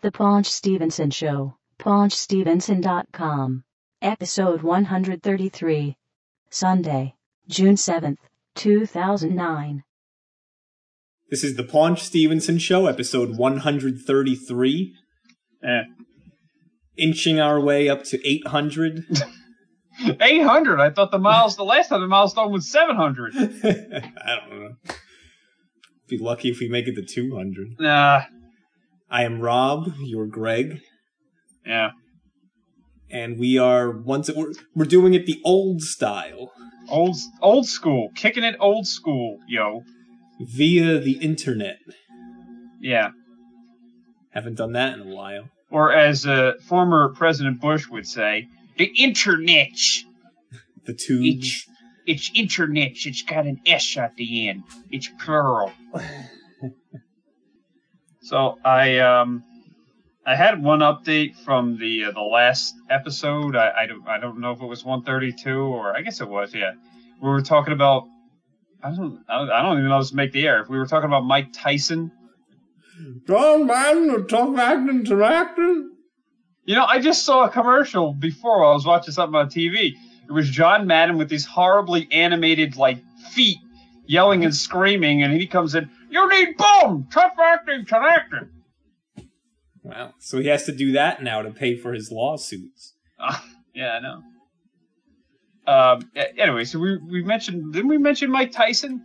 The 0.00 0.12
Paunch 0.12 0.46
Stevenson 0.46 1.10
Show, 1.10 1.56
paunchstevenson.com. 1.80 3.64
Episode 4.00 4.62
133. 4.62 5.96
Sunday, 6.50 7.14
June 7.48 7.74
7th, 7.74 8.18
2009. 8.54 9.82
This 11.30 11.42
is 11.42 11.56
the 11.56 11.64
Paunch 11.64 12.02
Stevenson 12.04 12.58
Show, 12.58 12.86
episode 12.86 13.36
133. 13.36 14.94
Eh. 15.64 15.82
Inching 16.96 17.40
our 17.40 17.60
way 17.60 17.88
up 17.88 18.04
to 18.04 18.24
800. 18.24 19.04
800. 20.20 20.80
I 20.80 20.90
thought 20.90 21.10
the 21.10 21.18
miles, 21.18 21.56
the 21.56 21.64
last 21.64 21.88
time 21.88 22.02
the 22.02 22.06
milestone 22.06 22.52
was 22.52 22.70
700. 22.70 23.34
I 23.36 24.36
don't 24.36 24.60
know. 24.60 24.76
Be 26.08 26.18
lucky 26.18 26.50
if 26.50 26.60
we 26.60 26.68
make 26.68 26.86
it 26.86 26.94
to 26.94 27.04
200. 27.04 27.80
Nah. 27.80 28.22
I 29.10 29.24
am 29.24 29.40
Rob, 29.40 29.92
you're 30.00 30.26
Greg, 30.26 30.80
Yeah. 31.66 31.90
and 33.10 33.38
we 33.38 33.56
are 33.58 33.90
once 33.90 34.30
we're, 34.34 34.52
we're 34.74 34.84
doing 34.84 35.14
it 35.14 35.26
the 35.26 35.40
old 35.44 35.82
style 35.82 36.52
Old, 36.90 37.16
old 37.42 37.66
school. 37.66 38.08
Kicking 38.14 38.44
it 38.44 38.56
old 38.60 38.86
school, 38.86 39.40
yo. 39.46 39.84
via 40.40 40.98
the 40.98 41.18
internet. 41.18 41.76
Yeah. 42.80 43.10
Haven't 44.30 44.54
done 44.54 44.72
that 44.72 44.94
in 44.94 45.00
a 45.00 45.14
while. 45.14 45.50
Or 45.70 45.92
as 45.92 46.26
uh, 46.26 46.52
former 46.66 47.10
President 47.14 47.60
Bush 47.60 47.86
would 47.88 48.06
say, 48.06 48.48
the 48.78 48.86
internet. 48.86 49.68
The 50.86 50.94
tube. 50.94 51.22
It's, 51.22 51.66
it's 52.06 52.30
internet. 52.34 52.92
It's 53.04 53.20
got 53.20 53.44
an 53.44 53.60
S 53.66 53.98
at 53.98 54.16
the 54.16 54.48
end. 54.48 54.62
It's 54.90 55.10
plural. 55.22 55.70
so 58.28 58.58
I 58.62 58.98
um 58.98 59.42
I 60.26 60.36
had 60.36 60.62
one 60.62 60.80
update 60.80 61.34
from 61.36 61.78
the 61.78 62.04
uh, 62.04 62.10
the 62.10 62.20
last 62.20 62.74
episode. 62.90 63.56
I, 63.56 63.72
I 63.82 63.86
don't 63.86 64.06
I 64.06 64.18
don't 64.18 64.40
know 64.40 64.50
if 64.52 64.60
it 64.60 64.66
was 64.66 64.84
132 64.84 65.58
or 65.58 65.96
I 65.96 66.02
guess 66.02 66.20
it 66.20 66.28
was. 66.28 66.54
Yeah, 66.54 66.72
we 67.22 67.30
were 67.30 67.40
talking 67.40 67.72
about. 67.72 68.04
I 68.82 68.90
don't 68.94 69.24
I 69.28 69.62
don't 69.62 69.78
even 69.78 69.88
know 69.88 69.96
if 69.96 70.04
this 70.04 70.12
make 70.12 70.32
the 70.32 70.46
air. 70.46 70.60
If 70.60 70.68
we 70.68 70.76
were 70.76 70.86
talking 70.86 71.06
about 71.06 71.24
Mike 71.24 71.54
Tyson. 71.54 72.12
John 73.26 73.66
Madden, 73.66 74.26
talk 74.26 74.54
back 74.54 74.86
interacting. 74.88 75.92
You 76.64 76.74
know, 76.74 76.84
I 76.84 77.00
just 77.00 77.24
saw 77.24 77.44
a 77.44 77.48
commercial 77.48 78.12
before 78.12 78.60
while 78.60 78.72
I 78.72 78.74
was 78.74 78.84
watching 78.84 79.14
something 79.14 79.34
on 79.34 79.48
TV. 79.48 79.94
It 80.28 80.32
was 80.32 80.50
John 80.50 80.86
Madden 80.86 81.16
with 81.16 81.30
these 81.30 81.46
horribly 81.46 82.08
animated 82.12 82.76
like 82.76 82.98
feet 83.32 83.58
yelling 84.04 84.44
and 84.44 84.54
screaming, 84.54 85.22
and 85.22 85.32
he 85.32 85.46
comes 85.46 85.74
in, 85.74 85.88
You 86.10 86.28
need 86.28 86.56
boom! 86.56 87.08
Tough 87.10 87.32
acting, 87.42 87.84
Tinactin. 87.84 88.50
Wow. 89.82 90.12
So 90.18 90.38
he 90.38 90.48
has 90.48 90.64
to 90.64 90.72
do 90.72 90.92
that 90.92 91.22
now 91.22 91.42
to 91.42 91.50
pay 91.50 91.76
for 91.76 91.92
his 91.92 92.10
lawsuits. 92.10 92.94
Uh, 93.18 93.38
yeah, 93.74 93.92
I 93.92 94.00
know. 94.00 94.22
Um, 95.66 96.10
anyway, 96.36 96.64
so 96.64 96.78
we 96.78 96.96
we 96.96 97.22
mentioned 97.22 97.72
didn't 97.72 97.88
we 97.88 97.98
mention 97.98 98.30
Mike 98.30 98.52
Tyson? 98.52 99.04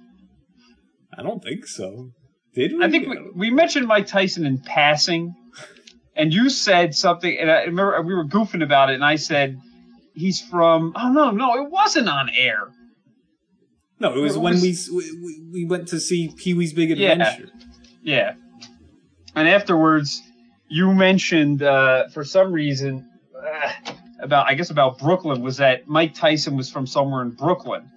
I 1.18 1.22
don't 1.22 1.44
think 1.44 1.68
so. 1.68 2.12
Did 2.54 2.74
we? 2.74 2.84
I 2.84 2.90
think 2.90 3.08
we, 3.08 3.18
we 3.36 3.52
mentioned 3.52 3.88
Mike 3.88 4.08
Tyson 4.08 4.46
in 4.46 4.60
passing, 4.60 5.36
and 6.16 6.34
you 6.34 6.50
said 6.50 6.96
something, 6.96 7.38
and 7.38 7.52
I 7.52 7.64
remember 7.64 8.02
we 8.02 8.14
were 8.14 8.26
goofing 8.26 8.64
about 8.64 8.90
it, 8.90 8.96
and 8.96 9.06
I 9.06 9.18
said 9.18 9.60
he's 10.14 10.42
from. 10.42 10.94
Oh 10.96 11.12
no, 11.12 11.32
no, 11.32 11.64
it 11.64 11.70
wasn't 11.70 12.08
on 12.08 12.30
air. 12.30 12.70
No, 14.00 14.14
it 14.16 14.20
was 14.20 14.38
when 14.38 14.60
we, 14.62 14.76
we 14.94 15.42
we 15.52 15.66
went 15.66 15.88
to 15.90 16.00
see 16.00 16.34
Pee 16.36 16.54
Wee's 16.54 16.74
Big 16.74 16.90
Yeah. 16.98 17.12
Adventure. 17.14 17.50
Yeah. 18.02 18.34
And 19.36 19.48
afterwards, 19.48 20.22
you 20.68 20.94
mentioned 20.94 21.64
uh, 21.64 22.10
for 22.10 22.24
some 22.24 22.52
reason 22.52 23.10
uh, 23.36 23.72
about 24.20 24.48
I 24.50 24.56
guess 24.56 24.70
about 24.70 25.00
Brooklyn 25.00 25.42
was 25.42 25.58
that 25.58 25.88
Mike 25.88 26.14
Tyson 26.16 26.58
was 26.58 26.70
from 26.70 26.86
somewhere 26.88 27.22
in 27.22 27.32
Brooklyn. 27.32 27.90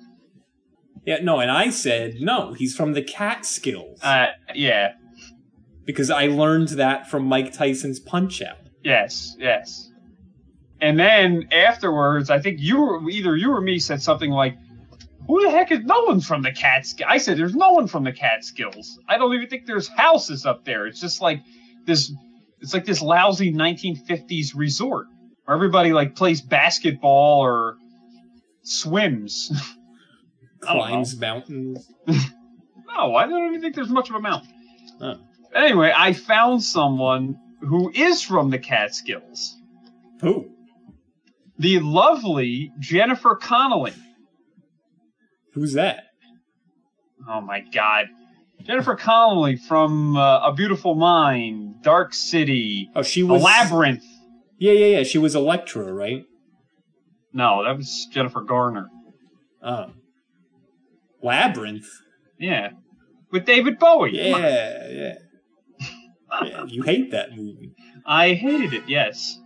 Yeah, 1.05 1.19
no, 1.23 1.39
and 1.41 1.51
I 1.51 1.71
said 1.71 2.17
no. 2.21 2.53
He's 2.53 2.75
from 2.77 2.93
the 2.95 3.03
Catskills 3.03 4.01
Uh, 4.03 4.27
yeah. 4.55 4.93
because 5.85 6.11
I 6.11 6.27
learned 6.27 6.69
that 6.71 7.09
from 7.09 7.25
Mike 7.27 7.53
Tyson's 7.53 8.01
Punch 8.01 8.43
Out. 8.43 8.57
Yes. 8.83 9.37
Yes. 9.39 9.91
And 10.81 10.99
then 10.99 11.49
afterwards, 11.53 12.29
I 12.29 12.39
think 12.41 12.59
you 12.61 12.81
were 12.81 13.09
either 13.11 13.37
you 13.37 13.51
or 13.53 13.61
me 13.61 13.79
said 13.79 14.03
something 14.03 14.31
like, 14.31 14.57
"Who 15.27 15.43
the 15.43 15.51
heck 15.51 15.73
is 15.73 15.81
no 15.81 16.03
one's 16.05 16.27
from 16.27 16.43
the 16.43 16.53
Catskills?" 16.53 17.09
I 17.11 17.19
said, 17.19 17.39
"There's 17.39 17.55
no 17.55 17.73
one 17.73 17.87
from 17.87 18.05
the 18.05 18.13
Catskills. 18.13 18.99
I 19.09 19.19
don't 19.19 19.35
even 19.35 19.49
think 19.49 19.67
there's 19.67 19.89
houses 19.89 20.47
up 20.47 20.65
there. 20.65 20.87
It's 20.87 21.01
just 21.01 21.21
like 21.21 21.43
this. 21.87 22.13
It's 22.61 22.73
like 22.73 22.85
this 22.85 23.03
lousy 23.03 23.53
1950s 23.53 24.55
resort 24.55 25.07
where 25.45 25.55
everybody 25.57 25.93
like 25.93 26.15
plays 26.15 26.41
basketball 26.41 27.41
or 27.41 27.77
swims." 28.63 29.51
I 30.67 30.73
don't 30.73 30.77
know. 30.79 30.87
Climbs 30.87 31.21
mountains. 31.21 31.93
No, 32.97 33.15
I 33.15 33.27
don't 33.27 33.49
even 33.49 33.61
think 33.61 33.75
there's 33.75 33.91
much 33.91 34.09
of 34.09 34.17
a 34.17 34.21
mountain. 34.21 34.49
Oh. 35.01 35.19
Anyway, 35.55 35.93
I 35.95 36.15
found 36.15 36.63
someone 36.63 37.39
who 37.61 37.91
is 37.95 38.23
from 38.23 38.51
the 38.51 38.59
Catskills. 38.59 39.55
Who? 40.23 40.51
The 41.59 41.81
lovely 41.81 42.73
Jennifer 42.79 43.35
Connelly. 43.35 43.93
Who's 45.57 45.73
that? 45.73 46.05
Oh 47.27 47.41
my 47.41 47.61
God. 47.61 48.09
Jennifer 48.63 48.95
Connelly 48.95 49.57
from 49.57 50.15
uh, 50.15 50.49
A 50.49 50.53
Beautiful 50.53 50.95
Mind, 50.95 51.83
Dark 51.83 52.13
City, 52.13 52.91
Oh, 52.95 53.03
she 53.03 53.23
A 53.23 53.27
was 53.27 53.43
Labyrinth. 53.43 54.05
Yeah, 54.59 54.73
yeah, 54.73 54.99
yeah. 54.99 55.03
She 55.03 55.17
was 55.17 55.35
Electra, 55.35 55.91
right? 55.95 56.25
No, 57.33 57.65
that 57.65 57.75
was 57.75 58.07
Jennifer 58.13 58.43
Garner. 58.43 58.89
Oh. 59.63 59.93
Labyrinth. 61.23 61.89
Yeah. 62.39 62.71
With 63.33 63.47
David 63.47 63.79
Bowie. 63.79 64.11
Yeah, 64.15 64.89
yeah. 64.91 65.15
yeah. 66.45 66.65
You 66.67 66.83
hate 66.83 67.13
that 67.13 67.35
movie. 67.35 67.73
I 68.05 68.35
hated 68.35 68.75
it, 68.75 68.85
yes. 68.89 69.39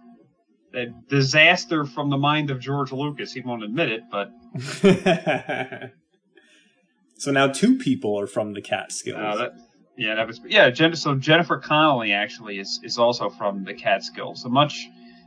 That 0.72 1.08
disaster 1.08 1.84
from 1.84 2.10
the 2.10 2.16
mind 2.16 2.50
of 2.50 2.60
George 2.60 2.92
Lucas. 2.92 3.32
He 3.32 3.41
won't 3.41 3.64
admit 3.64 3.91
it, 3.91 4.03
but 4.10 4.31
so 7.19 7.32
now 7.32 7.48
two 7.48 7.76
people 7.78 8.19
are 8.20 8.28
from 8.28 8.53
the 8.53 8.62
Catskills. 8.62 9.19
Uh, 9.19 9.36
that, 9.36 9.53
yeah, 9.97 10.14
that 10.14 10.26
was 10.26 10.41
yeah. 10.47 10.70
Jen, 10.70 10.94
so 10.94 11.16
Jennifer 11.16 11.59
Connelly 11.59 12.12
actually 12.12 12.59
is 12.59 12.80
is 12.84 12.98
also 12.98 13.30
from 13.30 13.64
the 13.64 13.75
Catskills, 13.75 14.44
a 14.44 14.48
much 14.48 14.86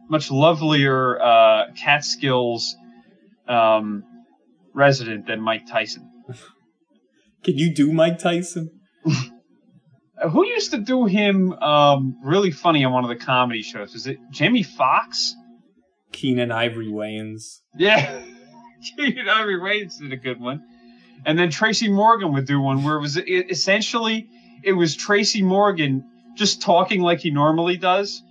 much 0.09 0.31
lovelier 0.31 1.21
uh, 1.21 1.71
Catskills 1.75 2.75
um, 3.47 4.03
resident 4.73 5.27
than 5.27 5.41
Mike 5.41 5.67
Tyson. 5.67 6.09
Can 7.43 7.57
you 7.57 7.73
do 7.73 7.91
Mike 7.91 8.19
Tyson? 8.19 8.79
Who 10.31 10.45
used 10.45 10.71
to 10.71 10.77
do 10.77 11.05
him 11.05 11.53
um, 11.53 12.17
really 12.23 12.51
funny 12.51 12.85
on 12.85 12.93
one 12.93 13.03
of 13.03 13.09
the 13.09 13.23
comedy 13.23 13.61
shows? 13.61 13.93
Is 13.95 14.07
it 14.07 14.19
Jamie 14.31 14.63
Foxx? 14.63 15.35
Keenen 16.11 16.51
Ivory 16.51 16.87
Wayans. 16.87 17.59
Yeah, 17.75 18.21
Keenen 18.97 19.27
Ivory 19.27 19.59
Wayans 19.59 19.99
did 19.99 20.13
a 20.13 20.17
good 20.17 20.39
one, 20.39 20.63
and 21.25 21.37
then 21.37 21.49
Tracy 21.49 21.89
Morgan 21.89 22.33
would 22.33 22.47
do 22.47 22.59
one 22.61 22.83
where 22.83 22.95
it 22.95 23.01
was 23.01 23.17
it, 23.17 23.51
essentially 23.51 24.29
it 24.63 24.73
was 24.73 24.95
Tracy 24.95 25.41
Morgan 25.41 26.05
just 26.35 26.61
talking 26.61 27.01
like 27.01 27.19
he 27.19 27.31
normally 27.31 27.77
does, 27.77 28.23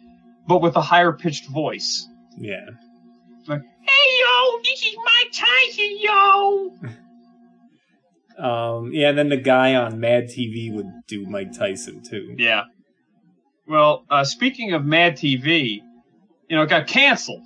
but 0.47 0.63
with 0.63 0.77
a 0.77 0.81
higher 0.81 1.13
pitched 1.13 1.47
voice. 1.49 2.09
Yeah. 2.39 2.67
Like, 3.47 3.63
hey 3.81 4.21
yo, 4.21 4.59
this 4.63 4.83
is 4.83 4.97
Mike 5.05 5.33
Tyson, 5.33 5.99
yo. 6.01 6.93
Um, 8.39 8.93
yeah, 8.93 9.11
and 9.11 9.19
then 9.19 9.29
the 9.29 9.37
guy 9.37 9.75
on 9.75 10.01
Mad 10.01 10.25
TV 10.25 10.73
would 10.73 10.91
do 11.07 11.27
Mike 11.27 11.53
Tyson 11.57 12.03
too. 12.03 12.35
Yeah. 12.39 12.65
Well, 13.67 14.05
uh, 14.11 14.25
speaking 14.25 14.73
of 14.73 14.85
Mad 14.85 15.17
TV, 15.17 15.81
you 16.49 16.57
know, 16.57 16.63
it 16.63 16.69
got 16.69 16.87
canceled. 16.87 17.43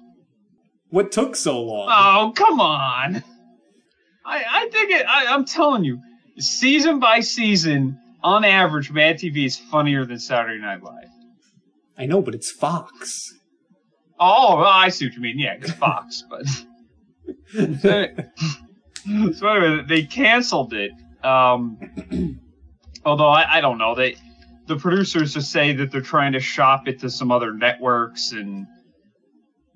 What 0.91 1.13
took 1.13 1.37
so 1.37 1.63
long? 1.63 1.89
Oh, 1.91 2.33
come 2.35 2.61
on. 2.61 3.23
I, 4.25 4.45
I 4.49 4.69
think 4.71 4.91
it, 4.93 5.07
I, 5.07 5.27
I'm 5.27 5.45
telling 5.45 5.85
you, 5.85 6.01
season 6.39 7.01
by 7.01 7.21
season, 7.21 8.01
on 8.23 8.45
average, 8.45 8.91
Mad 8.91 9.19
TV 9.19 9.47
is 9.47 9.57
funnier 9.57 10.05
than 10.05 10.19
Saturday 10.19 10.61
Night 10.61 10.83
Live. 10.83 11.09
I 11.99 12.07
know, 12.07 12.23
but 12.23 12.35
it's 12.35 12.51
Fox. 12.51 13.33
Oh, 14.19 14.57
well, 14.57 14.67
I 14.67 14.89
see 14.89 15.07
what 15.07 15.15
you 15.15 15.21
mean. 15.21 15.39
Yeah, 15.39 15.57
it's 15.61 15.71
Fox, 15.73 16.25
but. 16.29 16.47
so, 19.35 19.49
anyway, 19.49 19.85
they 19.89 20.03
canceled 20.03 20.73
it. 20.73 20.93
Um, 21.23 22.41
although 23.05 23.29
I, 23.29 23.59
I 23.59 23.61
don't 23.61 23.79
know, 23.79 23.95
they 23.95 24.17
the 24.67 24.77
producers 24.77 25.35
just 25.35 25.51
say 25.51 25.73
that 25.75 25.91
they're 25.91 26.01
trying 26.01 26.33
to 26.33 26.41
shop 26.41 26.89
it 26.89 27.01
to 27.01 27.11
some 27.11 27.31
other 27.31 27.53
networks, 27.53 28.33
and 28.33 28.67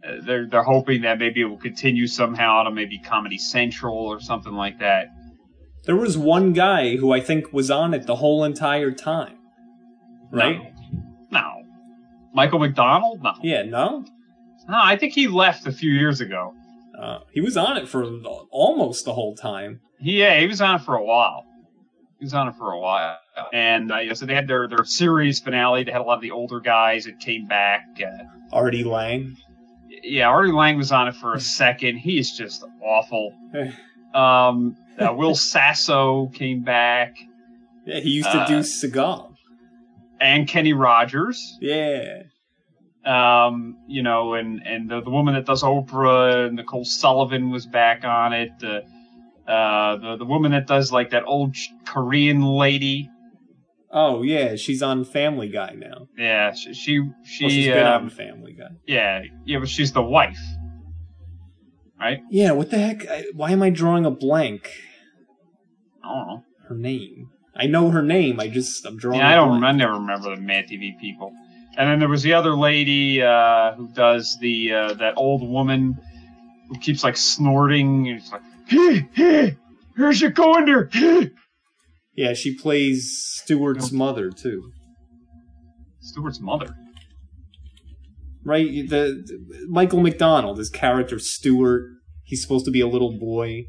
uh, 0.06 0.16
they're 0.22 0.48
they're 0.48 0.62
hoping 0.62 1.02
that 1.02 1.18
maybe 1.18 1.42
it 1.42 1.44
will 1.44 1.58
continue 1.58 2.06
somehow 2.06 2.64
to 2.64 2.70
maybe 2.70 2.98
Comedy 2.98 3.38
Central 3.38 3.96
or 3.96 4.20
something 4.20 4.52
like 4.52 4.78
that. 4.80 5.08
There 5.84 5.96
was 5.96 6.18
one 6.18 6.52
guy 6.52 6.96
who 6.96 7.12
I 7.12 7.20
think 7.20 7.52
was 7.52 7.70
on 7.70 7.94
it 7.94 8.06
the 8.06 8.16
whole 8.16 8.44
entire 8.44 8.90
time. 8.90 9.38
Right? 10.30 10.60
No. 11.30 11.40
No. 11.40 11.62
Michael 12.34 12.58
McDonald? 12.58 13.22
No. 13.22 13.32
Yeah, 13.42 13.62
no. 13.62 14.04
No, 14.68 14.78
I 14.80 14.96
think 14.96 15.14
he 15.14 15.26
left 15.26 15.66
a 15.66 15.72
few 15.72 15.90
years 15.90 16.20
ago. 16.20 16.54
Uh, 17.00 17.20
he 17.32 17.40
was 17.40 17.56
on 17.56 17.76
it 17.78 17.88
for 17.88 18.04
almost 18.50 19.04
the 19.06 19.12
whole 19.14 19.34
time. 19.34 19.80
Yeah, 20.00 20.38
he 20.40 20.46
was 20.46 20.60
on 20.60 20.76
it 20.76 20.82
for 20.82 20.94
a 20.96 21.04
while. 21.04 21.44
He 22.18 22.24
was 22.26 22.34
on 22.34 22.48
it 22.48 22.54
for 22.56 22.72
a 22.72 22.78
while. 22.78 23.16
And 23.54 23.90
uh, 23.90 23.96
yeah, 23.98 24.12
so 24.12 24.26
they 24.26 24.34
had 24.34 24.46
their, 24.46 24.68
their 24.68 24.84
series 24.84 25.40
finale. 25.40 25.84
They 25.84 25.92
had 25.92 26.02
a 26.02 26.04
lot 26.04 26.16
of 26.16 26.20
the 26.20 26.32
older 26.32 26.60
guys 26.60 27.04
that 27.06 27.18
came 27.20 27.46
back. 27.46 27.86
Uh, 27.98 28.24
Artie 28.54 28.84
Lange. 28.84 29.36
yeah, 30.02 30.26
Artie 30.28 30.52
Lange 30.52 30.76
was 30.76 30.92
on 30.92 31.08
it 31.08 31.14
for 31.14 31.32
a 31.34 31.40
second. 31.40 31.96
He 31.96 32.18
is 32.18 32.36
just 32.36 32.64
awful. 32.82 33.34
Um, 34.12 34.76
uh, 34.98 35.14
Will 35.14 35.36
Sasso 35.36 36.26
came 36.34 36.64
back, 36.64 37.14
Yeah, 37.86 38.00
he 38.00 38.10
used 38.10 38.32
to 38.32 38.44
do 38.48 38.56
Uh, 38.56 38.62
Seagal. 38.62 39.36
and 40.20 40.48
Kenny 40.48 40.72
Rogers. 40.72 41.56
Yeah. 41.60 42.24
Um, 43.04 43.78
you 43.88 44.02
know, 44.02 44.34
and 44.34 44.60
and 44.66 44.90
the, 44.90 45.00
the 45.00 45.10
woman 45.10 45.34
that 45.34 45.46
does 45.46 45.62
Oprah, 45.62 46.46
and 46.48 46.56
Nicole 46.56 46.84
Sullivan 46.84 47.50
was 47.50 47.66
back 47.66 48.04
on 48.04 48.32
it. 48.32 48.50
Uh, 48.62 48.80
uh, 49.50 49.96
the 49.96 50.16
the 50.18 50.24
woman 50.26 50.52
that 50.52 50.66
does 50.66 50.92
like 50.92 51.10
that 51.10 51.24
old 51.26 51.56
Korean 51.86 52.42
lady. 52.42 53.08
Oh 53.90 54.22
yeah, 54.22 54.54
she's 54.56 54.82
on 54.82 55.04
Family 55.04 55.48
Guy 55.48 55.74
now. 55.76 56.08
Yeah, 56.16 56.52
she 56.52 56.74
she, 56.74 57.00
she 57.24 57.44
Well, 57.44 57.50
she's 57.50 57.66
been 57.66 57.86
um, 57.86 58.02
on 58.04 58.10
Family 58.10 58.52
Guy. 58.52 58.68
yeah 58.86 59.22
yeah, 59.46 59.58
but 59.58 59.68
she's 59.68 59.92
the 59.92 60.02
wife, 60.02 60.38
right? 61.98 62.20
Yeah, 62.30 62.52
what 62.52 62.70
the 62.70 62.78
heck? 62.78 63.08
I, 63.08 63.24
why 63.34 63.50
am 63.50 63.62
I 63.62 63.70
drawing 63.70 64.04
a 64.04 64.10
blank? 64.10 64.70
I 66.04 66.08
don't 66.08 66.26
know. 66.28 66.44
Her 66.68 66.74
name. 66.76 67.30
I 67.56 67.66
know 67.66 67.90
her 67.90 68.02
name. 68.02 68.38
I 68.38 68.48
just 68.48 68.86
I'm 68.86 68.96
drawing. 68.96 69.20
Yeah, 69.20 69.30
I 69.30 69.34
don't. 69.34 69.48
blank. 69.48 69.64
I 69.64 69.72
never 69.72 69.94
remember 69.94 70.36
the 70.36 70.40
Mad 70.40 70.66
TV 70.66 70.98
people. 71.00 71.32
And 71.76 71.88
then 71.88 71.98
there 72.00 72.08
was 72.08 72.22
the 72.22 72.34
other 72.34 72.54
lady 72.54 73.22
uh, 73.22 73.74
who 73.74 73.88
does 73.88 74.36
the 74.40 74.72
uh, 74.72 74.94
that 74.94 75.14
old 75.16 75.48
woman 75.48 75.96
who 76.68 76.78
keeps 76.78 77.04
like 77.04 77.16
snorting. 77.16 78.08
And 78.08 78.18
it's 78.18 78.32
like, 78.32 78.42
hey, 78.66 79.08
hey, 79.12 79.56
here's 79.96 80.20
your 80.20 80.32
conder. 80.32 80.90
Yeah, 82.16 82.34
she 82.34 82.56
plays 82.56 83.16
Stewart's 83.42 83.92
mother 83.92 84.30
too. 84.30 84.72
Stewart's 86.00 86.40
mother. 86.40 86.76
Right? 88.44 88.88
The, 88.88 89.22
the 89.24 89.66
Michael 89.68 90.00
McDonald, 90.00 90.58
his 90.58 90.70
character 90.70 91.18
Stewart. 91.18 91.84
He's 92.24 92.42
supposed 92.42 92.64
to 92.66 92.70
be 92.70 92.80
a 92.80 92.86
little 92.86 93.18
boy. 93.18 93.66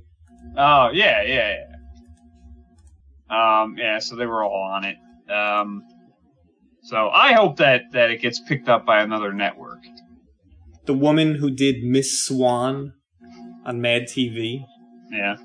Oh 0.57 0.89
yeah, 0.91 1.21
yeah, 1.23 1.55
yeah. 3.29 3.61
Um, 3.63 3.75
yeah. 3.77 3.99
So 3.99 4.15
they 4.15 4.25
were 4.25 4.43
all 4.43 4.71
on 4.73 4.85
it. 4.85 4.97
Um, 5.31 5.83
so 6.83 7.09
I 7.09 7.33
hope 7.33 7.57
that 7.57 7.91
that 7.93 8.11
it 8.11 8.21
gets 8.21 8.39
picked 8.39 8.69
up 8.69 8.85
by 8.85 9.01
another 9.01 9.33
network. 9.33 9.79
The 10.85 10.93
woman 10.93 11.35
who 11.35 11.51
did 11.51 11.83
Miss 11.83 12.23
Swan 12.25 12.93
on 13.65 13.81
Mad 13.81 14.03
TV. 14.03 14.65
Yeah. 15.11 15.35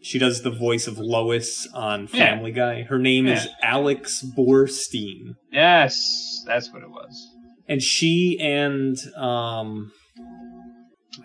She 0.00 0.18
does 0.18 0.42
the 0.42 0.50
voice 0.50 0.86
of 0.86 0.98
Lois 0.98 1.66
on 1.74 2.08
Yeah. 2.12 2.30
Family 2.34 2.52
Guy. 2.52 2.82
Her 2.82 2.98
name 2.98 3.26
is 3.26 3.46
Alex 3.62 4.22
Borstein. 4.36 5.36
Yes, 5.52 6.42
that's 6.46 6.72
what 6.72 6.82
it 6.82 6.90
was. 6.90 7.30
and 7.68 7.82
she 7.82 8.38
and 8.40 8.96
um 9.16 9.90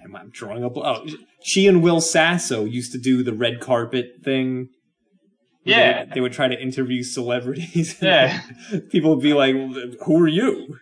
am 0.04 0.30
drawing 0.32 0.64
up 0.64 0.78
oh 0.78 1.06
she 1.44 1.68
and 1.68 1.82
Will 1.82 2.02
Sasso 2.02 2.66
used 2.66 2.92
to 2.92 2.98
do 2.98 3.24
the 3.24 3.34
red 3.34 3.60
carpet 3.62 4.06
thing. 4.24 4.70
Yeah. 5.64 6.06
They, 6.06 6.12
they 6.16 6.22
would 6.22 6.34
try 6.34 6.48
to 6.48 6.60
interview 6.60 7.04
celebrities. 7.04 7.98
Yeah. 8.02 8.42
People 8.90 9.12
would 9.16 9.24
be 9.24 9.34
like, 9.34 9.56
Who 9.56 10.22
are 10.22 10.28
you? 10.28 10.78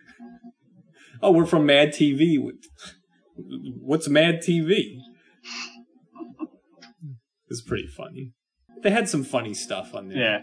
Oh, 1.22 1.32
we're 1.32 1.46
from 1.46 1.66
Mad 1.66 1.88
TV. 1.88 2.38
What's 3.80 4.08
Mad 4.08 4.36
TV? 4.40 4.98
It's 7.48 7.62
pretty 7.62 7.86
funny. 7.86 8.32
They 8.82 8.90
had 8.90 9.08
some 9.08 9.24
funny 9.24 9.54
stuff 9.54 9.94
on 9.94 10.08
there. 10.08 10.18
Yeah. 10.18 10.38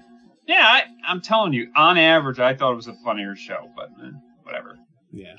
Yeah, 0.48 0.62
I, 0.64 0.84
I'm 1.08 1.22
telling 1.22 1.54
you, 1.54 1.72
on 1.76 1.98
average, 1.98 2.40
I 2.40 2.54
thought 2.56 2.74
it 2.74 2.76
was 2.76 2.88
a 2.88 2.94
funnier 3.04 3.36
show, 3.36 3.70
but 3.76 3.90
eh, 4.04 4.12
whatever. 4.44 4.76
Yeah. 5.12 5.34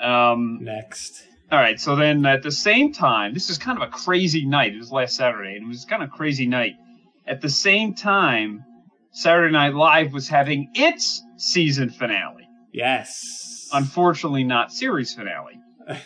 Um, 0.00 0.60
Next. 0.62 1.22
all 1.50 1.58
right, 1.58 1.78
so 1.78 1.96
then 1.96 2.24
at 2.24 2.42
the 2.42 2.50
same 2.50 2.92
time, 2.94 3.34
this 3.34 3.50
is 3.50 3.58
kind 3.58 3.80
of 3.80 3.86
a 3.86 3.90
crazy 3.90 4.46
night. 4.46 4.72
It 4.74 4.78
was 4.78 4.90
last 4.90 5.16
Saturday, 5.16 5.54
and 5.56 5.64
it 5.64 5.68
was 5.68 5.84
kind 5.84 6.02
of 6.02 6.08
a 6.08 6.12
crazy 6.12 6.46
night. 6.46 6.72
At 7.26 7.40
the 7.40 7.48
same 7.48 7.94
time, 7.94 8.64
Saturday 9.12 9.52
Night 9.52 9.74
Live 9.74 10.12
was 10.12 10.28
having 10.28 10.70
its 10.74 11.22
season 11.36 11.90
finale. 11.90 12.48
Yes. 12.72 13.68
Unfortunately, 13.72 14.44
not 14.44 14.72
series 14.72 15.14
finale. 15.14 15.58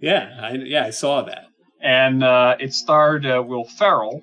yeah, 0.00 0.38
I, 0.40 0.52
yeah, 0.54 0.84
I 0.84 0.90
saw 0.90 1.22
that. 1.22 1.46
and 1.80 2.22
uh, 2.22 2.56
it 2.58 2.72
starred 2.74 3.26
uh, 3.26 3.42
Will 3.46 3.64
Ferrell. 3.64 4.22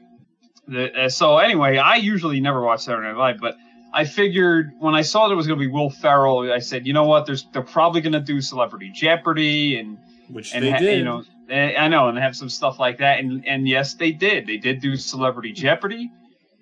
The, 0.68 1.04
uh, 1.06 1.10
so 1.10 1.38
anyway, 1.38 1.78
I 1.78 1.96
usually 1.96 2.40
never 2.40 2.62
watch 2.62 2.82
Saturday 2.82 3.08
Night 3.08 3.18
Live, 3.18 3.38
but 3.42 3.56
I 3.94 4.06
figured 4.06 4.72
when 4.80 4.96
I 4.96 5.02
saw 5.02 5.28
that 5.28 5.34
it 5.34 5.38
was 5.38 5.48
going 5.48 5.60
to 5.60 5.66
be 5.66 5.72
Will 5.72 5.90
Ferrell, 5.90 6.52
I 6.52 6.60
said, 6.60 6.88
you 6.88 6.94
know 6.94 7.06
what? 7.06 7.26
There's 7.26 7.46
they're 7.52 7.62
probably 7.62 8.02
going 8.02 8.14
to 8.14 8.22
do 8.22 8.42
Celebrity 8.42 8.92
Jeopardy 8.94 9.78
and 9.78 9.98
Which 10.30 10.54
and 10.54 10.64
they 10.64 10.72
did. 10.78 11.00
you 11.00 11.04
know 11.04 11.24
I 11.52 11.88
know 11.88 12.08
and 12.08 12.18
they 12.18 12.22
have 12.22 12.36
some 12.36 12.50
stuff 12.50 12.80
like 12.80 13.00
that 13.00 13.20
and 13.20 13.46
and 13.46 13.68
yes 13.68 13.96
they 13.96 14.12
did 14.12 14.48
they 14.48 14.58
did 14.58 14.82
do 14.82 14.96
Celebrity 14.96 15.52
Jeopardy. 15.52 16.12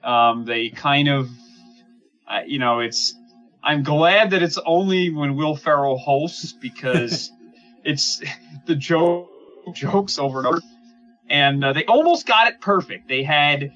Um, 0.03 0.45
they 0.45 0.69
kind 0.69 1.07
of 1.07 1.29
uh, 2.27 2.41
you 2.45 2.59
know 2.59 2.79
it's 2.79 3.13
I'm 3.63 3.83
glad 3.83 4.31
that 4.31 4.41
it's 4.41 4.57
only 4.65 5.09
when 5.09 5.35
Will 5.35 5.55
Ferrell 5.55 5.97
hosts 5.97 6.53
because 6.53 7.31
it's 7.83 8.21
the 8.65 8.75
joke 8.75 9.29
jokes 9.73 10.17
over 10.17 10.39
and 10.39 10.47
over 10.47 10.61
and 11.29 11.63
uh, 11.63 11.73
they 11.73 11.85
almost 11.85 12.25
got 12.25 12.47
it 12.47 12.59
perfect. 12.59 13.07
They 13.07 13.23
had 13.23 13.71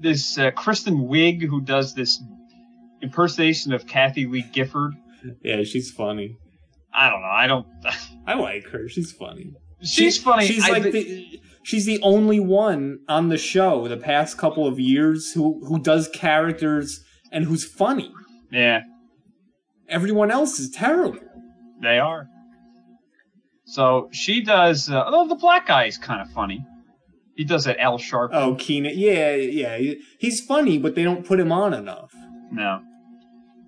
this 0.00 0.38
uh, 0.38 0.50
Kristen 0.50 1.08
Wiig 1.08 1.42
who 1.42 1.60
does 1.60 1.94
this 1.94 2.22
impersonation 3.00 3.72
of 3.72 3.86
Kathie 3.86 4.26
Lee 4.26 4.42
Gifford. 4.42 4.94
yeah, 5.42 5.62
she's 5.62 5.90
funny. 5.90 6.36
I 6.92 7.10
don't 7.10 7.22
know. 7.22 7.28
I 7.28 7.46
don't. 7.46 7.66
I 8.26 8.34
like 8.34 8.66
her. 8.68 8.88
She's 8.88 9.12
funny. 9.12 9.52
She's 9.82 10.16
She- 10.16 10.22
funny. 10.22 10.46
She's 10.46 10.64
I 10.64 10.70
like 10.70 10.82
the, 10.84 11.40
she's 11.62 11.84
the 11.86 12.00
only 12.02 12.40
one 12.40 12.98
on 13.08 13.28
the 13.28 13.38
show 13.38 13.86
the 13.88 13.96
past 13.96 14.36
couple 14.38 14.66
of 14.66 14.78
years 14.80 15.32
who 15.32 15.64
who 15.66 15.78
does 15.78 16.08
characters 16.08 17.04
and 17.30 17.44
who's 17.44 17.64
funny. 17.64 18.10
yeah, 18.50 18.80
Everyone 19.88 20.30
else 20.30 20.58
is 20.58 20.70
terrible. 20.70 21.18
they 21.82 21.98
are. 21.98 22.26
So 23.66 24.08
she 24.12 24.42
does. 24.42 24.88
Uh, 24.90 25.04
oh, 25.06 25.28
the 25.28 25.34
black 25.34 25.66
guy 25.66 25.84
is 25.84 25.98
kind 25.98 26.20
of 26.22 26.30
funny. 26.32 26.64
He 27.36 27.44
does 27.44 27.64
that 27.64 27.76
L 27.78 27.98
sharp. 27.98 28.30
Oh, 28.34 28.54
Kenan. 28.56 28.94
Yeah, 28.96 29.34
yeah. 29.36 29.94
He's 30.18 30.40
funny, 30.44 30.78
but 30.78 30.94
they 30.94 31.04
don't 31.04 31.24
put 31.24 31.38
him 31.38 31.52
on 31.52 31.72
enough. 31.74 32.12
No. 32.50 32.80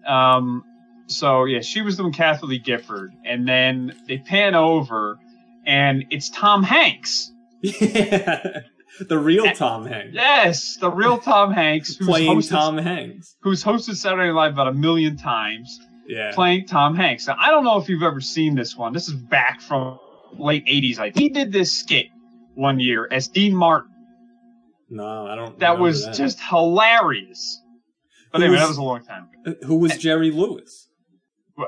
Um. 0.07 0.65
So 1.07 1.45
yeah, 1.45 1.61
she 1.61 1.83
was 1.83 1.97
doing 1.97 2.13
Kathie 2.13 2.47
Lee 2.47 2.59
Gifford, 2.59 3.13
and 3.25 3.47
then 3.47 3.95
they 4.09 4.19
pan 4.19 4.55
over, 4.55 5.19
and 5.67 6.05
it's 6.11 6.29
Tom 6.31 6.63
Hanks. 6.63 7.31
Yeah. 7.63 8.61
The 9.09 9.19
real 9.19 9.51
Tom 9.55 9.87
Hanks. 9.87 10.13
Yes, 10.13 10.77
the 10.77 10.91
real 10.91 11.17
Tom 11.17 11.53
Hanks, 11.55 11.97
who's 11.97 12.07
Playing 12.07 12.37
hosted, 12.37 12.51
Tom 12.51 12.77
Hanks. 12.77 13.35
who's 13.41 13.65
hosted 13.65 13.95
Saturday 13.95 14.27
Night 14.27 14.35
Live 14.35 14.53
about 14.53 14.69
a 14.69 14.75
million 14.75 15.17
times. 15.17 15.79
Yeah. 16.07 16.33
playing 16.35 16.67
Tom 16.67 16.97
Hanks. 16.97 17.27
Now, 17.27 17.37
I 17.41 17.51
don't 17.51 17.65
know 17.65 17.79
if 17.79 17.89
you've 17.89 18.03
ever 18.03 18.21
seen 18.21 18.57
this 18.57 18.77
one. 18.77 18.93
This 18.93 19.09
is 19.09 19.15
back 19.15 19.63
from 19.63 19.99
late 20.37 20.67
80s. 20.67 20.99
I 20.99 21.13
He 21.15 21.31
did 21.31 21.51
this 21.51 21.73
skit 21.73 22.09
one 22.55 22.79
year 22.79 23.09
as 23.11 23.29
Dean 23.29 23.55
Martin. 23.55 23.93
No, 24.91 25.27
I 25.27 25.35
don't. 25.37 25.59
That 25.61 25.79
was 25.79 26.05
that. 26.05 26.15
just 26.17 26.39
hilarious. 26.41 27.63
But 28.33 28.41
Who 28.41 28.45
anyway, 28.49 28.57
was- 28.57 28.63
that 28.65 28.69
was 28.69 28.79
a 28.79 28.83
long 28.83 29.03
time 29.05 29.29
ago. 29.47 29.57
Who 29.67 29.77
was 29.79 29.97
Jerry 29.97 30.31
Lewis? 30.31 30.89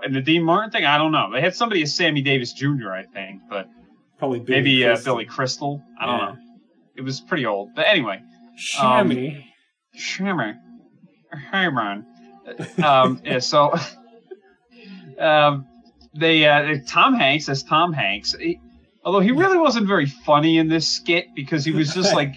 And 0.03 0.15
the 0.15 0.21
Dean 0.21 0.43
Martin 0.43 0.71
thing, 0.71 0.85
I 0.85 0.99
don't 0.99 1.13
know. 1.13 1.31
They 1.33 1.41
had 1.41 1.55
somebody 1.55 1.83
as 1.83 1.95
Sammy 1.95 2.21
Davis 2.21 2.53
Jr., 2.53 2.91
I 2.93 3.05
think, 3.05 3.43
but 3.49 3.69
Probably 4.23 4.39
Billy 4.39 4.59
maybe 4.61 4.85
uh, 4.85 4.91
Crystal. 4.91 5.15
Billy 5.17 5.25
Crystal. 5.25 5.83
I 6.01 6.07
don't 6.07 6.19
Yeah. 6.21 6.27
know. 6.27 6.37
It 6.95 7.01
was 7.03 7.21
pretty 7.21 7.45
old. 7.45 7.75
But 7.75 7.87
anyway, 7.89 8.23
Shammy. 8.57 9.45
Shimmer. 9.97 10.61
Hey, 11.51 11.69
man. 11.69 12.07
Um, 12.85 13.21
yeah, 13.25 13.41
so 13.41 13.75
um, 15.19 15.67
they 16.15 16.47
uh, 16.47 16.77
Tom 16.87 17.15
Hanks 17.15 17.49
as 17.49 17.65
Tom 17.65 17.93
Hanks. 17.93 18.33
He, 18.39 18.61
although 19.05 19.19
he 19.19 19.33
really 19.33 19.59
wasn't 19.59 19.89
very 19.89 20.07
funny 20.07 20.59
in 20.59 20.69
this 20.69 20.89
skit 20.89 21.35
because 21.35 21.65
he 21.65 21.73
was 21.73 21.93
just 21.93 22.15
like 22.21 22.37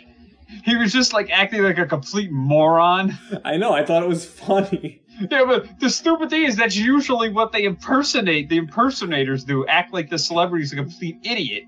he 0.64 0.76
was 0.76 0.92
just 0.92 1.14
like 1.14 1.30
acting 1.30 1.62
like 1.62 1.78
a 1.78 1.86
complete 1.86 2.32
moron. 2.32 3.16
I 3.44 3.58
know. 3.58 3.74
I 3.74 3.86
thought 3.86 4.02
it 4.02 4.10
was 4.10 4.26
funny. 4.26 5.04
Yeah, 5.30 5.46
but 5.46 5.80
the 5.80 5.92
stupid 5.92 6.32
thing 6.32 6.46
is 6.46 6.56
that's 6.56 6.76
usually 6.76 7.30
what 7.30 7.52
they 7.52 7.64
impersonate. 7.64 8.50
The 8.50 8.58
impersonators 8.58 9.44
do 9.44 9.68
act 9.68 9.94
like 9.94 10.10
the 10.10 10.18
celebrity's 10.18 10.74
a 10.74 10.76
complete 10.78 11.20
idiot. 11.24 11.66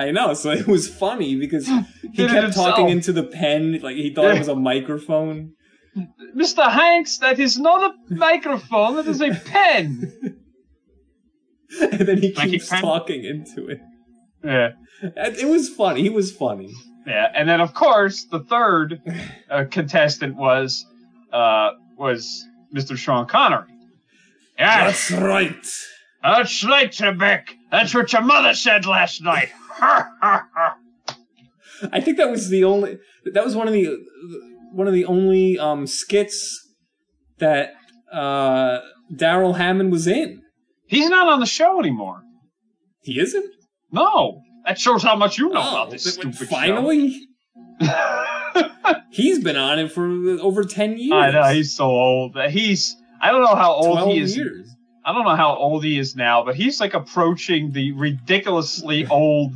I 0.00 0.12
know. 0.12 0.32
So 0.32 0.50
it 0.50 0.66
was 0.66 0.88
funny 0.88 1.36
because 1.36 1.66
he 2.12 2.26
kept 2.26 2.54
talking 2.54 2.88
into 2.88 3.12
the 3.12 3.22
pen 3.22 3.78
like 3.82 3.96
he 3.96 4.14
thought 4.14 4.34
it 4.34 4.38
was 4.38 4.48
a 4.48 4.56
microphone. 4.56 5.52
Mr. 6.34 6.70
Hanks, 6.70 7.18
that 7.18 7.38
is 7.38 7.58
not 7.58 7.94
a 7.94 8.14
microphone. 8.14 8.96
That 8.96 9.06
is 9.06 9.20
a 9.20 9.34
pen. 9.34 10.40
and 11.80 12.00
then 12.00 12.22
he 12.22 12.32
keeps 12.32 12.70
pen? 12.70 12.80
talking 12.80 13.24
into 13.24 13.68
it. 13.68 13.80
Yeah. 14.42 14.70
And 15.02 15.36
It 15.36 15.48
was 15.48 15.68
funny. 15.68 16.02
He 16.02 16.08
was 16.08 16.32
funny. 16.32 16.72
Yeah, 17.06 17.26
and 17.34 17.48
then 17.48 17.60
of 17.60 17.74
course 17.74 18.24
the 18.24 18.40
third 18.40 19.02
uh, 19.50 19.64
contestant 19.70 20.36
was 20.36 20.86
uh, 21.32 21.70
was 21.96 22.46
Mr. 22.74 22.96
Sean 22.96 23.26
Connery. 23.26 23.68
Yeah, 24.58 24.84
right. 24.84 25.54
that's 26.22 26.64
right, 26.64 26.90
Trebek. 26.90 27.44
That's 27.70 27.94
what 27.94 28.12
your 28.12 28.22
mother 28.22 28.54
said 28.54 28.84
last 28.86 29.22
night. 29.22 29.50
I 31.92 32.00
think 32.00 32.18
that 32.18 32.30
was 32.30 32.48
the 32.50 32.64
only. 32.64 32.98
That 33.32 33.44
was 33.44 33.56
one 33.56 33.66
of 33.66 33.72
the 33.72 33.96
one 34.72 34.86
of 34.86 34.92
the 34.92 35.06
only 35.06 35.58
um, 35.58 35.86
skits 35.86 36.68
that 37.38 37.72
uh, 38.12 38.80
Darrell 39.14 39.54
Hammond 39.54 39.90
was 39.90 40.06
in. 40.06 40.42
He's 40.86 41.08
not 41.08 41.28
on 41.28 41.40
the 41.40 41.46
show 41.46 41.80
anymore. 41.80 42.22
He 43.02 43.18
isn't. 43.20 43.50
No, 43.92 44.42
that 44.66 44.78
shows 44.78 45.02
how 45.02 45.16
much 45.16 45.38
you 45.38 45.48
know 45.48 45.60
Oh, 45.62 45.68
about 45.82 45.90
this 45.90 46.04
but 46.16 46.34
stupid 46.34 46.48
finally, 46.48 47.18
he's 49.10 49.42
been 49.42 49.56
on 49.56 49.78
it 49.78 49.90
for 49.92 50.06
over 50.40 50.64
ten 50.64 50.98
years. 50.98 51.12
I 51.12 51.30
know 51.30 51.44
he's 51.54 51.74
so 51.74 51.86
old. 51.86 52.36
He's 52.50 52.94
I 53.20 53.30
don't 53.30 53.42
know 53.42 53.54
how 53.54 53.72
old 53.72 54.12
he 54.12 54.20
is. 54.20 54.36
years. 54.36 54.68
I 55.04 55.12
don't 55.14 55.24
know 55.24 55.34
how 55.36 55.56
old 55.56 55.82
he 55.82 55.98
is 55.98 56.14
now, 56.14 56.44
but 56.44 56.56
he's 56.56 56.78
like 56.80 56.92
approaching 56.94 57.72
the 57.72 57.92
ridiculously 57.92 59.06
old 59.10 59.54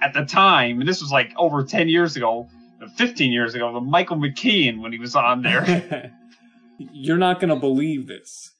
at 0.00 0.12
the 0.14 0.24
time. 0.24 0.80
And 0.80 0.88
this 0.88 1.00
was 1.00 1.10
like 1.10 1.32
over 1.36 1.62
10 1.64 1.88
years 1.88 2.16
ago, 2.16 2.48
15 2.96 3.32
years 3.32 3.54
ago, 3.54 3.72
the 3.72 3.80
Michael 3.80 4.16
McKean 4.16 4.80
when 4.80 4.92
he 4.92 4.98
was 4.98 5.16
on 5.16 5.42
there. 5.42 6.12
You're 6.78 7.16
not 7.16 7.40
gonna 7.40 7.56
believe 7.56 8.06
this. 8.06 8.52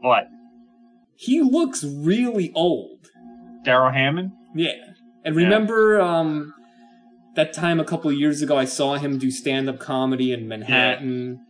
what? 0.00 0.28
He 1.16 1.40
looks 1.40 1.84
really 1.84 2.52
old. 2.54 2.98
Darrell 3.64 3.92
Hammond? 3.92 4.32
Yeah. 4.54 4.72
And 5.24 5.34
Yeah. 5.36 5.42
remember 5.44 6.00
um 6.00 6.52
that 7.36 7.52
time 7.54 7.80
a 7.80 7.84
couple 7.84 8.10
of 8.10 8.16
years 8.16 8.42
ago 8.42 8.58
I 8.58 8.64
saw 8.66 8.96
him 8.96 9.18
do 9.18 9.30
stand 9.30 9.68
up 9.70 9.78
comedy 9.78 10.32
in 10.32 10.48
Manhattan 10.48 11.40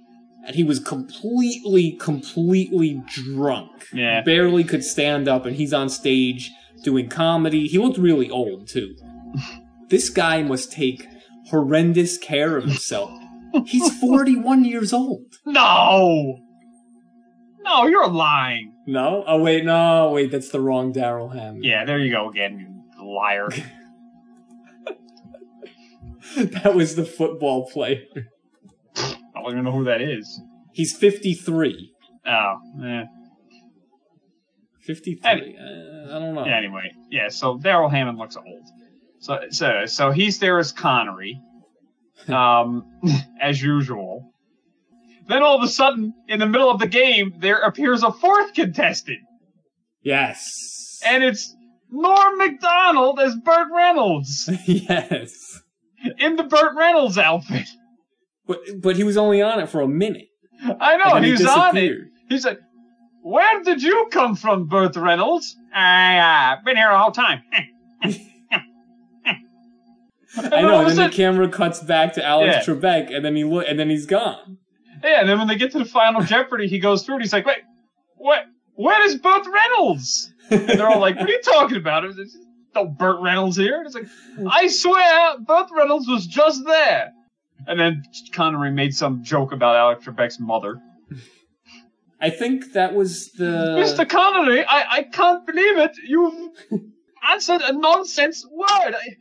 and 0.46 0.54
he 0.54 0.62
was 0.62 0.78
completely 0.78 1.92
completely 1.92 3.02
drunk. 3.08 3.88
Yeah. 3.92 4.20
Barely 4.20 4.62
could 4.62 4.84
stand 4.84 5.26
up 5.26 5.44
and 5.46 5.56
he's 5.56 5.72
on 5.72 5.88
stage 5.88 6.50
doing 6.84 7.08
comedy. 7.08 7.66
He 7.66 7.78
looked 7.78 7.99
really 7.99 8.30
old 8.30 8.68
too. 8.68 8.94
This 9.88 10.08
guy 10.10 10.42
must 10.42 10.72
take 10.72 11.06
horrendous 11.46 12.16
care 12.18 12.56
of 12.56 12.64
himself. 12.64 13.10
He's 13.66 13.98
41 14.00 14.64
years 14.64 14.92
old. 14.92 15.24
No! 15.44 16.38
No, 17.64 17.86
you're 17.86 18.08
lying. 18.08 18.72
No? 18.86 19.22
Oh 19.26 19.40
wait, 19.40 19.64
no, 19.64 20.10
wait, 20.10 20.30
that's 20.32 20.48
the 20.48 20.60
wrong 20.60 20.90
Darrell 20.92 21.28
Hammond. 21.28 21.64
Yeah, 21.64 21.84
there 21.84 21.98
you 21.98 22.10
go 22.12 22.28
again, 22.30 22.58
you 22.58 23.04
liar. 23.06 23.48
that 26.36 26.74
was 26.74 26.96
the 26.96 27.04
football 27.04 27.68
player. 27.70 28.02
I 28.96 29.14
don't 29.42 29.52
even 29.52 29.64
know 29.64 29.72
who 29.72 29.84
that 29.84 30.00
is. 30.00 30.40
He's 30.72 30.96
53. 30.96 31.92
Oh, 32.26 32.54
eh. 32.84 33.04
53. 34.80 35.30
Any- 35.30 35.56
uh, 35.58 36.16
I 36.16 36.18
don't 36.18 36.34
know. 36.34 36.42
Anyway, 36.44 36.90
yeah, 37.10 37.28
so 37.28 37.58
Darrell 37.58 37.88
Hammond 37.88 38.18
looks 38.18 38.36
old. 38.36 38.66
So, 39.22 39.38
so, 39.50 39.86
so 39.86 40.10
he's 40.10 40.40
there 40.40 40.58
as 40.58 40.72
Connery, 40.72 41.40
um, 42.28 42.84
as 43.40 43.62
usual. 43.62 44.32
Then 45.28 45.42
all 45.42 45.56
of 45.56 45.62
a 45.62 45.68
sudden, 45.68 46.12
in 46.28 46.40
the 46.40 46.46
middle 46.46 46.70
of 46.70 46.80
the 46.80 46.88
game, 46.88 47.34
there 47.38 47.60
appears 47.60 48.02
a 48.02 48.12
fourth 48.12 48.52
contestant, 48.54 49.20
Yes. 50.02 51.00
and 51.06 51.22
it's 51.22 51.54
Norm 51.88 52.38
Macdonald 52.38 53.20
as 53.20 53.36
Burt 53.36 53.68
Reynolds 53.72 54.50
yes. 54.66 55.60
in 56.18 56.34
the 56.34 56.42
Burt 56.42 56.74
Reynolds 56.76 57.18
outfit. 57.18 57.68
But 58.48 58.58
but 58.82 58.96
he 58.96 59.04
was 59.04 59.16
only 59.16 59.40
on 59.40 59.60
it 59.60 59.68
for 59.68 59.80
a 59.80 59.88
minute. 59.88 60.26
I 60.80 60.96
know 60.96 61.14
and 61.14 61.24
he 61.24 61.30
was 61.30 61.46
on 61.46 61.76
it. 61.76 61.92
He's 62.28 62.44
like, 62.44 62.58
"Where 63.22 63.62
did 63.62 63.80
you 63.80 64.08
come 64.10 64.34
from, 64.34 64.66
Burt 64.66 64.96
Reynolds?" 64.96 65.54
I 65.72 66.18
uh, 66.58 66.64
been 66.64 66.76
here 66.76 66.88
all 66.88 67.12
the 67.12 67.20
whole 67.20 67.26
time. 67.26 67.42
I 70.36 70.62
know, 70.62 70.80
and 70.80 70.88
then 70.88 71.10
the 71.10 71.14
camera 71.14 71.48
cuts 71.48 71.80
back 71.80 72.14
to 72.14 72.24
Alex 72.24 72.66
Yeah. 72.66 72.74
Trebek, 72.74 73.14
and 73.14 73.24
then 73.24 73.36
he 73.36 73.44
look, 73.44 73.66
and 73.68 73.78
then 73.78 73.90
he's 73.90 74.06
gone. 74.06 74.58
Yeah, 75.02 75.20
and 75.20 75.28
then 75.28 75.38
when 75.38 75.48
they 75.48 75.56
get 75.56 75.72
to 75.72 75.78
the 75.78 75.84
final 75.84 76.22
Jeopardy, 76.22 76.68
he 76.68 76.78
goes 76.78 77.02
through 77.04 77.16
and 77.16 77.24
he's 77.24 77.32
like, 77.32 77.44
wait, 77.44 77.58
what? 78.16 78.44
Where 78.74 79.04
is 79.04 79.16
Burt 79.16 79.46
Reynolds? 79.46 80.32
And 80.50 80.68
they're 80.68 80.88
all 80.88 81.00
like, 81.00 81.16
what 81.16 81.28
are 81.28 81.32
you 81.32 81.42
talking 81.42 81.76
about? 81.76 82.04
There's 82.14 82.36
no 82.74 82.86
Burt 82.86 83.20
Reynolds 83.20 83.56
here. 83.56 83.78
And 83.78 83.86
it's 83.86 83.94
like, 83.94 84.06
I 84.48 84.68
swear, 84.68 85.38
Burt 85.40 85.68
Reynolds 85.76 86.06
was 86.08 86.26
just 86.26 86.64
there. 86.64 87.10
And 87.66 87.78
then 87.78 88.02
Connery 88.32 88.70
made 88.70 88.94
some 88.94 89.22
joke 89.24 89.52
about 89.52 89.76
Alex 89.76 90.04
Trebek's 90.04 90.38
mother. 90.40 90.80
I 92.20 92.30
think 92.30 92.72
that 92.74 92.94
was 92.94 93.32
the. 93.32 93.44
Mr. 93.80 94.08
Connery, 94.08 94.64
I, 94.64 94.84
I 94.98 95.02
can't 95.02 95.44
believe 95.44 95.78
it. 95.78 95.96
You've 96.06 96.50
answered 97.28 97.60
a 97.62 97.72
nonsense 97.72 98.46
word. 98.48 98.68
I, 98.94 99.16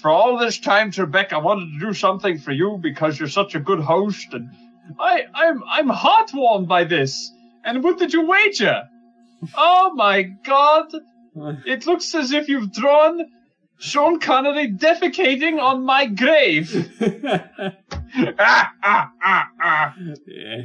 for 0.00 0.10
all 0.10 0.38
this 0.38 0.58
time, 0.58 0.90
Trebek, 0.90 1.32
I 1.32 1.38
wanted 1.38 1.72
to 1.72 1.86
do 1.86 1.94
something 1.94 2.38
for 2.38 2.52
you 2.52 2.78
because 2.80 3.18
you're 3.18 3.28
such 3.28 3.54
a 3.54 3.60
good 3.60 3.80
host, 3.80 4.32
and 4.32 4.50
I, 4.98 5.24
I'm, 5.34 5.62
I'm 5.68 5.88
heartwarmed 5.88 6.68
by 6.68 6.84
this. 6.84 7.32
And 7.64 7.84
what 7.84 7.98
did 7.98 8.12
you 8.12 8.26
wager? 8.26 8.82
Oh 9.56 9.92
my 9.94 10.22
God! 10.22 10.86
It 11.64 11.86
looks 11.86 12.12
as 12.16 12.32
if 12.32 12.48
you've 12.48 12.72
drawn 12.72 13.24
Sean 13.78 14.18
Connery 14.18 14.72
defecating 14.72 15.60
on 15.60 15.84
my 15.84 16.06
grave. 16.06 16.92
ah, 18.38 18.72
ah, 18.82 19.10
ah, 19.22 19.48
ah. 19.62 19.94
yeah. 20.26 20.62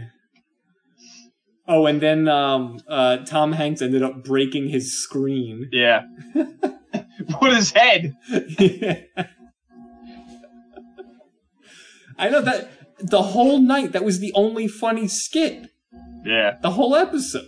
Oh, 1.68 1.86
and 1.86 2.02
then 2.02 2.28
um, 2.28 2.80
uh, 2.88 3.18
Tom 3.18 3.54
Hanks 3.54 3.82
ended 3.82 4.04
up 4.04 4.24
breaking 4.24 4.70
his 4.70 5.02
screen. 5.02 5.70
Yeah. 5.72 6.02
Put 7.30 7.54
his 7.54 7.72
head. 7.72 8.16
I 12.18 12.30
know 12.30 12.42
that 12.42 12.70
the 13.00 13.22
whole 13.22 13.60
night 13.60 13.92
that 13.92 14.04
was 14.04 14.20
the 14.20 14.32
only 14.34 14.68
funny 14.68 15.08
skit. 15.08 15.70
Yeah. 16.24 16.58
The 16.62 16.72
whole 16.72 16.96
episode. 16.96 17.46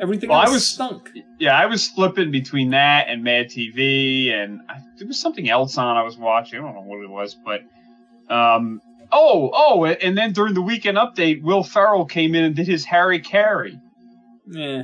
Everything 0.00 0.30
Well, 0.30 0.38
I 0.40 0.44
else 0.44 0.52
was- 0.54 0.66
stunk. 0.66 1.10
Yeah, 1.40 1.56
I 1.56 1.66
was 1.66 1.86
flipping 1.88 2.30
between 2.32 2.70
that 2.70 3.06
and 3.08 3.22
Mad 3.22 3.46
TV, 3.46 4.32
and 4.32 4.60
I, 4.68 4.80
there 4.96 5.06
was 5.06 5.20
something 5.20 5.48
else 5.48 5.78
on 5.78 5.96
I 5.96 6.02
was 6.02 6.16
watching. 6.18 6.58
I 6.58 6.62
don't 6.62 6.74
know 6.74 6.80
what 6.82 7.00
it 7.02 7.08
was, 7.08 7.36
but 7.44 7.60
um, 8.32 8.80
oh, 9.12 9.50
oh, 9.54 9.84
and 9.84 10.18
then 10.18 10.32
during 10.32 10.54
the 10.54 10.62
weekend 10.62 10.98
update, 10.98 11.42
Will 11.42 11.62
Ferrell 11.62 12.06
came 12.06 12.34
in 12.34 12.42
and 12.42 12.56
did 12.56 12.66
his 12.66 12.84
Harry 12.84 13.20
Caray, 13.20 13.78
Yeah. 14.48 14.82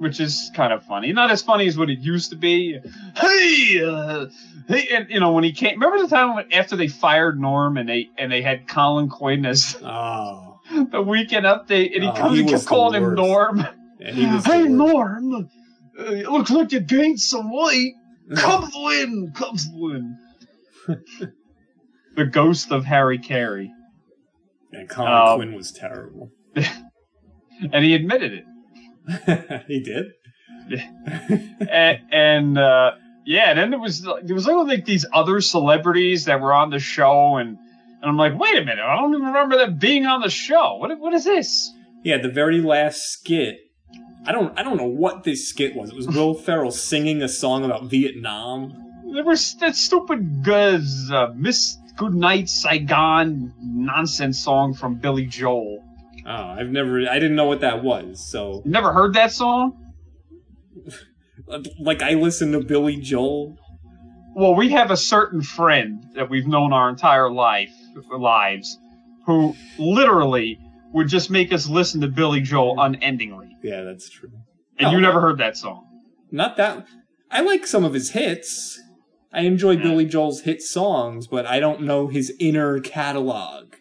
Which 0.00 0.18
is 0.18 0.50
kind 0.54 0.72
of 0.72 0.82
funny. 0.84 1.12
Not 1.12 1.30
as 1.30 1.42
funny 1.42 1.66
as 1.68 1.76
what 1.76 1.90
it 1.90 1.98
used 1.98 2.30
to 2.30 2.36
be. 2.36 2.78
Hey, 3.16 3.82
uh, 3.84 4.26
hey, 4.66 4.88
and 4.94 5.10
you 5.10 5.20
know 5.20 5.32
when 5.32 5.44
he 5.44 5.52
came. 5.52 5.78
Remember 5.78 6.02
the 6.02 6.08
time 6.08 6.34
when, 6.34 6.50
after 6.54 6.74
they 6.74 6.88
fired 6.88 7.38
Norm 7.38 7.76
and 7.76 7.86
they 7.86 8.08
and 8.16 8.32
they 8.32 8.40
had 8.40 8.66
Colin 8.66 9.10
Quinn 9.10 9.44
as 9.44 9.76
Oh. 9.84 10.58
the 10.90 11.02
weekend 11.02 11.44
update, 11.44 11.92
and 11.94 12.02
he 12.02 12.08
Oh, 12.08 12.12
comes 12.14 12.34
he 12.34 12.40
and 12.40 12.48
kept 12.50 12.64
calling 12.66 13.02
him. 13.02 13.14
Norm. 13.14 13.66
Yeah, 13.98 14.10
he 14.12 14.24
was 14.26 14.46
Hey. 14.46 14.66
Norm, 14.68 15.34
uh, 15.34 16.04
it 16.04 16.30
looks 16.30 16.50
like 16.50 16.72
you 16.72 16.80
gained 16.80 17.20
some 17.20 17.50
weight. 17.52 17.92
Cubs 18.36 18.72
win, 18.74 19.32
Cubs 19.34 19.68
win. 19.72 20.16
the 22.16 22.24
ghost 22.24 22.70
of 22.72 22.84
Harry 22.86 23.18
Caray, 23.18 23.70
And 24.72 24.88
Colin 24.88 25.12
Um, 25.12 25.36
Quinn 25.36 25.54
was 25.54 25.72
terrible. 25.72 26.30
and 26.56 27.84
he 27.84 27.94
admitted 27.94 28.32
it. 28.32 28.44
he 29.66 29.80
did. 29.80 30.12
and 31.68 31.98
and 32.10 32.58
uh, 32.58 32.92
yeah, 33.24 33.54
then 33.54 33.70
there 33.70 33.80
was 33.80 34.02
there 34.02 34.34
was 34.34 34.46
like 34.46 34.84
these 34.84 35.06
other 35.12 35.40
celebrities 35.40 36.26
that 36.26 36.40
were 36.40 36.52
on 36.52 36.70
the 36.70 36.78
show, 36.78 37.36
and 37.36 37.58
and 37.58 38.10
I'm 38.10 38.16
like, 38.16 38.38
wait 38.38 38.56
a 38.56 38.64
minute, 38.64 38.84
I 38.84 38.96
don't 38.96 39.14
even 39.14 39.26
remember 39.26 39.58
them 39.58 39.78
being 39.78 40.06
on 40.06 40.20
the 40.20 40.30
show. 40.30 40.76
What 40.76 40.98
what 40.98 41.12
is 41.14 41.24
this? 41.24 41.72
Yeah, 42.02 42.18
the 42.18 42.30
very 42.30 42.60
last 42.60 43.12
skit. 43.12 43.58
I 44.26 44.32
don't. 44.32 44.58
I 44.58 44.62
don't 44.62 44.76
know 44.76 44.84
what 44.84 45.24
this 45.24 45.48
skit 45.48 45.74
was. 45.74 45.90
It 45.90 45.96
was 45.96 46.08
Will 46.08 46.34
Ferrell 46.46 46.70
singing 46.70 47.22
a 47.22 47.28
song 47.28 47.64
about 47.64 47.84
Vietnam. 47.84 48.74
There 49.12 49.24
was 49.24 49.54
that 49.56 49.74
stupid 49.74 50.44
Guz, 50.44 51.10
uh, 51.10 51.32
Miss 51.34 51.78
Goodnight 51.96 52.48
Saigon 52.48 53.52
nonsense 53.60 54.42
song 54.42 54.74
from 54.74 54.96
Billy 54.96 55.26
Joel. 55.26 55.84
Oh, 56.32 56.54
I've 56.58 56.68
never. 56.68 57.00
I 57.10 57.14
didn't 57.14 57.34
know 57.34 57.46
what 57.46 57.60
that 57.62 57.82
was. 57.82 58.24
So, 58.30 58.62
never 58.64 58.92
heard 58.92 59.14
that 59.14 59.32
song? 59.32 59.92
like, 61.80 62.02
I 62.02 62.14
listen 62.14 62.52
to 62.52 62.60
Billy 62.60 62.96
Joel. 62.96 63.56
Well, 64.34 64.54
we 64.54 64.70
have 64.70 64.90
a 64.90 64.96
certain 64.96 65.42
friend 65.42 66.04
that 66.14 66.30
we've 66.30 66.46
known 66.46 66.72
our 66.72 66.88
entire 66.88 67.30
life 67.30 67.72
lives 68.16 68.78
who 69.26 69.54
literally 69.78 70.58
would 70.92 71.08
just 71.08 71.30
make 71.30 71.52
us 71.52 71.68
listen 71.68 72.00
to 72.02 72.08
Billy 72.08 72.40
Joel 72.40 72.80
unendingly. 72.80 73.56
Yeah, 73.62 73.82
that's 73.82 74.08
true. 74.08 74.30
And 74.78 74.88
Oh. 74.88 74.90
you 74.92 75.00
never 75.00 75.20
heard 75.20 75.38
that 75.38 75.56
song. 75.56 75.86
not 76.32 76.56
that. 76.56 76.86
I 77.30 77.40
like 77.40 77.66
some 77.66 77.84
of 77.84 77.92
his 77.92 78.10
hits. 78.10 78.80
I 79.32 79.40
enjoy 79.42 79.72
Yeah. 79.72 79.82
Billy 79.82 80.04
Joel's 80.06 80.42
hit 80.42 80.62
songs, 80.62 81.26
but 81.26 81.44
I 81.44 81.58
don't 81.58 81.82
know 81.82 82.06
his 82.06 82.32
inner 82.38 82.78
catalog. 82.80 83.74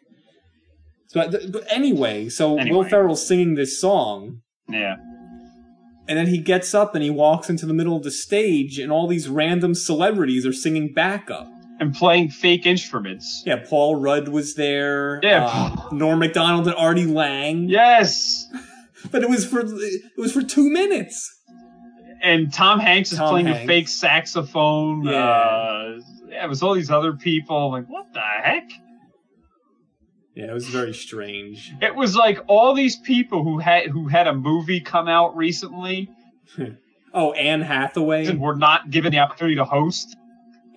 So, 1.09 1.29
but 1.51 1.65
anyway, 1.69 2.29
so 2.29 2.53
Will 2.53 2.83
Ferrell's 2.83 3.25
singing 3.27 3.55
this 3.55 3.79
song, 3.81 4.41
Yeah. 4.69 4.95
and 6.07 6.17
then 6.17 6.27
he 6.27 6.37
gets 6.37 6.73
up 6.73 6.93
and 6.95 7.03
he 7.03 7.09
walks 7.09 7.49
into 7.49 7.65
the 7.65 7.73
middle 7.73 7.97
of 7.97 8.03
the 8.03 8.11
stage, 8.11 8.77
and 8.79 8.91
all 8.91 9.07
these 9.07 9.27
random 9.27 9.73
celebrities 9.75 10.45
are 10.45 10.53
singing 10.53 10.93
backup. 10.93 11.47
And 11.81 11.95
playing 11.95 12.29
fake 12.31 12.65
instruments. 12.65 13.41
Yeah, 13.45 13.63
Paul 13.65 13.95
Rudd 14.01 14.27
was 14.27 14.55
there. 14.55 15.21
Yeah. 15.23 15.45
uh, 15.49 15.87
Norm 15.93 16.19
Macdonald 16.19 16.67
and 16.67 16.75
Artie 16.75 17.05
Lange. 17.05 17.69
Yes. 17.69 18.45
but 19.11 19.23
it 19.23 19.29
was 19.29 19.45
for 19.45 19.61
it 19.61 20.01
was 20.17 20.33
for 20.33 20.43
two 20.43 20.69
minutes. 20.69 21.33
And 22.21 22.51
Tom 22.51 22.81
Hanks 22.81 23.13
is 23.13 23.17
Tom 23.17 23.29
playing 23.29 23.45
Hanks. 23.45 23.63
a 23.63 23.65
fake 23.67 23.87
saxophone. 23.87 25.03
Yeah. 25.05 25.13
Uh, 25.13 25.99
yeah, 26.27 26.43
it 26.43 26.49
was 26.49 26.61
all 26.61 26.73
these 26.73 26.91
other 26.91 27.13
people. 27.13 27.71
Like, 27.71 27.85
what 27.87 28.11
the 28.13 28.19
heck? 28.19 28.69
Yeah, 30.39 30.51
it 30.51 30.53
was 30.53 30.69
very 30.69 30.93
strange. 30.93 31.73
It 31.81 31.93
was 31.93 32.15
like 32.15 32.39
all 32.47 32.73
these 32.73 32.95
people 32.95 33.43
who 33.43 33.59
had 33.59 33.87
who 33.87 34.07
had 34.07 34.25
a 34.25 34.33
movie 34.33 34.79
come 34.79 35.09
out 35.09 35.35
recently 35.35 36.09
Oh, 37.13 37.33
Anne 37.33 37.59
Hathaway. 37.61 38.25
and 38.25 38.39
were 38.39 38.55
not 38.55 38.89
given 38.89 39.11
the 39.11 39.19
opportunity 39.19 39.57
to 39.57 39.65
host. 39.65 40.15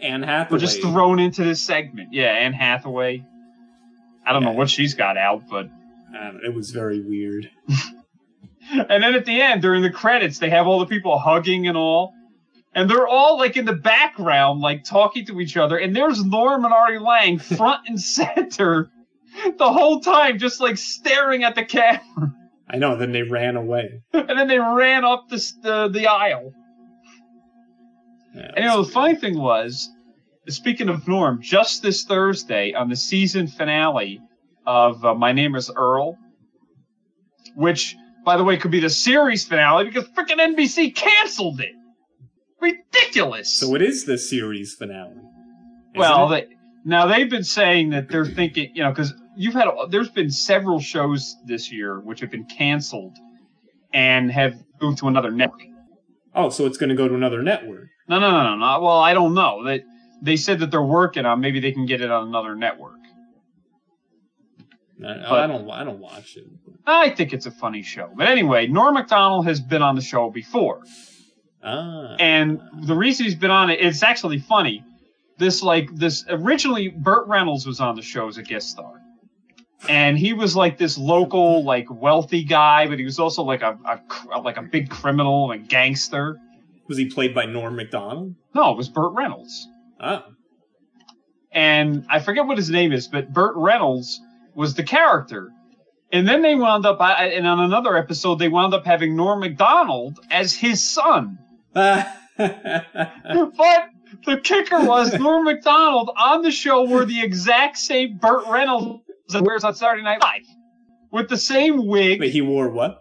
Anne 0.00 0.24
Hathaway. 0.24 0.56
Were 0.56 0.58
just 0.58 0.80
thrown 0.80 1.20
into 1.20 1.44
this 1.44 1.62
segment. 1.62 2.08
Yeah, 2.12 2.32
Anne 2.32 2.54
Hathaway. 2.54 3.24
I 4.26 4.32
don't 4.32 4.42
know 4.42 4.50
what 4.50 4.68
she's 4.68 4.94
got 4.94 5.16
out, 5.16 5.42
but 5.48 5.68
I 6.12 6.32
it 6.44 6.52
was 6.52 6.70
very 6.70 7.00
weird. 7.00 7.48
and 8.72 9.00
then 9.02 9.14
at 9.14 9.26
the 9.26 9.40
end 9.40 9.62
during 9.62 9.82
the 9.82 9.90
credits 9.90 10.40
they 10.40 10.50
have 10.50 10.66
all 10.66 10.80
the 10.80 10.86
people 10.86 11.18
hugging 11.20 11.68
and 11.68 11.76
all. 11.76 12.14
And 12.74 12.90
they're 12.90 13.06
all 13.06 13.38
like 13.38 13.56
in 13.56 13.64
the 13.66 13.74
background, 13.74 14.60
like 14.60 14.82
talking 14.82 15.24
to 15.26 15.40
each 15.40 15.56
other, 15.56 15.76
and 15.76 15.94
there's 15.94 16.24
Norm 16.24 16.64
and 16.64 16.74
Artie 16.74 16.98
Lange 16.98 17.38
front 17.38 17.82
and 17.86 18.00
center 18.00 18.90
the 19.58 19.72
whole 19.72 20.00
time, 20.00 20.38
just 20.38 20.60
like 20.60 20.76
staring 20.76 21.44
at 21.44 21.54
the 21.54 21.64
camera. 21.64 22.32
I 22.68 22.76
know. 22.78 22.96
Then 22.96 23.12
they 23.12 23.22
ran 23.22 23.56
away. 23.56 24.02
and 24.12 24.38
then 24.38 24.48
they 24.48 24.58
ran 24.58 25.04
up 25.04 25.28
the 25.28 25.36
the, 25.62 25.88
the 25.88 26.06
aisle. 26.06 26.52
Yeah, 28.34 28.50
And 28.56 28.64
you 28.64 28.70
know, 28.70 28.82
the 28.82 28.90
funny 28.90 29.14
thing 29.14 29.38
was, 29.38 29.90
speaking 30.48 30.88
of 30.88 31.06
Norm, 31.06 31.42
just 31.42 31.82
this 31.82 32.04
Thursday 32.04 32.72
on 32.72 32.88
the 32.88 32.96
season 32.96 33.46
finale 33.46 34.20
of 34.66 35.04
uh, 35.04 35.14
My 35.14 35.32
Name 35.32 35.54
is 35.54 35.70
Earl, 35.74 36.16
which, 37.54 37.94
by 38.24 38.38
the 38.38 38.44
way, 38.44 38.56
could 38.56 38.70
be 38.70 38.80
the 38.80 38.88
series 38.88 39.44
finale 39.44 39.84
because 39.84 40.08
freaking 40.08 40.38
NBC 40.38 40.94
canceled 40.94 41.60
it. 41.60 41.72
Ridiculous. 42.60 43.58
so 43.58 43.74
it 43.74 43.82
is 43.82 44.04
the 44.04 44.16
series 44.16 44.74
finale. 44.74 45.16
well, 45.96 46.32
it? 46.32 46.48
they, 46.48 46.56
now 46.84 47.06
they've 47.06 47.28
been 47.28 47.44
saying 47.44 47.90
that 47.90 48.08
they're 48.08 48.24
thinking, 48.24 48.70
you 48.74 48.84
know, 48.84 48.90
because 48.90 49.12
you've 49.36 49.54
had, 49.54 49.68
there's 49.90 50.10
been 50.10 50.30
several 50.30 50.80
shows 50.80 51.36
this 51.46 51.70
year 51.72 52.00
which 52.00 52.20
have 52.20 52.30
been 52.30 52.44
canceled 52.44 53.16
and 53.92 54.30
have 54.30 54.54
moved 54.80 54.98
to 54.98 55.08
another 55.08 55.30
network. 55.30 55.62
oh, 56.34 56.50
so 56.50 56.66
it's 56.66 56.78
going 56.78 56.90
to 56.90 56.94
go 56.96 57.08
to 57.08 57.14
another 57.14 57.42
network. 57.42 57.88
No, 58.08 58.18
no, 58.18 58.30
no, 58.30 58.42
no, 58.42 58.56
no. 58.56 58.80
Well, 58.80 58.98
I 58.98 59.14
don't 59.14 59.34
know. 59.34 59.64
That 59.64 59.82
they 60.22 60.36
said 60.36 60.58
that 60.60 60.70
they're 60.70 60.82
working 60.82 61.24
on. 61.26 61.40
Maybe 61.40 61.60
they 61.60 61.72
can 61.72 61.86
get 61.86 62.00
it 62.00 62.10
on 62.10 62.28
another 62.28 62.54
network. 62.56 62.98
I, 65.04 65.14
But- 65.28 65.32
I 65.40 65.46
don't. 65.46 65.70
I 65.70 65.84
don't 65.84 65.98
watch 65.98 66.36
it. 66.36 66.44
I 66.86 67.10
think 67.10 67.32
it's 67.32 67.46
a 67.46 67.50
funny 67.50 67.82
show. 67.82 68.10
But 68.16 68.28
anyway, 68.28 68.66
Norm 68.66 68.94
Macdonald 68.94 69.46
has 69.46 69.60
been 69.60 69.82
on 69.82 69.94
the 69.94 70.00
show 70.02 70.30
before, 70.30 70.82
Ah, 71.62 72.16
and 72.18 72.60
the 72.82 72.94
reason 72.96 73.24
he's 73.24 73.34
been 73.36 73.50
on 73.52 73.70
it, 73.70 73.80
it's 73.80 74.02
actually 74.02 74.38
funny. 74.38 74.84
This 75.38 75.62
like 75.62 75.94
this 75.94 76.24
originally, 76.28 76.88
Burt 76.88 77.26
Reynolds 77.28 77.66
was 77.66 77.80
on 77.80 77.94
the 77.96 78.02
show 78.02 78.28
as 78.28 78.36
a 78.36 78.42
guest 78.42 78.68
star, 78.70 78.94
and 79.88 80.18
he 80.18 80.32
was 80.32 80.54
like 80.54 80.78
this 80.78 80.98
local 80.98 81.64
like 81.64 81.86
wealthy 81.90 82.44
guy, 82.44 82.86
but 82.86 82.98
he 82.98 83.04
was 83.04 83.18
also 83.18 83.42
like 83.42 83.62
a, 83.62 83.78
a 84.32 84.40
like 84.40 84.56
a 84.56 84.62
big 84.62 84.90
criminal 84.90 85.52
and 85.52 85.68
gangster. 85.68 86.38
was 86.88 86.98
he 86.98 87.06
played 87.06 87.34
by 87.34 87.46
Norm 87.46 87.76
Macdonald? 87.76 88.34
No, 88.54 88.72
it 88.72 88.76
was 88.76 88.88
Burt 88.88 89.12
Reynolds. 89.12 89.68
Oh, 90.00 90.22
and 91.52 92.06
I 92.08 92.20
forget 92.20 92.46
what 92.46 92.56
his 92.56 92.70
name 92.70 92.92
is, 92.92 93.08
but 93.08 93.32
Burt 93.32 93.54
Reynolds 93.56 94.20
was 94.54 94.74
the 94.74 94.82
character. 94.82 95.50
And 96.10 96.28
then 96.28 96.42
they 96.42 96.54
wound 96.54 96.84
up, 96.84 96.98
and 97.00 97.46
on 97.46 97.60
another 97.60 97.96
episode, 97.96 98.38
they 98.38 98.48
wound 98.48 98.74
up 98.74 98.84
having 98.84 99.16
Norm 99.16 99.40
Macdonald 99.40 100.18
as 100.30 100.54
his 100.54 100.82
son. 100.82 101.38
But 102.36 103.90
the 104.26 104.38
kicker 104.38 104.84
was 104.84 105.14
Norm 105.14 105.44
Macdonald 105.44 106.10
on 106.16 106.42
the 106.42 106.50
show 106.50 106.88
were 106.88 107.04
the 107.04 107.22
exact 107.22 107.78
same 107.78 108.18
Burt 108.18 108.46
Reynolds 108.48 109.01
that 109.32 109.42
wears 109.42 109.64
on 109.64 109.74
Saturday 109.74 110.02
Night 110.02 110.20
Live. 110.20 110.42
With 111.10 111.28
the 111.28 111.36
same 111.36 111.86
wig, 111.86 112.20
Wait, 112.20 112.32
he 112.32 112.40
wore 112.40 112.68
what? 112.70 112.98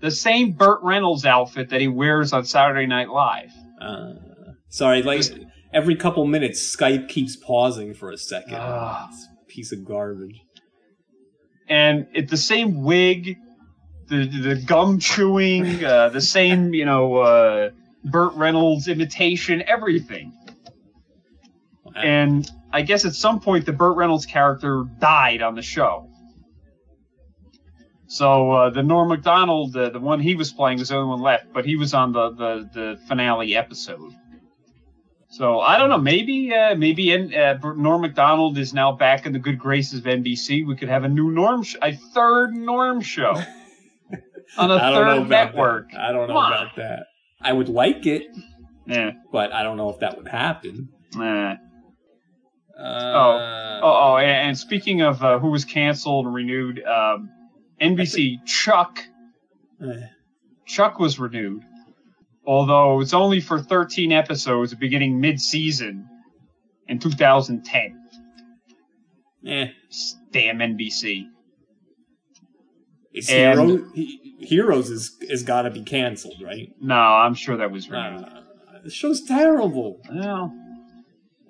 the 0.00 0.10
same 0.10 0.52
Burt 0.52 0.80
Reynolds 0.82 1.24
outfit 1.24 1.70
that 1.70 1.80
he 1.80 1.88
wears 1.88 2.32
on 2.32 2.44
Saturday 2.44 2.86
Night 2.86 3.08
Live. 3.08 3.50
Uh, 3.80 4.12
sorry, 4.68 5.02
like 5.02 5.24
every 5.72 5.96
couple 5.96 6.24
minutes, 6.26 6.60
Skype 6.76 7.08
keeps 7.08 7.34
pausing 7.36 7.94
for 7.94 8.10
a 8.10 8.16
second. 8.16 8.54
It's 8.54 9.26
a 9.26 9.46
piece 9.48 9.72
of 9.72 9.84
garbage. 9.84 10.40
and 11.68 12.06
it's 12.14 12.30
the 12.30 12.36
same 12.36 12.82
wig, 12.82 13.36
the 14.08 14.26
the 14.26 14.54
gum 14.64 14.98
chewing, 15.00 15.84
uh, 15.84 16.10
the 16.10 16.20
same 16.20 16.72
you 16.74 16.84
know 16.84 17.16
uh, 17.16 17.70
Burt 18.04 18.34
Reynolds 18.34 18.86
imitation, 18.88 19.62
everything. 19.66 20.32
Wow. 21.84 21.92
And 22.02 22.48
I 22.72 22.82
guess 22.82 23.04
at 23.04 23.14
some 23.14 23.40
point 23.40 23.66
the 23.66 23.72
Burt 23.72 23.96
Reynolds 23.96 24.26
character 24.26 24.84
died 24.98 25.42
on 25.42 25.54
the 25.54 25.62
show. 25.62 26.10
So 28.06 28.52
uh, 28.52 28.70
the 28.70 28.82
Norm 28.82 29.08
Macdonald, 29.08 29.76
uh, 29.76 29.90
the 29.90 30.00
one 30.00 30.20
he 30.20 30.34
was 30.34 30.50
playing, 30.52 30.78
was 30.78 30.88
the 30.88 30.96
only 30.96 31.08
one 31.10 31.20
left, 31.20 31.52
but 31.52 31.66
he 31.66 31.76
was 31.76 31.92
on 31.94 32.12
the 32.12 32.30
the, 32.30 32.70
the 32.72 33.00
finale 33.06 33.54
episode. 33.56 34.14
So 35.30 35.60
I 35.60 35.76
don't 35.78 35.90
know. 35.90 35.98
Maybe 35.98 36.52
uh, 36.54 36.74
maybe 36.74 37.12
uh, 37.36 37.54
Norm 37.76 38.00
Macdonald 38.00 38.56
is 38.56 38.72
now 38.72 38.92
back 38.92 39.26
in 39.26 39.32
the 39.34 39.38
good 39.38 39.58
graces 39.58 39.98
of 40.00 40.04
NBC. 40.06 40.66
We 40.66 40.74
could 40.74 40.88
have 40.88 41.04
a 41.04 41.08
new 41.08 41.30
Norm, 41.30 41.62
sh- 41.64 41.76
a 41.82 41.92
third 41.94 42.54
Norm 42.54 43.02
show 43.02 43.32
on 44.56 44.70
a 44.70 44.74
I 44.76 44.90
don't 44.90 45.06
know 45.06 45.20
third 45.20 45.28
network. 45.28 45.90
That. 45.92 46.00
I 46.00 46.12
don't 46.12 46.28
know 46.28 46.34
Come 46.34 46.36
on. 46.38 46.52
about 46.52 46.76
that. 46.76 47.06
I 47.42 47.52
would 47.52 47.68
like 47.68 48.06
it, 48.06 48.22
Yeah. 48.86 49.10
but 49.30 49.52
I 49.52 49.62
don't 49.62 49.76
know 49.76 49.90
if 49.90 49.98
that 50.00 50.16
would 50.16 50.28
happen. 50.28 50.88
Nah. 51.14 51.56
Uh, 52.78 53.80
Oh, 53.80 54.14
oh, 54.14 54.16
and, 54.16 54.48
and 54.48 54.58
speaking 54.58 55.02
of 55.02 55.22
uh, 55.22 55.38
who 55.38 55.50
was 55.50 55.64
canceled 55.64 56.26
and 56.26 56.34
renewed, 56.34 56.82
um, 56.84 57.30
NBC 57.80 58.44
Chuck 58.44 59.00
eh. 59.80 60.06
Chuck 60.66 60.98
was 60.98 61.18
renewed, 61.18 61.62
although 62.46 63.00
it's 63.00 63.14
only 63.14 63.40
for 63.40 63.60
13 63.60 64.10
episodes 64.12 64.74
beginning 64.74 65.20
mid-season 65.20 66.08
in 66.88 66.98
2010. 66.98 68.00
Eh. 69.46 69.66
Damn 70.32 70.58
NBC. 70.58 71.26
It's 73.12 73.30
And- 73.30 73.60
Hero, 73.60 73.84
he, 73.94 74.36
Heroes 74.40 74.90
is 74.90 75.16
is 75.20 75.42
got 75.42 75.62
to 75.62 75.70
be 75.70 75.82
canceled, 75.82 76.42
right? 76.42 76.70
No, 76.80 76.94
I'm 76.96 77.34
sure 77.34 77.56
that 77.56 77.70
was 77.70 77.88
renewed. 77.90 78.24
Uh, 78.24 78.42
the 78.84 78.90
show's 78.90 79.22
terrible. 79.22 80.00
Well, 80.12 80.52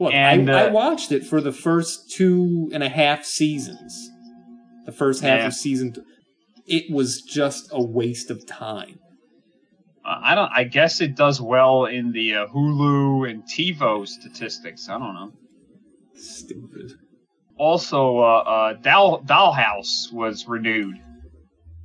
Look, 0.00 0.12
And, 0.14 0.50
I, 0.50 0.64
I 0.64 0.68
uh, 0.68 0.72
watched 0.72 1.10
it 1.12 1.24
for 1.26 1.40
the 1.40 1.52
first 1.52 2.10
two 2.10 2.70
and 2.72 2.82
a 2.82 2.88
half 2.88 3.24
seasons. 3.24 4.10
The 4.86 4.92
first 4.92 5.22
half 5.22 5.40
Yeah. 5.40 5.46
of 5.48 5.54
season. 5.54 5.92
Two. 5.92 6.04
It 6.66 6.90
was 6.92 7.22
just 7.22 7.68
a 7.72 7.82
waste 7.82 8.30
of 8.30 8.46
time. 8.46 8.98
I 10.04 10.34
don't. 10.34 10.50
I 10.54 10.64
guess 10.64 11.00
it 11.02 11.16
does 11.16 11.40
well 11.40 11.84
in 11.84 12.12
the 12.12 12.34
uh, 12.34 12.46
Hulu 12.46 13.28
and 13.30 13.42
TiVo 13.44 14.06
statistics. 14.08 14.88
I 14.88 14.98
don't 14.98 15.14
know. 15.14 15.32
Stupid. 16.14 16.92
Also, 17.58 18.18
uh, 18.18 18.22
uh, 18.22 18.72
Doll 18.74 19.22
Dollhouse 19.22 20.12
was 20.12 20.46
renewed. 20.46 20.96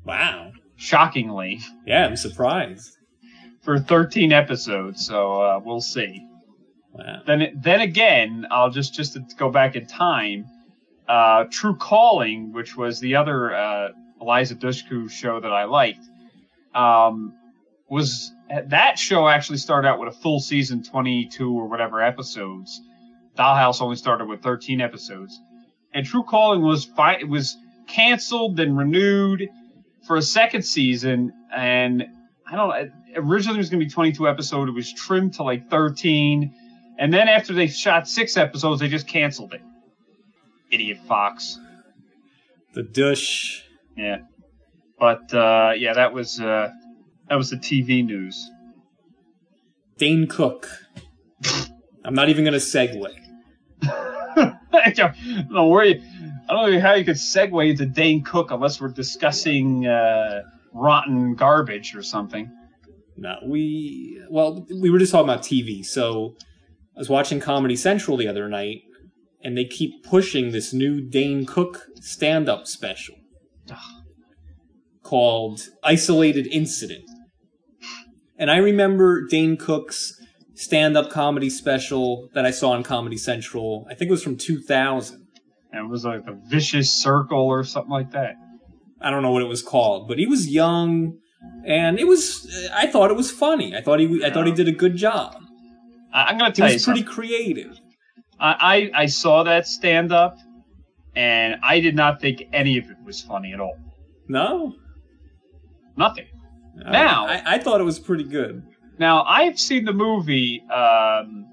Wow. 0.06 0.52
Shockingly, 0.78 1.60
Yeah, 1.86 2.06
I'm 2.06 2.16
surprised. 2.16 2.92
for 3.62 3.80
13 3.80 4.32
episodes. 4.32 5.06
So 5.06 5.42
uh, 5.42 5.60
we'll 5.64 5.82
see. 5.82 6.26
Wow. 6.94 7.22
Then, 7.26 7.60
then 7.62 7.82
again, 7.82 8.46
I'll 8.52 8.70
just 8.70 8.94
just 8.94 9.18
go 9.38 9.50
back 9.50 9.76
in 9.76 9.88
time. 9.88 10.46
Uh, 11.08 11.46
True 11.50 11.76
Calling, 11.76 12.54
which 12.54 12.78
was 12.78 13.00
the 13.00 13.16
other 13.16 13.54
uh, 13.54 13.90
Eliza 14.22 14.56
Dushku 14.56 15.10
show 15.10 15.40
that 15.40 15.52
I 15.52 15.66
liked, 15.66 16.06
um, 16.74 17.34
was 17.90 18.32
that 18.70 19.00
show 19.00 19.28
actually 19.28 19.58
started 19.58 19.88
out 19.88 20.00
with 20.00 20.10
a 20.14 20.18
full 20.18 20.40
season, 20.40 20.84
22 20.84 21.52
or 21.52 21.68
whatever 21.68 22.02
episodes. 22.02 22.80
Dollhouse 23.38 23.82
only 23.82 23.96
started 23.96 24.28
with 24.28 24.44
13 24.44 24.80
episodes, 24.80 25.42
and 25.94 26.06
True 26.06 26.24
Calling 26.24 26.62
was 26.62 26.86
fi- 26.86 27.24
was 27.24 27.58
canceled 27.88 28.58
then 28.58 28.76
renewed 28.76 29.50
for 30.06 30.16
a 30.16 30.22
second 30.22 30.62
season, 30.62 31.34
and 31.54 32.06
I 32.50 32.56
don't. 32.56 32.92
Originally, 33.16 33.58
it 33.58 33.62
was 33.62 33.70
going 33.70 33.80
to 33.80 33.86
be 33.86 33.92
22 33.92 34.28
episodes. 34.28 34.70
It 34.70 34.74
was 34.74 34.94
trimmed 34.94 35.34
to 35.36 35.44
like 35.44 35.70
13. 35.70 36.54
And 36.98 37.14
then 37.14 37.28
after 37.28 37.54
they 37.54 37.68
shot 37.68 38.08
six 38.08 38.38
episodes, 38.38 38.80
they 38.80 38.88
just 38.88 39.08
canceled 39.08 39.54
it. 39.54 39.62
Idiot 40.72 41.00
Fox. 41.08 41.60
The 42.74 42.84
Dush. 42.84 43.64
Yeah. 43.96 44.20
But 45.00 45.34
uh, 45.34 45.74
yeah, 45.76 45.94
that 45.94 46.14
was 46.14 46.40
uh, 46.40 46.70
that 47.30 47.36
was 47.36 47.50
the 47.50 47.58
TV 47.58 48.06
news. 48.06 48.50
Dane 49.98 50.28
Cook. 50.28 50.68
I'm 52.06 52.14
not 52.14 52.30
even 52.30 52.44
going 52.44 52.54
to 52.54 52.60
segue. 52.60 53.14
don't 55.54 55.70
worry. 55.70 56.04
I 56.50 56.54
don't 56.54 56.72
know 56.74 56.80
how 56.80 56.94
you 56.94 57.06
could 57.06 57.16
segue 57.16 57.70
into 57.70 57.86
Dane 57.86 58.24
Cook 58.24 58.52
unless 58.52 58.82
we're 58.82 58.90
discussing 58.90 59.88
uh, 59.88 60.42
rotten 60.74 61.36
garbage 61.36 61.96
or 61.96 62.04
something. 62.04 62.52
No, 63.16 63.38
we 63.46 64.22
well, 64.30 64.66
we 64.70 64.90
were 64.90 65.00
just 65.00 65.12
talking 65.12 65.30
about 65.30 65.44
TV. 65.44 65.86
So 65.86 66.36
I 66.96 67.00
was 67.00 67.10
watching 67.10 67.40
Comedy 67.40 67.76
Central 67.76 68.18
the 68.18 68.28
other 68.28 68.48
night, 68.48 68.82
and 69.44 69.58
they 69.58 69.66
keep 69.66 70.04
pushing 70.04 70.52
this 70.52 70.74
new 70.74 71.02
Dane 71.02 71.46
Cook 71.46 71.88
stand-up 72.02 72.68
special 72.68 73.16
called 75.02 75.70
"Isolated 75.84 76.48
Incident." 76.48 77.04
And 78.38 78.50
I 78.52 78.58
remember 78.58 79.26
Dane 79.28 79.58
Cook's 79.58 80.20
stand-up 80.56 81.10
comedy 81.10 81.50
special 81.50 82.30
that 82.34 82.46
I 82.46 82.52
saw 82.52 82.72
on 82.72 82.84
Comedy 82.84 83.18
Central. 83.18 83.86
I 83.90 83.96
think 83.96 84.10
it 84.10 84.12
was 84.12 84.24
from 84.24 84.38
2000. 84.38 85.20
And 85.72 85.86
it 85.86 85.90
was 85.90 86.06
like 86.06 86.22
a 86.28 86.38
vicious 86.48 86.94
circle 86.94 87.40
or 87.40 87.64
something 87.64 87.92
like 87.92 88.12
that. 88.12 88.36
I 89.02 89.10
don't 89.10 89.24
know 89.24 89.32
what 89.32 89.42
it 89.42 89.48
was 89.48 89.64
called, 89.64 90.08
but 90.08 90.20
he 90.20 90.28
was 90.28 90.48
young, 90.48 91.18
and 91.66 92.00
it 92.00 92.08
was. 92.08 92.70
I 92.74 92.88
thought 92.88 93.10
it 93.10 93.18
was 93.18 93.32
funny. 93.32 93.76
I 93.76 93.82
thought 93.82 94.00
he. 94.00 94.24
I 94.24 94.30
thought 94.30 94.46
he 94.46 94.54
did 94.54 94.68
a 94.68 94.72
good 94.72 94.96
job. 94.96 95.43
I, 96.14 96.32
am 96.32 96.38
going 96.38 96.52
to 96.52 96.62
tell 96.62 96.70
you 96.70 96.76
was 96.76 96.86
pretty 96.86 97.04
creative. 97.04 97.78
I, 98.40 98.92
I 98.94 99.02
I 99.04 99.06
saw 99.08 99.44
that 99.44 99.68
stand 99.68 100.12
up, 100.12 100.38
and 101.16 101.56
I 101.64 101.80
did 101.80 101.96
not 101.96 102.22
think 102.22 102.44
any 102.54 102.78
of 102.78 102.90
it 102.90 102.98
was 103.06 103.22
funny 103.22 103.54
at 103.54 103.60
all. 103.60 103.78
No, 104.28 104.76
Nothing. 105.98 106.26
Now- 106.76 107.28
I, 107.28 107.42
I 107.46 107.60
thought 107.60 107.80
it 107.80 107.84
was 107.84 108.00
pretty 108.00 108.24
good. 108.24 108.64
Now 109.00 109.24
I've 109.24 109.60
seen 109.60 109.86
the 109.86 109.94
movie. 109.94 110.62
Um, 110.72 111.46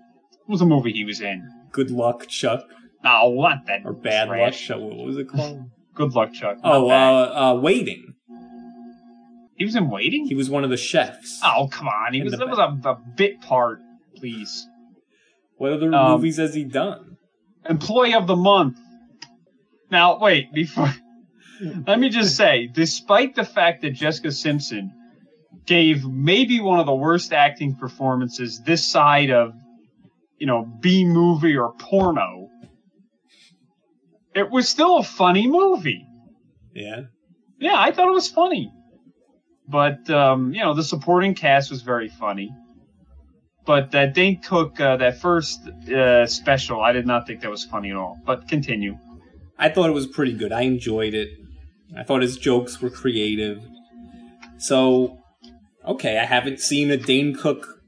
what 0.47 0.55
was 0.55 0.61
the 0.61 0.67
movie 0.67 0.93
he 0.93 1.05
was 1.05 1.21
in? 1.21 1.49
Good 1.73 1.91
luck, 1.91 2.27
Chuck, 2.27 2.65
No, 3.05 3.33
not 3.33 3.67
that. 3.67 3.83
or 3.85 3.93
bad 3.93 4.29
luck. 4.29 4.53
Chuck. 4.53 4.81
What 4.81 5.07
was 5.07 5.17
it 5.17 5.29
called? 5.29 5.71
Good 5.95 6.15
luck, 6.15 6.33
Chuck. 6.33 6.59
Oh, 6.65 6.89
uh, 6.91 6.93
uh, 7.55 7.61
waiting. 7.61 8.15
he 9.57 9.65
was 9.65 9.77
in 9.77 9.91
Waiting. 9.91 10.27
He 10.27 10.35
was 10.35 10.49
one 10.49 10.65
of 10.65 10.71
the 10.71 10.77
chefs. 10.77 11.41
oh 11.45 11.69
come 11.71 11.89
on, 11.89 12.15
he 12.15 12.23
was. 12.23 12.33
That 12.33 12.49
was 12.49 12.59
a, 12.59 12.89
a 12.89 12.99
bit 13.17 13.41
part, 13.41 13.81
please. 14.21 14.69
What 15.57 15.73
other 15.73 15.93
um, 15.95 16.13
movies 16.13 16.37
has 16.37 16.55
he 16.55 16.65
done? 16.65 17.17
Employee 17.69 18.15
of 18.15 18.27
the 18.27 18.37
month. 18.37 18.79
Now 19.91 20.19
wait 20.19 20.53
before. 20.53 20.95
let 21.87 21.99
me 21.99 22.09
just 22.09 22.37
say, 22.37 22.67
despite 22.67 23.35
the 23.35 23.45
fact 23.45 23.83
that 23.83 23.91
Jessica 23.91 24.33
Simpson 24.33 24.93
gave 25.67 26.07
maybe 26.07 26.61
one 26.61 26.81
of 26.81 26.87
the 26.87 26.95
worst 26.95 27.33
acting 27.33 27.77
performances 27.77 28.61
this 28.61 28.91
side 28.91 29.31
of, 29.31 29.55
you 30.39 30.47
know, 30.47 30.65
B 30.65 31.05
movie 31.05 31.57
or 31.57 31.73
porno, 31.75 32.49
it 34.35 34.51
was 34.51 34.69
still 34.69 34.99
a 34.99 35.03
funny 35.03 35.47
movie. 35.47 36.07
Yeah. 36.75 37.03
Yeah, 37.59 37.75
I 37.77 37.91
thought 37.91 38.09
it 38.09 38.15
was 38.15 38.29
funny. 38.29 38.73
But 39.69 40.09
um, 40.11 40.53
you 40.53 40.61
know, 40.61 40.75
the 40.75 40.83
supporting 40.83 41.35
cast 41.35 41.71
was 41.71 41.83
very 41.83 42.09
funny. 42.09 42.51
But 43.71 43.93
that 43.93 44.15
Dane 44.15 44.41
Cook, 44.41 44.81
uh, 44.81 44.97
that 44.97 45.21
first 45.21 45.69
uh, 45.69 46.27
special, 46.27 46.81
I 46.81 46.91
did 46.91 47.07
not 47.07 47.25
think 47.25 47.43
that 47.43 47.53
was 47.53 47.65
funny 47.65 47.91
at 47.91 47.97
all. 47.97 48.19
But 48.27 48.49
continue. 48.49 48.99
I 49.61 49.69
thought 49.69 49.89
it 49.89 49.93
was 49.93 50.09
pretty 50.09 50.33
good. 50.33 50.51
I 50.51 50.63
enjoyed 50.63 51.15
it. 51.15 51.29
I 51.97 52.03
thought 52.03 52.23
his 52.23 52.37
jokes 52.37 52.83
were 52.83 52.91
creative. 52.91 53.63
So, 54.59 55.19
okay, 55.87 56.19
I 56.19 56.25
haven't 56.25 56.59
seen 56.59 56.91
a 56.91 56.97
Dane 56.97 57.33
Cook 57.33 57.81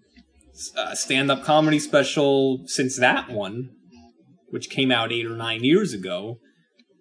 uh, 0.76 0.94
stand-up 0.94 1.42
comedy 1.42 1.80
special 1.80 2.62
since 2.66 2.96
that 2.98 3.28
one, 3.28 3.70
which 4.50 4.70
came 4.70 4.92
out 4.92 5.10
eight 5.10 5.26
or 5.26 5.34
nine 5.34 5.64
years 5.64 5.92
ago. 5.92 6.38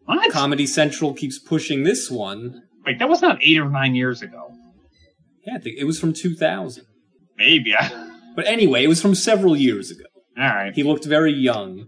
What? 0.05 0.31
Comedy 0.31 0.65
Central 0.65 1.13
keeps 1.13 1.37
pushing 1.37 1.83
this 1.83 2.09
one. 2.09 2.63
Wait, 2.83 2.97
that 2.97 3.07
was 3.07 3.21
not 3.21 3.37
eight 3.43 3.59
or 3.59 3.69
nine 3.69 3.93
years 3.93 4.23
ago. 4.23 4.55
Yeah, 5.45 5.57
I 5.57 5.59
think 5.59 5.77
it 5.77 5.85
was 5.85 5.99
from 5.99 6.13
2000. 6.13 6.83
Maybe. 7.37 7.75
all 7.75 8.10
But 8.35 8.47
anyway, 8.47 8.83
it 8.83 8.87
was 8.87 9.01
from 9.01 9.15
several 9.15 9.55
years 9.55 9.91
ago. 9.91 10.05
right. 10.37 10.73
He 10.73 10.83
looked 10.83 11.05
very 11.05 11.33
young. 11.33 11.87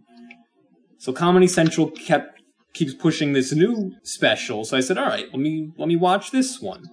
So 0.97 1.13
Comedy 1.13 1.47
Central 1.47 1.89
kept 1.89 2.41
keeps 2.73 2.93
pushing 2.93 3.33
this 3.33 3.53
new 3.53 3.93
special. 4.03 4.65
So 4.65 4.77
I 4.77 4.79
said, 4.79 4.97
"All 4.97 5.05
right, 5.05 5.25
let 5.31 5.39
me 5.39 5.71
let 5.77 5.87
me 5.87 5.95
watch 5.95 6.31
this 6.31 6.59
one." 6.61 6.83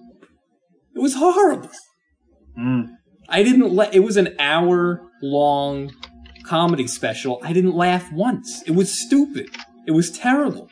It 0.95 0.99
was 0.99 1.15
horrible. 1.15 1.69
Mm. 2.57 2.89
I 3.29 3.43
didn't 3.43 3.73
let. 3.73 3.93
It 3.95 4.01
was 4.01 4.17
an 4.17 4.35
hour 4.39 5.01
long 5.21 5.91
comedy 6.45 6.87
special. 6.87 7.39
I 7.43 7.53
didn't 7.53 7.75
laugh 7.75 8.11
once. 8.11 8.63
It 8.67 8.71
was 8.71 8.91
stupid. 8.91 9.49
It 9.87 9.91
was 9.91 10.11
terrible. 10.11 10.69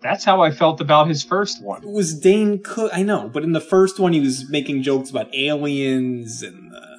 That's 0.00 0.24
how 0.24 0.42
I 0.42 0.50
felt 0.50 0.80
about 0.80 1.08
his 1.08 1.22
first 1.22 1.62
one. 1.62 1.82
It 1.82 1.90
was 1.90 2.18
Dane 2.18 2.62
Cook. 2.62 2.90
I 2.92 3.02
know, 3.02 3.30
but 3.32 3.42
in 3.42 3.52
the 3.52 3.60
first 3.60 3.98
one, 3.98 4.12
he 4.12 4.20
was 4.20 4.50
making 4.50 4.82
jokes 4.82 5.08
about 5.10 5.34
aliens 5.34 6.42
and, 6.42 6.74
uh, 6.74 6.93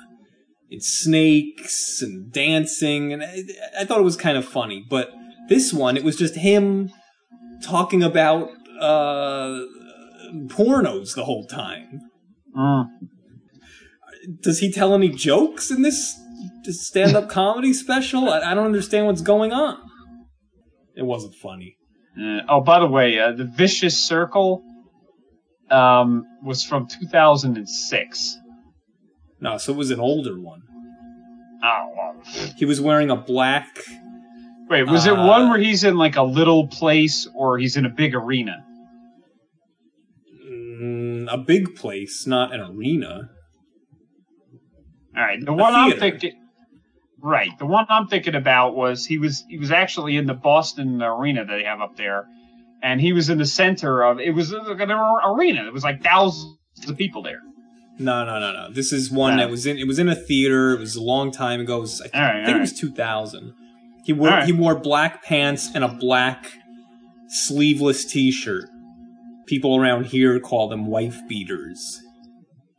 snakes 0.82 2.02
and 2.02 2.32
dancing, 2.32 3.14
and 3.14 3.24
I, 3.24 3.44
I 3.80 3.86
thought 3.86 4.00
it 4.00 4.04
was 4.04 4.18
kind 4.18 4.38
of 4.38 4.46
funny. 4.46 4.86
But 4.90 5.12
this 5.50 5.74
one, 5.74 5.98
it 5.98 6.04
was 6.04 6.16
just 6.16 6.36
him 6.36 6.92
talking 7.64 8.04
about 8.04 8.50
uh, 8.80 9.62
pornos 10.48 11.16
the 11.16 11.26
whole 11.26 11.46
time. 11.46 12.02
Mm. 12.56 12.86
Does 14.42 14.60
he 14.60 14.72
tell 14.72 14.94
any 14.94 15.10
jokes 15.10 15.70
in 15.70 15.82
this, 15.82 16.20
this 16.64 16.86
stand-up 16.88 17.30
comedy 17.30 17.74
special? 17.74 18.30
I, 18.30 18.40
I 18.40 18.54
don't 18.54 18.66
understand 18.66 19.08
what's 19.08 19.22
going 19.22 19.52
on. 19.52 19.78
It 20.96 21.04
wasn't 21.04 21.36
funny. 21.36 21.78
Uh, 22.18 22.40
oh, 22.48 22.62
by 22.62 22.80
the 22.80 22.88
way, 22.88 23.20
uh, 23.20 23.34
the 23.34 23.44
Vicious 23.44 23.98
Circle 23.98 24.64
um, 25.70 26.26
was 26.44 26.64
from 26.64 26.88
2006. 26.88 28.38
No, 29.46 29.60
so 29.60 29.74
it 29.74 29.76
was 29.76 29.92
an 29.92 30.00
older 30.00 30.40
one. 30.40 30.64
Oh, 31.64 31.94
well. 31.96 32.16
He 32.58 32.66
was 32.66 32.82
wearing 32.82 33.12
a 33.12 33.16
black 33.16 33.80
Wait, 34.68 34.88
was 34.88 35.06
it 35.06 35.14
Uh, 35.14 35.28
one 35.28 35.50
where 35.50 35.60
he's 35.60 35.84
in 35.84 35.98
like 35.98 36.16
a 36.16 36.24
little 36.24 36.68
place 36.68 37.28
or 37.36 37.60
he's 37.60 37.78
in 37.78 37.86
a 37.86 37.90
big 37.90 38.16
arena? 38.16 38.66
Mm, 40.50 41.32
a 41.32 41.38
big 41.38 41.76
place, 41.76 42.26
not 42.26 42.56
an 42.56 42.62
arena. 42.62 43.30
All 45.16 45.22
right, 45.22 45.40
the 45.46 45.54
one 45.54 45.76
I'm 45.76 45.92
thinking. 46.00 46.34
Right, 47.22 47.52
the 47.60 47.68
one 47.68 47.86
I'm 47.90 48.08
thinking 48.08 48.34
about 48.34 48.76
was 48.76 49.06
he 49.06 49.20
was 49.20 49.46
he 49.48 49.60
was 49.60 49.72
actually 49.72 50.18
in 50.18 50.26
the 50.26 50.34
Boston 50.34 51.04
arena 51.04 51.46
that 51.46 51.56
they 51.56 51.66
have 51.66 51.82
up 51.82 51.96
there, 51.98 52.26
and 52.82 53.00
he 53.00 53.14
was 53.14 53.30
in 53.30 53.38
the 53.38 53.46
center 53.46 54.02
of 54.04 54.20
it 54.20 54.32
was 54.32 54.52
like 54.52 54.80
an 54.80 54.90
arena. 54.90 55.68
It 55.68 55.74
was 55.74 55.84
like 55.84 56.02
thousands 56.02 56.58
of 56.88 56.98
people 56.98 57.22
there. 57.22 57.45
No, 57.98 58.26
no, 58.26 58.40
no, 58.40 58.52
no. 58.52 58.72
This 58.72 58.92
is 58.92 59.10
one 59.10 59.38
that 59.38 59.50
was 59.50 59.66
in. 59.66 59.78
It 59.78 59.88
was 59.88 60.00
in 60.00 60.10
a 60.10 60.16
theater. 60.16 60.74
It 60.74 60.80
was 60.80 60.96
a 60.96 61.02
long 61.02 61.32
time 61.32 61.62
ago. 61.62 61.78
It 61.78 61.82
was, 61.82 62.02
I, 62.02 62.18
All 62.18 62.26
right, 62.26 62.46
think 62.46 62.56
all 62.56 62.58
it 62.58 62.62
was 62.62 62.74
2000. 62.74 63.54
He 64.06 64.14
wore 64.14 64.30
right. 64.30 64.46
he 64.46 64.52
wore 64.52 64.76
black 64.76 65.24
pants 65.24 65.70
and 65.74 65.84
a 65.84 65.88
black 65.88 66.52
sleeveless 67.30 68.06
T-shirt. 68.06 68.66
People 69.48 69.78
around 69.78 70.08
here 70.08 70.40
call 70.40 70.68
them 70.68 70.88
wife 70.88 71.20
beaters. 71.28 72.02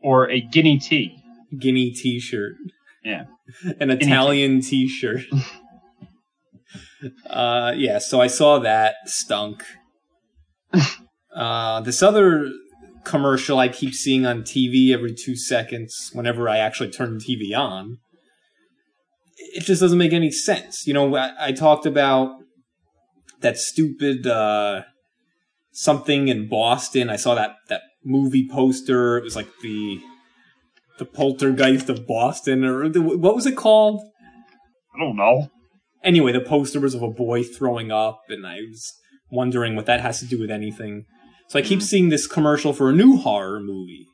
Or 0.03 0.31
a 0.31 0.41
guinea 0.41 0.79
tea. 0.79 1.23
Guinea 1.59 1.91
T-shirt. 1.91 2.55
Yeah. 3.03 3.25
An 3.81 3.91
Italian 3.91 4.61
T-shirt. 4.61 5.25
uh, 7.31 7.73
yeah. 7.75 7.99
So 7.99 8.21
I 8.21 8.27
saw 8.27 8.59
that 8.61 8.95
stunk. 9.07 9.65
Uh, 11.37 11.83
this 11.83 12.03
other 12.03 12.51
commercial 13.07 13.59
I 13.59 13.69
keep 13.69 13.95
seeing 13.95 14.27
on 14.27 14.43
TV 14.43 14.93
every 14.93 15.15
two 15.15 15.37
seconds 15.37 16.11
whenever 16.13 16.49
I 16.49 16.59
actually 16.59 16.91
turn 16.91 17.19
the 17.19 17.25
TV 17.25 17.57
on. 17.57 17.99
It 19.37 19.63
just 19.63 19.81
doesn't 19.81 19.99
make 19.99 20.13
any 20.13 20.33
sense. 20.33 20.87
You 20.87 20.95
know, 20.95 21.15
I, 21.17 21.31
I 21.39 21.53
talked 21.53 21.87
about 21.87 22.37
that 23.41 23.59
stupid 23.59 24.27
uh, 24.27 24.83
something 25.73 26.29
in 26.29 26.49
Boston. 26.49 27.09
I 27.09 27.17
saw 27.17 27.35
that 27.37 27.57
that 27.69 27.83
movie 28.05 28.49
poster. 28.49 29.17
It 29.19 29.25
was 29.25 29.37
like 29.37 29.49
the 29.63 30.01
the 30.99 31.05
Poltergeist 31.05 31.89
of 31.89 32.07
Boston, 32.07 32.65
or 32.65 32.89
the, 32.89 33.03
what 33.03 33.35
was 33.35 33.47
it 33.47 33.57
called? 33.57 34.01
I 34.95 34.99
don't 34.99 35.17
know. 35.17 35.51
Anyway, 36.03 36.33
the 36.33 36.41
poster 36.41 36.81
was 36.81 36.95
of 36.95 37.03
a 37.03 37.11
boy 37.11 37.43
throwing 37.43 37.91
up, 37.93 38.23
and 38.29 38.47
I 38.47 38.61
was 38.69 38.95
wondering 39.31 39.77
what 39.77 39.87
that 39.87 40.01
has 40.01 40.21
to 40.21 40.27
do 40.27 40.41
with 40.41 40.51
anything. 40.51 41.05
So 41.49 41.59
I 41.59 41.63
keep 41.63 41.81
seeing 41.83 42.09
this 42.09 42.27
commercial 42.27 42.73
for 42.73 42.91
a 42.91 42.93
new 42.95 43.17
horror 43.17 43.61
movie. 43.61 44.07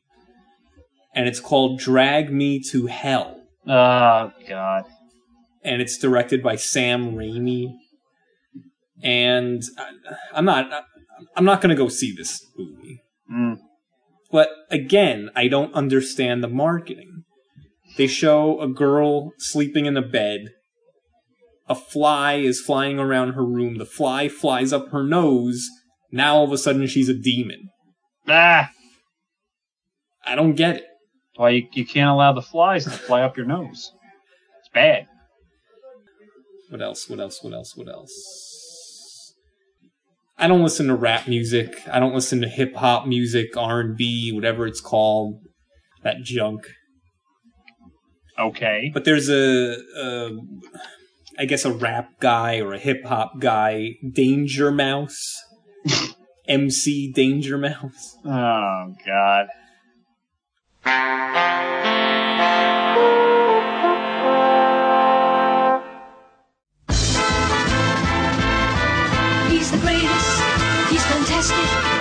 and 1.14 1.28
it's 1.28 1.40
called 1.40 1.78
Drag 1.78 2.32
Me 2.32 2.58
to 2.70 2.86
Hell. 2.86 3.42
Oh 3.68 4.32
God. 4.48 4.84
and 5.62 5.80
it's 5.82 5.98
directed 5.98 6.42
by 6.42 6.56
Sam 6.56 7.12
Raimi. 7.12 7.74
And 9.02 9.62
I- 9.78 10.16
I'm 10.34 10.44
not 10.44 10.86
I'm 11.36 11.44
not 11.44 11.60
going 11.60 11.70
to 11.70 11.76
go 11.76 11.88
see 11.88 12.12
this 12.14 12.44
movie. 12.56 13.00
Mm. 13.30 13.58
But 14.30 14.48
again, 14.70 15.30
I 15.36 15.48
don't 15.48 15.72
understand 15.74 16.42
the 16.42 16.48
marketing. 16.48 17.24
They 17.98 18.06
show 18.06 18.60
a 18.60 18.68
girl 18.68 19.32
sleeping 19.38 19.84
in 19.86 19.96
a 19.96 20.02
bed. 20.02 20.48
A 21.68 21.74
fly 21.74 22.34
is 22.34 22.60
flying 22.60 22.98
around 22.98 23.32
her 23.34 23.44
room. 23.44 23.76
The 23.78 23.84
fly 23.86 24.28
flies 24.28 24.72
up 24.72 24.88
her 24.90 25.04
nose. 25.04 25.68
Now 26.12 26.36
all 26.36 26.44
of 26.44 26.52
a 26.52 26.58
sudden 26.58 26.86
she's 26.86 27.08
a 27.08 27.14
demon. 27.14 27.70
Ah. 28.28 28.70
I 30.24 30.34
don't 30.34 30.54
get 30.54 30.76
it. 30.76 30.84
Why 31.36 31.50
you, 31.50 31.66
you 31.72 31.86
can't 31.86 32.10
allow 32.10 32.32
the 32.32 32.42
flies 32.42 32.84
to 32.84 32.90
fly 32.90 33.22
up 33.22 33.36
your 33.36 33.46
nose? 33.46 33.90
It's 34.60 34.68
bad. 34.72 35.06
What 36.68 36.82
else? 36.82 37.08
What 37.08 37.18
else? 37.18 37.42
What 37.42 37.54
else? 37.54 37.76
What 37.76 37.88
else? 37.88 39.34
I 40.38 40.48
don't 40.48 40.62
listen 40.62 40.88
to 40.88 40.94
rap 40.94 41.28
music. 41.28 41.74
I 41.90 42.00
don't 42.00 42.14
listen 42.14 42.40
to 42.42 42.48
hip 42.48 42.74
hop 42.74 43.06
music, 43.06 43.56
R 43.56 43.80
and 43.80 43.96
B, 43.96 44.32
whatever 44.32 44.66
it's 44.66 44.80
called, 44.80 45.40
that 46.02 46.16
junk. 46.22 46.66
Okay. 48.38 48.90
But 48.92 49.04
there's 49.04 49.28
a, 49.28 49.76
a 49.96 50.30
I 51.38 51.44
guess 51.44 51.64
a 51.64 51.72
rap 51.72 52.08
guy 52.20 52.58
or 52.58 52.72
a 52.72 52.78
hip 52.78 53.04
hop 53.04 53.40
guy, 53.40 53.90
Danger 54.12 54.70
Mouse, 54.70 55.36
MC 56.48 57.12
Danger 57.12 57.58
Mouse. 57.58 58.16
Oh 58.24 58.94
God. 59.06 59.48
He's 69.50 69.70
the 69.70 69.78
greatest. 69.78 70.42
He's 70.90 71.04
fantastic. 71.04 71.91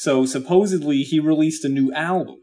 So 0.00 0.24
supposedly 0.24 1.02
he 1.02 1.20
released 1.20 1.62
a 1.62 1.68
new 1.68 1.92
album. 1.92 2.38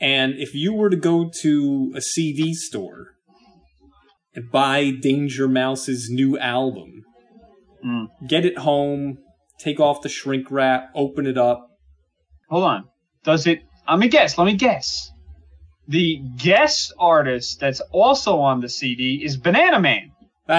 And 0.00 0.32
if 0.38 0.54
you 0.54 0.72
were 0.72 0.88
to 0.88 0.96
go 0.96 1.30
to 1.42 1.92
a 1.94 2.00
CD 2.00 2.54
store 2.54 3.08
and 4.34 4.50
buy 4.50 4.90
Danger 4.90 5.46
Mouse's 5.46 6.08
new 6.08 6.38
album, 6.38 7.04
Mm. 7.84 8.08
get 8.26 8.46
it 8.46 8.56
home, 8.56 9.18
take 9.58 9.78
off 9.78 10.00
the 10.00 10.08
shrink 10.08 10.50
wrap, 10.50 10.90
open 10.94 11.26
it 11.26 11.36
up. 11.36 11.68
Hold 12.48 12.64
on. 12.64 12.84
Does 13.24 13.46
it? 13.46 13.60
Let 13.86 13.98
me 13.98 14.08
guess. 14.08 14.38
Let 14.38 14.46
me 14.46 14.54
guess. 14.56 15.12
The 15.86 16.16
guest 16.38 16.94
artist 16.98 17.60
that's 17.60 17.80
also 17.92 18.40
on 18.40 18.60
the 18.60 18.70
CD 18.70 19.20
is 19.22 19.36
Bananaman. 19.38 20.12
Ah, 20.48 20.54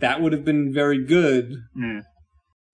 that 0.00 0.20
would 0.20 0.32
have 0.32 0.44
been 0.44 0.70
very 0.70 1.02
good. 1.02 1.54
Hmm. 1.74 2.00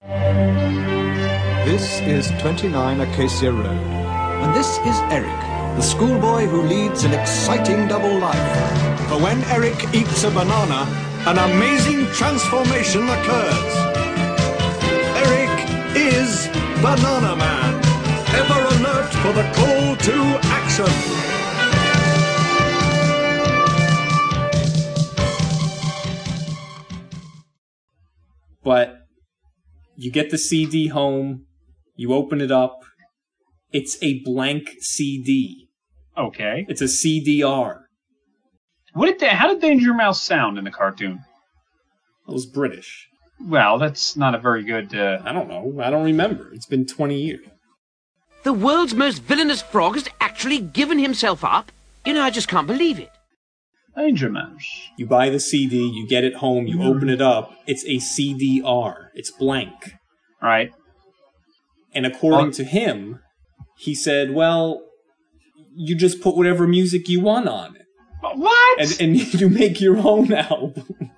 This 0.07 2.01
is 2.03 2.31
29 2.41 3.01
Acacia 3.01 3.51
Road. 3.51 3.67
And 3.67 4.55
this 4.55 4.79
is 4.79 4.97
Eric, 5.11 5.41
the 5.77 5.83
schoolboy 5.83 6.47
who 6.47 6.63
leads 6.63 7.03
an 7.03 7.13
exciting 7.13 7.89
double 7.89 8.17
life. 8.21 9.09
For 9.09 9.21
when 9.21 9.43
Eric 9.47 9.75
eats 9.93 10.23
a 10.23 10.31
banana, 10.31 10.87
an 11.27 11.39
amazing 11.39 12.07
transformation 12.13 13.03
occurs. 13.03 13.75
Eric 15.27 15.51
is 15.97 16.47
Bananaman, 16.79 17.83
ever 18.33 18.61
alert 18.77 19.11
for 19.13 19.33
the 19.33 19.43
call 19.55 19.97
to 19.97 20.39
action. 20.53 20.87
But 28.63 29.06
you 29.97 30.11
get 30.11 30.31
the 30.31 30.39
CD 30.39 30.89
home, 30.89 31.47
you 31.97 32.13
open 32.13 32.41
it 32.41 32.53
up, 32.53 32.85
it's 33.73 33.97
a 34.03 34.23
blank 34.23 34.71
CD. 34.81 35.69
Okay. 36.17 36.65
It's 36.69 36.81
a 36.81 36.85
CDR. 36.85 37.83
What 38.95 39.07
did 39.07 39.21
that? 39.21 39.35
How 39.35 39.49
did 39.49 39.61
Danger 39.61 39.93
Mouse 39.93 40.23
sound 40.23 40.57
in 40.57 40.65
the 40.65 40.71
cartoon? 40.71 41.25
It 42.27 42.33
was 42.33 42.47
British. 42.47 43.09
Well, 43.39 43.79
that's 43.79 44.17
not 44.17 44.35
a 44.35 44.39
very 44.39 44.65
good. 44.65 44.95
Uh, 44.95 45.19
I 45.23 45.33
don't 45.33 45.49
know. 45.49 45.81
I 45.83 45.91
don't 45.91 46.05
remember. 46.05 46.51
It's 46.55 46.67
been 46.67 46.87
20 46.87 47.21
years. 47.21 47.47
The 48.45 48.53
world's 48.53 48.95
most 48.95 49.23
villainous 49.23 49.61
frog 49.61 49.97
has 49.97 50.09
actually 50.21 50.61
given 50.61 50.99
himself 50.99 51.45
up? 51.45 51.71
You 52.07 52.15
know, 52.15 52.23
I 52.23 52.31
just 52.31 52.49
can't 52.49 52.67
believe 52.67 52.99
it. 52.99 53.11
Danger 53.97 54.29
Mouse. 54.31 54.67
You 54.97 55.07
buy 55.07 55.31
the 55.31 55.41
CD, 55.41 55.79
you 55.79 56.07
get 56.07 56.25
it 56.25 56.37
home, 56.37 56.67
you 56.67 56.77
mm-hmm. 56.77 56.89
open 56.89 57.09
it 57.09 57.23
up, 57.23 57.55
it's 57.67 57.85
a 57.85 57.97
CDR. 57.97 59.09
It's 59.15 59.31
blank. 59.31 59.95
Right. 60.43 60.73
And 61.95 62.05
according 62.05 62.49
Oh. 62.49 62.53
to 62.53 62.65
him, 62.65 63.21
he 63.79 63.95
said, 63.95 64.35
well, 64.35 64.83
you 65.75 65.97
just 65.97 66.21
put 66.21 66.37
whatever 66.37 66.67
music 66.67 67.09
you 67.09 67.21
want 67.21 67.49
on 67.49 67.77
it. 67.77 67.87
But 68.21 68.37
What? 68.39 68.81
And, 68.81 68.97
and 69.01 69.35
you 69.41 69.49
make 69.49 69.81
your 69.81 69.97
own 69.99 70.33
album. 70.33 71.11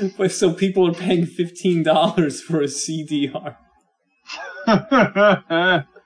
but 0.18 0.32
so 0.32 0.52
people 0.52 0.86
are 0.88 0.94
paying 0.94 1.26
$15 1.26 2.42
for 2.42 2.60
a 2.60 2.66
CDR. 2.66 3.56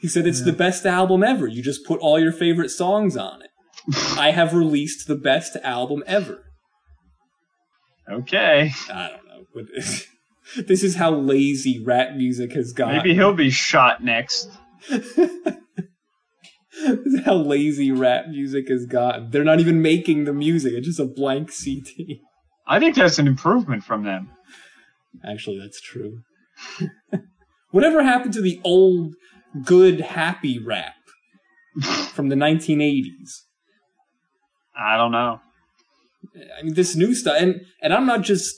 He 0.00 0.08
said 0.08 0.26
it's 0.26 0.42
the 0.42 0.52
best 0.52 0.86
album 0.86 1.22
ever. 1.22 1.46
You 1.46 1.62
just 1.62 1.86
put 1.86 2.00
all 2.00 2.18
your 2.18 2.32
favorite 2.32 2.70
songs 2.70 3.16
on 3.16 3.42
it. 3.42 3.50
I 4.18 4.30
have 4.30 4.54
released 4.54 5.08
the 5.08 5.16
best 5.16 5.56
album 5.62 6.02
ever. 6.06 6.44
okay. 8.10 8.72
I 8.90 9.08
don't 9.08 9.26
know. 9.26 9.44
But 9.54 9.66
this 10.66 10.82
is 10.82 10.96
how 10.96 11.10
lazy 11.14 11.82
rap 11.82 12.14
music 12.14 12.52
has 12.52 12.72
gotten. 12.72 12.96
Maybe 12.96 13.14
he'll 13.14 13.34
be 13.34 13.50
shot 13.50 14.02
next. 14.02 14.50
This 16.84 17.14
is 17.14 17.24
how 17.24 17.34
lazy 17.34 17.92
rap 17.92 18.28
music 18.28 18.68
has 18.68 18.86
gotten. 18.86 19.30
They're 19.30 19.44
not 19.44 19.60
even 19.60 19.82
making 19.82 20.24
the 20.24 20.32
music. 20.32 20.72
It's 20.72 20.86
just 20.86 20.98
a 20.98 21.04
blank 21.04 21.52
CD. 21.52 22.22
I 22.66 22.80
think 22.80 22.96
that's 22.96 23.18
an 23.18 23.28
improvement 23.28 23.84
from 23.84 24.04
them. 24.04 24.30
Actually, 25.24 25.58
that's 25.60 25.80
true. 25.80 26.20
Whatever 27.70 28.02
happened 28.02 28.32
to 28.34 28.40
the 28.40 28.60
old, 28.64 29.14
good, 29.64 30.00
happy 30.00 30.58
rap 30.58 30.94
from 32.12 32.28
the 32.28 32.36
1980s? 32.36 33.42
I 34.78 34.96
don't 34.96 35.12
know. 35.12 35.40
I 36.58 36.62
mean, 36.62 36.74
this 36.74 36.96
new 36.96 37.14
stuff, 37.14 37.36
and 37.40 37.60
and 37.82 37.92
I'm 37.92 38.06
not 38.06 38.22
just 38.22 38.54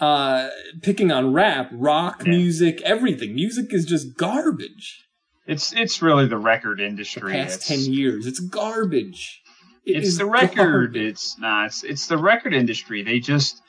uh 0.00 0.48
picking 0.82 1.10
on 1.10 1.32
rap, 1.32 1.70
rock 1.72 2.22
Yeah. 2.24 2.30
music, 2.30 2.80
everything. 2.82 3.34
Music 3.34 3.72
is 3.74 3.84
just 3.84 4.16
garbage. 4.16 5.00
It's 5.46 5.72
it's 5.72 6.00
really 6.02 6.26
the 6.26 6.38
record 6.38 6.78
The 6.78 6.86
industry. 6.86 7.32
past 7.32 7.56
It's, 7.56 7.66
ten 7.68 7.92
years, 7.92 8.26
it's 8.26 8.40
garbage. 8.40 9.42
It 9.84 9.96
it's 10.04 10.18
the 10.18 10.26
record. 10.26 10.56
garbage. 10.92 10.96
It's 11.02 11.38
nah. 11.38 11.66
It's 11.66 11.82
it's 11.82 12.06
the 12.06 12.18
record 12.18 12.54
industry. 12.54 13.02
They 13.02 13.18
just 13.18 13.60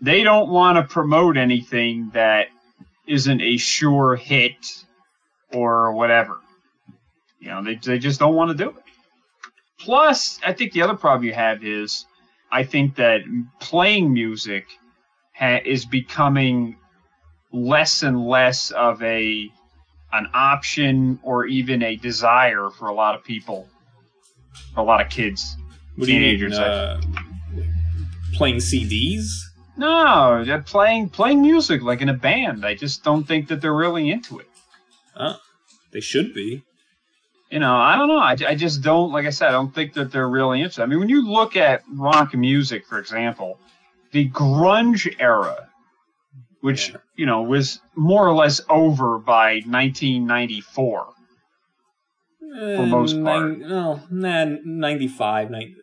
they 0.00 0.22
don't 0.24 0.48
want 0.50 0.76
to 0.76 0.92
promote 0.92 1.36
anything 1.36 2.10
that 2.14 2.48
isn't 3.06 3.40
a 3.40 3.56
sure 3.56 4.16
hit 4.16 4.56
or 5.52 5.92
whatever. 5.92 6.40
You 7.38 7.48
know, 7.48 7.62
they 7.62 7.76
they 7.76 7.98
just 7.98 8.18
don't 8.18 8.34
want 8.34 8.56
to 8.56 8.64
do 8.64 8.70
it. 8.70 8.82
Plus, 9.78 10.38
I 10.44 10.52
think 10.52 10.72
the 10.72 10.82
other 10.82 10.94
problem 10.94 11.24
you 11.24 11.34
have 11.34 11.62
is, 11.62 12.06
I 12.50 12.64
think 12.64 12.96
that 12.96 13.20
playing 13.60 14.12
music 14.12 14.66
ha- 15.34 15.60
is 15.64 15.84
becoming 15.84 16.76
less 17.52 18.02
and 18.02 18.26
less 18.26 18.70
of 18.70 19.02
a 19.02 19.50
an 20.12 20.28
option 20.32 21.18
or 21.22 21.46
even 21.46 21.82
a 21.82 21.96
desire 21.96 22.70
for 22.70 22.88
a 22.88 22.94
lot 22.94 23.14
of 23.14 23.22
people, 23.24 23.68
a 24.76 24.82
lot 24.82 25.00
of 25.00 25.10
kids. 25.10 25.56
What 25.96 26.06
do 26.06 26.12
you 26.12 26.20
mean? 26.20 26.38
teenagers, 26.38 26.58
Uh, 26.58 27.00
playing 28.34 28.56
CDs? 28.56 29.26
No, 29.76 30.44
playing 30.64 31.10
playing 31.10 31.42
music 31.42 31.82
like 31.82 32.00
in 32.00 32.08
a 32.08 32.14
band. 32.14 32.64
I 32.64 32.74
just 32.74 33.04
don't 33.04 33.24
think 33.24 33.48
that 33.48 33.60
they're 33.60 33.74
really 33.74 34.10
into 34.10 34.38
it. 34.38 34.48
Huh? 35.16 35.36
They 35.92 36.00
should 36.00 36.34
be. 36.34 36.62
You 37.50 37.60
know, 37.60 37.74
I 37.76 37.96
don't 37.96 38.08
know. 38.08 38.18
I, 38.18 38.36
I 38.48 38.54
just 38.56 38.82
don't, 38.82 39.12
like 39.12 39.24
I 39.24 39.30
said, 39.30 39.48
I 39.48 39.52
don't 39.52 39.72
think 39.74 39.94
that 39.94 40.10
they're 40.10 40.28
really 40.28 40.58
interested. 40.58 40.82
I 40.82 40.86
mean, 40.86 40.98
when 40.98 41.08
you 41.08 41.26
look 41.30 41.56
at 41.56 41.82
rock 41.94 42.34
music, 42.34 42.84
for 42.86 42.98
example, 42.98 43.58
the 44.12 44.28
grunge 44.28 45.14
era 45.20 45.68
which 46.62 46.88
Yeah. 46.88 46.96
you 47.14 47.26
know 47.26 47.42
was 47.42 47.80
more 47.94 48.26
or 48.26 48.34
less 48.34 48.60
over 48.68 49.18
by 49.18 49.60
1994. 49.66 51.06
For 52.40 52.82
eh, 52.82 52.86
most 52.86 53.22
part. 53.22 53.58
No, 53.58 54.00
nah, 54.10 54.44
95, 54.64 55.50
90, 55.50 55.74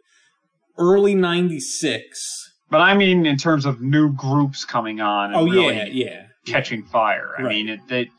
early 0.78 1.16
96. 1.16 2.52
But 2.70 2.82
I 2.82 2.96
mean, 2.96 3.26
in 3.26 3.38
terms 3.38 3.66
of 3.66 3.82
new 3.82 4.12
groups 4.14 4.66
coming 4.66 5.00
on. 5.00 5.28
And 5.34 5.36
Oh, 5.38 5.46
really 5.46 5.76
yeah, 5.76 5.86
yeah. 5.86 6.22
catching 6.46 6.84
fire. 6.84 7.34
I 7.38 7.44
Right. 7.44 7.50
mean, 7.56 7.70
it, 7.70 7.80
they, 7.88 8.10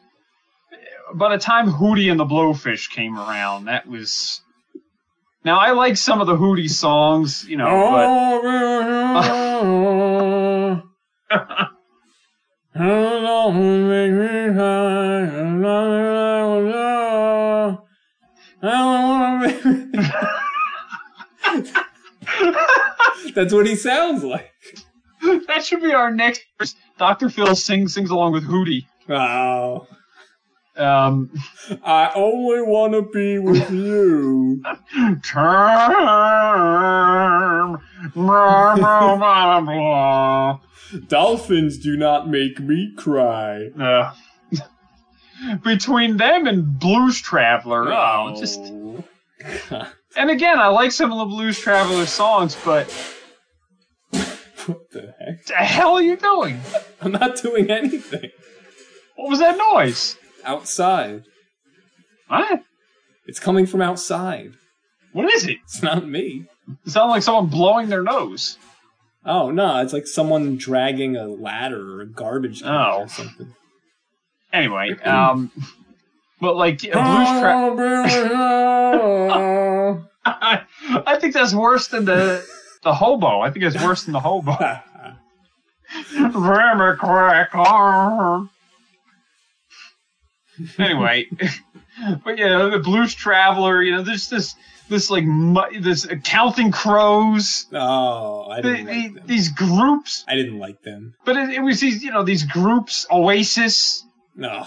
by 1.12 1.36
the 1.36 1.42
time 1.42 1.70
Hootie 1.70 2.10
and 2.10 2.18
the 2.18 2.24
Blowfish 2.24 2.90
came 2.90 3.18
around, 3.18 3.66
that 3.66 3.86
was. 3.86 4.40
Now 5.44 5.58
I 5.58 5.72
like 5.72 5.96
some 5.98 6.20
of 6.20 6.26
the 6.26 6.36
Hootie 6.36 6.70
songs, 6.70 7.44
you 7.46 7.56
know, 7.58 7.68
oh, 7.68 8.40
That's 23.34 23.52
what 23.52 23.66
he 23.66 23.76
sounds 23.76 24.24
like. 24.24 24.50
that 25.48 25.64
should 25.64 25.82
be 25.82 25.92
our 25.92 26.10
next. 26.10 26.42
Dr. 26.98 27.28
Phil 27.28 27.54
sings 27.54 27.94
sings 27.94 28.10
along 28.10 28.32
with 28.32 28.44
Hootie. 28.44 28.86
Oh, 29.08 29.86
Um, 30.76 31.30
I 31.84 32.10
only 32.14 32.62
want 32.62 32.94
to 32.94 33.02
be 33.02 33.38
with 33.38 33.70
you. 33.70 34.60
term, 35.24 35.92
blah, 38.14 38.76
blah, 38.76 39.16
blah, 39.16 39.60
blah. 39.60 40.60
Dolphins 41.06 41.78
do 41.78 41.96
not 41.96 42.28
make 42.28 42.58
me 42.58 42.92
cry. 42.96 43.68
Uh, 43.68 44.12
between 45.62 46.16
them 46.16 46.46
and 46.46 46.78
Blues 46.78 47.20
Traveler, 47.20 47.92
oh, 47.92 48.34
just. 48.38 48.60
And 50.16 50.30
again, 50.30 50.58
I 50.58 50.68
like 50.68 50.92
some 50.92 51.12
of 51.12 51.18
the 51.18 51.24
Blues 51.24 51.58
Traveler 51.58 52.06
songs, 52.06 52.56
but 52.64 52.90
what 54.66 54.90
the 54.90 55.14
heck? 55.18 55.44
the 55.46 55.54
hell 55.54 55.94
are 55.94 56.02
you 56.02 56.16
doing? 56.16 56.60
I'm 57.00 57.12
not 57.12 57.40
doing 57.42 57.70
anything. 57.70 58.30
What 59.16 59.30
was 59.30 59.38
that 59.40 59.56
noise? 59.56 60.16
Outside. 60.44 61.24
What? 62.28 62.62
It's 63.26 63.40
coming 63.40 63.66
from 63.66 63.80
outside. 63.82 64.52
What 65.12 65.32
is 65.32 65.46
it? 65.46 65.58
It's 65.64 65.82
not 65.82 66.06
me. 66.06 66.46
It 66.86 66.90
sounded 66.90 67.10
like 67.12 67.22
someone 67.22 67.46
blowing 67.46 67.88
their 67.88 68.02
nose. 68.02 68.58
Oh 69.24 69.50
no, 69.50 69.80
it's 69.80 69.92
like 69.92 70.06
someone 70.06 70.56
dragging 70.56 71.16
a 71.16 71.26
ladder 71.26 71.96
or 71.96 72.00
a 72.02 72.06
garbage 72.06 72.60
can 72.62 72.70
Oh. 72.70 73.00
or 73.02 73.08
something. 73.08 73.54
Anyway, 74.52 74.90
um, 75.04 75.50
but 76.40 76.56
like 76.56 76.84
uh, 76.84 76.92
Blues 76.92 77.40
Traveler, 77.40 78.04
I 80.26 81.16
think 81.20 81.34
that's 81.34 81.54
worse 81.54 81.88
than 81.88 82.04
the 82.04 82.44
the 82.82 82.94
hobo. 82.94 83.40
I 83.40 83.50
think 83.50 83.64
it's 83.64 83.82
worse 83.82 84.04
than 84.04 84.12
the 84.12 84.20
hobo. 84.20 84.52
Rammer 86.38 86.96
crack. 86.96 87.50
Anyway, 90.78 91.26
but 92.24 92.38
yeah, 92.38 92.68
the 92.70 92.80
Blues 92.82 93.14
Traveler. 93.14 93.82
You 93.82 93.92
know, 93.96 94.02
there's 94.02 94.28
this 94.28 94.54
this 94.88 95.10
like 95.10 95.24
mu- 95.24 95.80
this 95.80 96.06
uh, 96.06 96.14
Counting 96.22 96.70
Crows. 96.72 97.66
oh, 97.72 98.48
I 98.50 98.60
didn't 98.60 98.86
the, 98.86 98.92
like 98.92 99.14
them. 99.14 99.22
these 99.26 99.48
groups, 99.50 100.24
I 100.28 100.34
didn't 100.36 100.58
like 100.58 100.82
them. 100.82 101.14
but 101.24 101.36
it, 101.36 101.50
it 101.50 101.60
was 101.60 101.80
these 101.80 102.02
you 102.02 102.10
know 102.12 102.22
these 102.22 102.44
groups, 102.44 103.06
Oasis. 103.10 104.04
No. 104.36 104.66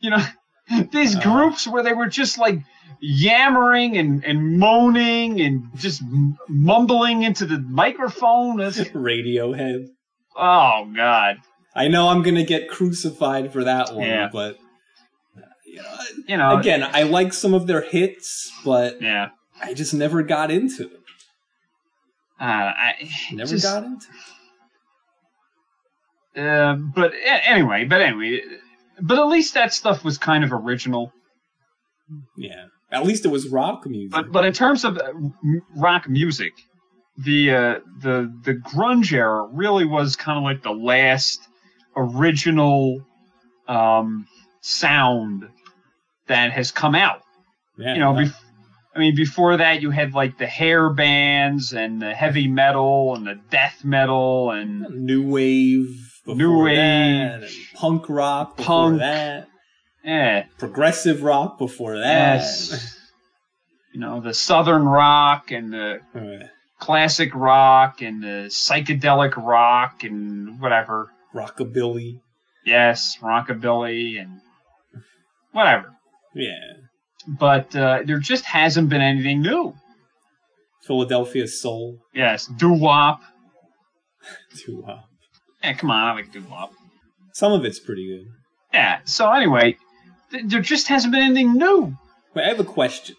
you 0.00 0.10
know 0.10 0.22
these 0.92 1.16
groups 1.16 1.66
where 1.66 1.82
they 1.82 1.92
were 1.94 2.08
just 2.08 2.38
like 2.38 2.58
yammering 3.00 3.96
and, 3.96 4.24
and 4.24 4.58
moaning 4.58 5.40
and 5.40 5.64
just 5.76 6.02
m- 6.02 6.36
mumbling 6.48 7.22
into 7.22 7.46
the 7.46 7.58
microphone 7.58 8.56
Radiohead. 8.58 9.86
oh 10.36 10.90
god 10.94 11.36
I 11.74 11.88
know 11.88 12.08
I'm 12.08 12.22
gonna 12.22 12.44
get 12.44 12.68
crucified 12.70 13.52
for 13.52 13.64
that 13.64 13.92
one, 13.94 14.06
Yeah. 14.06 14.28
but 14.32 14.56
you 16.26 16.36
know, 16.36 16.56
again, 16.58 16.82
I 16.82 17.02
like 17.04 17.32
some 17.32 17.54
of 17.54 17.66
their 17.66 17.80
hits, 17.82 18.50
but 18.64 19.00
yeah 19.02 19.28
I 19.62 19.72
just 19.74 19.94
never 19.94 20.22
got 20.22 20.50
into 20.50 20.84
it. 20.84 21.00
uh, 22.40 22.44
I 22.44 22.94
Never 23.32 23.48
just, 23.50 23.64
got 23.64 23.84
into 23.84 24.06
it. 26.36 26.42
uh, 26.42 26.74
but 26.94 27.12
anyway 27.24 27.84
but 27.84 28.02
anyway 28.02 28.40
but 29.00 29.18
at 29.18 29.26
least 29.28 29.54
that 29.54 29.72
stuff 29.72 30.04
was 30.04 30.18
kind 30.18 30.44
of 30.44 30.52
original 30.52 31.12
Yeah. 32.36 32.66
At 32.92 33.04
least 33.04 33.24
it 33.24 33.28
was 33.28 33.48
rock 33.48 33.84
music. 33.86 34.12
but 34.12 34.30
but 34.32 34.44
in 34.44 34.52
terms 34.52 34.84
of 34.84 34.96
uh, 34.98 35.04
m- 35.08 35.62
rock 35.74 36.08
music 36.08 36.52
the 37.18 37.50
uh, 37.50 37.74
the 38.00 38.32
the 38.44 38.52
grunge 38.54 39.12
era 39.12 39.48
really 39.50 39.86
was 39.86 40.16
kind 40.16 40.36
of 40.38 40.44
like 40.44 40.62
the 40.62 40.70
last 40.72 41.40
original 41.96 43.00
um, 43.68 44.26
sound 44.60 45.48
that 46.28 46.52
has 46.52 46.70
come 46.70 46.94
out. 46.94 47.22
yeah, 47.78 47.94
You 47.94 48.00
know, 48.00 48.12
no. 48.14 48.20
bef- 48.24 48.36
I 48.94 48.98
mean, 48.98 49.14
before 49.14 49.58
that 49.58 49.82
you 49.82 49.90
had 49.90 50.14
like 50.14 50.38
the 50.38 50.46
hair 50.46 50.88
bands 50.90 51.72
and 51.74 52.00
the 52.00 52.14
heavy 52.14 52.48
metal 52.48 53.14
and 53.14 53.26
the 53.26 53.34
death 53.50 53.84
metal 53.84 54.50
and 54.52 55.04
new 55.04 55.22
wave, 55.28 56.12
New 56.26 56.62
wave. 56.64 57.44
punk 57.74 58.08
rock, 58.08 58.56
Punk. 58.56 58.98
that, 59.00 59.48
yeah, 60.02 60.46
progressive 60.58 61.22
rock 61.22 61.58
before 61.58 61.98
that. 61.98 62.36
yes, 62.36 62.98
you 63.92 64.00
know, 64.00 64.20
the 64.20 64.32
southern 64.34 64.86
rock 64.86 65.50
and 65.52 65.72
the 65.72 66.00
classic 66.80 67.34
rock 67.34 68.00
and 68.02 68.22
the 68.22 68.46
psychedelic 68.48 69.36
rock 69.36 70.04
and 70.04 70.58
whatever. 70.60 71.10
Rockabilly, 71.34 72.20
Yes, 72.64 73.18
rockabilly 73.20 74.18
and 74.20 74.40
whatever. 75.52 75.92
Yeah, 76.36 76.74
But 77.26 77.74
uh, 77.74 78.02
there 78.04 78.18
just 78.18 78.44
hasn't 78.44 78.88
been 78.90 79.00
anything 79.00 79.40
new. 79.42 79.74
Philadelphia 80.86 81.48
soul, 81.48 81.98
Yes, 82.14 82.46
doo 82.46 82.72
wop. 82.74 83.20
too. 84.64 84.84
Uh, 84.88 85.00
Yeah, 85.64 85.72
come 85.72 85.90
on, 85.90 86.02
I 86.04 86.12
like 86.12 86.30
doo 86.32 86.44
wop. 86.50 86.70
some 87.32 87.52
of 87.52 87.64
it's 87.64 87.80
pretty 87.80 88.06
good. 88.06 88.26
Yeah. 88.72 88.98
So 89.04 89.32
anyway, 89.32 89.76
th- 90.30 90.44
there 90.46 90.60
just 90.60 90.88
hasn't 90.88 91.12
been 91.12 91.22
anything 91.22 91.54
new. 91.54 91.96
Wait, 92.34 92.44
I 92.44 92.48
have 92.48 92.60
a 92.60 92.64
question. 92.64 93.16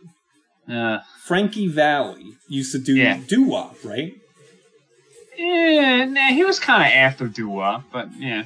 Uh, 0.69 0.99
Frankie 1.25 1.67
Valli 1.67 2.33
used 2.49 2.71
to 2.73 2.79
do 2.79 2.93
Yeah. 2.95 3.19
doo 3.27 3.43
wop, 3.43 3.75
right? 3.83 4.13
yeah, 5.37 6.05
nah, 6.05 6.27
he 6.29 6.43
was 6.43 6.59
kind 6.59 6.81
of 6.83 6.87
after 6.91 7.27
doo 7.27 7.49
wop, 7.49 7.83
but 7.91 8.09
yeah, 8.17 8.43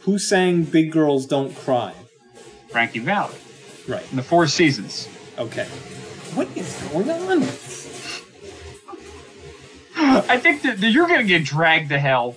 Who 0.00 0.18
sang 0.18 0.64
"Big 0.64 0.92
Girls 0.92 1.26
Don't 1.26 1.54
Cry"? 1.54 1.92
Frankie 2.70 3.00
Valli 3.00 3.34
Right. 3.88 4.04
in 4.10 4.16
the 4.16 4.22
Four 4.22 4.46
Seasons. 4.46 5.08
Okay. 5.38 5.64
What 6.34 6.48
is 6.56 6.74
going 6.92 7.10
on? 7.10 7.42
I 10.28 10.38
think 10.38 10.62
that, 10.62 10.80
that 10.80 10.90
you're 10.90 11.08
gonna 11.08 11.24
get 11.24 11.44
dragged 11.44 11.88
to 11.90 11.98
hell. 11.98 12.36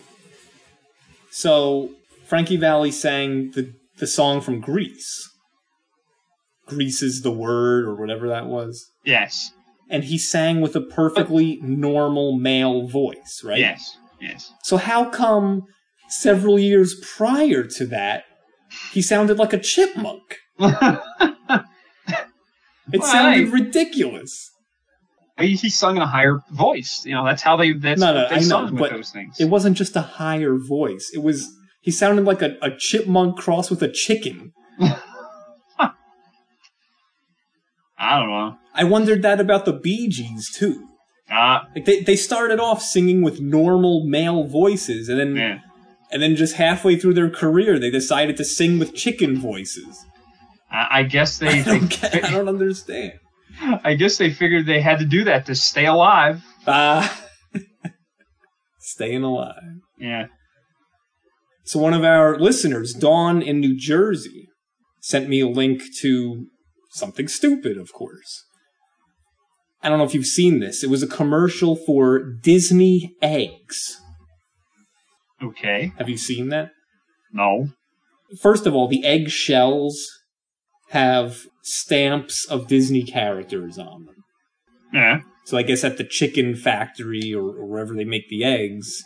So 1.31 1.91
Frankie 2.25 2.57
Valli 2.57 2.91
sang 2.91 3.51
the 3.51 3.73
the 3.97 4.07
song 4.07 4.41
from 4.41 4.61
Greece. 4.61 5.29
Grease 6.67 7.01
is 7.01 7.21
the 7.21 7.31
word, 7.31 7.85
or 7.85 7.95
whatever 7.95 8.27
that 8.29 8.45
was. 8.45 8.91
Yes. 9.03 9.51
And 9.89 10.03
he 10.03 10.17
sang 10.17 10.61
with 10.61 10.75
a 10.75 10.81
perfectly 10.81 11.59
normal 11.63 12.37
male 12.37 12.87
voice, 12.87 13.41
right? 13.43 13.57
Yes. 13.57 13.97
Yes. 14.21 14.53
So 14.63 14.77
how 14.77 15.09
come 15.09 15.63
several 16.09 16.59
years 16.59 16.95
prior 17.17 17.63
to 17.63 17.85
that 17.87 18.25
he 18.91 19.01
sounded 19.01 19.39
like 19.39 19.53
a 19.53 19.59
chipmunk? 19.59 20.37
It 22.93 23.01
Well, 23.01 23.11
sounded 23.11 23.45
hey. 23.47 23.51
ridiculous. 23.51 24.51
he, 25.39 25.55
he 25.55 25.69
sung 25.69 25.95
in 25.95 26.01
a 26.01 26.07
higher 26.07 26.41
voice. 26.51 27.03
You 27.05 27.13
know, 27.13 27.25
that's 27.25 27.41
how 27.41 27.55
they 27.57 27.73
that's 27.73 27.99
No, 28.01 28.13
no, 28.13 28.27
they 28.29 28.35
I 28.37 28.39
know, 28.41 28.65
with 28.65 28.77
but 28.77 28.91
those 28.91 29.11
things. 29.11 29.39
It 29.39 29.45
wasn't 29.45 29.77
just 29.77 29.95
a 29.95 30.01
higher 30.01 30.55
voice. 30.57 31.11
It 31.13 31.23
was 31.23 31.47
he 31.81 31.91
sounded 31.91 32.25
like 32.25 32.41
a, 32.41 32.57
a 32.61 32.71
chipmunk 32.77 33.37
crossed 33.37 33.69
with 33.71 33.81
a 33.81 33.89
chicken. 33.89 34.53
I 37.97 38.19
don't 38.19 38.29
know. 38.29 38.57
I 38.73 38.83
wondered 38.85 39.21
that 39.23 39.39
about 39.39 39.65
the 39.65 39.73
Bee 39.73 40.07
Gees 40.07 40.49
too. 40.49 40.87
Uh, 41.29 41.59
Like 41.75 41.85
they, 41.85 42.01
they 42.01 42.15
started 42.15 42.59
off 42.59 42.81
singing 42.81 43.21
with 43.21 43.39
normal 43.41 44.05
male 44.05 44.45
voices, 44.45 45.09
and 45.09 45.19
then 45.19 45.35
yeah. 45.35 45.59
and 46.11 46.21
then 46.21 46.35
just 46.35 46.55
halfway 46.55 46.95
through 46.95 47.13
their 47.13 47.29
career, 47.29 47.77
they 47.77 47.91
decided 47.91 48.37
to 48.37 48.45
sing 48.45 48.79
with 48.79 48.95
chicken 48.95 49.37
voices. 49.37 50.05
I, 50.71 50.99
I 50.99 51.03
guess 51.03 51.37
they, 51.37 51.61
I 51.61 51.63
don't 51.63 51.89
get, 51.89 52.25
I 52.25 52.31
don't 52.31 52.47
understand. 52.47 53.13
I 53.61 53.95
guess 53.95 54.17
they 54.17 54.29
figured 54.29 54.65
they 54.65 54.81
had 54.81 54.99
to 54.99 55.05
do 55.05 55.25
that 55.25 55.45
to 55.47 55.55
stay 55.55 55.85
alive. 55.85 56.43
Ah, 56.67 57.25
staying 58.79 59.23
alive. 59.23 59.81
Yeah. 59.97 60.27
So 61.65 61.79
one 61.79 61.93
of 61.93 62.03
our 62.03 62.37
listeners, 62.39 62.93
Dawn 62.93 63.41
in 63.41 63.59
New 63.59 63.77
Jersey, 63.77 64.47
sent 65.01 65.29
me 65.29 65.41
a 65.41 65.47
link 65.47 65.83
to 66.01 66.47
something 66.91 67.27
stupid, 67.27 67.77
of 67.77 67.93
course. 67.93 68.43
I 69.81 69.89
don't 69.89 69.97
know 69.97 70.03
if 70.03 70.13
you've 70.13 70.25
seen 70.25 70.59
this. 70.59 70.83
It 70.83 70.89
was 70.89 71.03
a 71.03 71.07
commercial 71.07 71.75
for 71.75 72.19
Disney 72.19 73.15
eggs. 73.21 74.01
Okay. 75.41 75.93
Have 75.97 76.09
you 76.09 76.17
seen 76.17 76.49
that? 76.49 76.71
No. 77.31 77.69
First 78.41 78.65
of 78.65 78.75
all, 78.75 78.87
the 78.87 79.05
egg 79.05 79.29
shells 79.29 80.05
have 80.89 81.47
stamps 81.61 82.45
of 82.45 82.67
Disney 82.67 83.03
characters 83.03 83.77
on 83.77 84.05
them. 84.05 84.15
Yeah. 84.93 85.19
So 85.45 85.57
I 85.57 85.63
guess 85.63 85.83
at 85.83 85.97
the 85.97 86.03
chicken 86.03 86.55
factory 86.55 87.33
or, 87.33 87.43
or 87.43 87.65
wherever 87.65 87.93
they 87.95 88.05
make 88.05 88.29
the 88.29 88.43
eggs, 88.43 89.03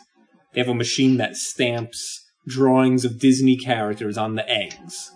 they 0.53 0.61
have 0.61 0.69
a 0.69 0.73
machine 0.73 1.17
that 1.17 1.35
stamps 1.35 2.21
drawings 2.47 3.05
of 3.05 3.19
Disney 3.19 3.57
characters 3.57 4.17
on 4.17 4.35
the 4.35 4.49
eggs. 4.49 5.11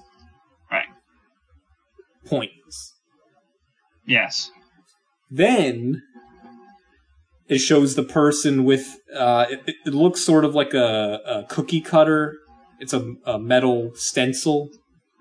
Right. 0.72 0.88
Points. 2.26 2.96
Yes. 4.06 4.52
Then 5.30 6.02
it 7.48 7.60
shows 7.60 7.96
the 7.96 8.04
person 8.04 8.64
with 8.64 8.98
uh, 9.16 9.46
it, 9.50 9.76
it 9.86 9.94
looks 9.94 10.22
sort 10.22 10.46
of 10.46 10.56
like 10.56 10.74
a, 10.74 11.20
a 11.26 11.44
cookie 11.50 11.82
cutter. 11.82 12.36
It's 12.80 12.94
a, 12.94 13.16
a 13.26 13.40
metal 13.40 13.92
stencil 13.96 14.70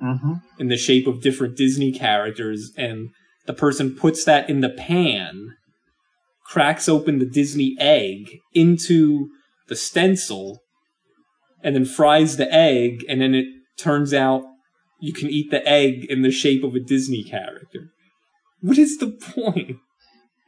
Mm-hmm. 0.03 0.35
in 0.59 0.69
the 0.69 0.77
shape 0.77 1.07
of 1.07 1.23
different 1.23 1.57
Disney 1.57 1.91
characters, 1.91 2.71
and 2.77 3.09
the 3.47 3.55
person 3.55 3.97
puts 3.97 4.25
that 4.25 4.51
in 4.51 4.61
the 4.61 4.69
pan, 4.69 5.55
cracks 6.45 6.87
open 6.87 7.19
the 7.19 7.25
Disney 7.25 7.75
egg 7.81 8.41
into 8.53 9.29
the 9.69 9.75
stencil, 9.75 10.61
and 11.63 11.75
then 11.75 11.87
fries 11.87 12.37
the 12.37 12.53
egg, 12.53 13.07
and 13.09 13.23
then 13.23 13.35
it 13.35 13.47
turns 13.79 14.13
out 14.13 14.43
you 15.01 15.15
can 15.15 15.31
eat 15.31 15.51
the 15.51 15.67
egg 15.67 16.05
in 16.11 16.21
the 16.21 16.31
shape 16.31 16.63
of 16.63 16.75
a 16.75 16.81
Disney 16.81 17.25
character. 17.25 17.89
What 18.61 18.77
is 18.77 18.99
the 18.99 19.13
point? 19.13 19.79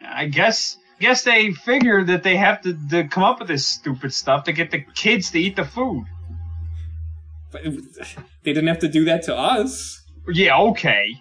I 0.02 0.26
guess 0.26 0.76
guess 1.00 1.22
they 1.22 1.52
figure 1.52 2.04
that 2.04 2.22
they 2.22 2.36
have 2.36 2.60
to, 2.62 2.76
to 2.90 3.08
come 3.08 3.22
up 3.22 3.38
with 3.38 3.48
this 3.48 3.66
stupid 3.66 4.12
stuff 4.12 4.44
to 4.44 4.52
get 4.52 4.70
the 4.70 4.84
kids 4.94 5.30
to 5.30 5.38
eat 5.38 5.56
the 5.56 5.64
food. 5.64 6.04
But 7.52 7.64
it 7.64 7.74
was- 7.74 8.16
They 8.44 8.52
didn't 8.52 8.68
have 8.68 8.78
to 8.80 8.88
do 8.88 9.04
that 9.06 9.22
to 9.24 9.36
us. 9.36 10.00
Yeah, 10.28 10.58
okay. 10.58 11.14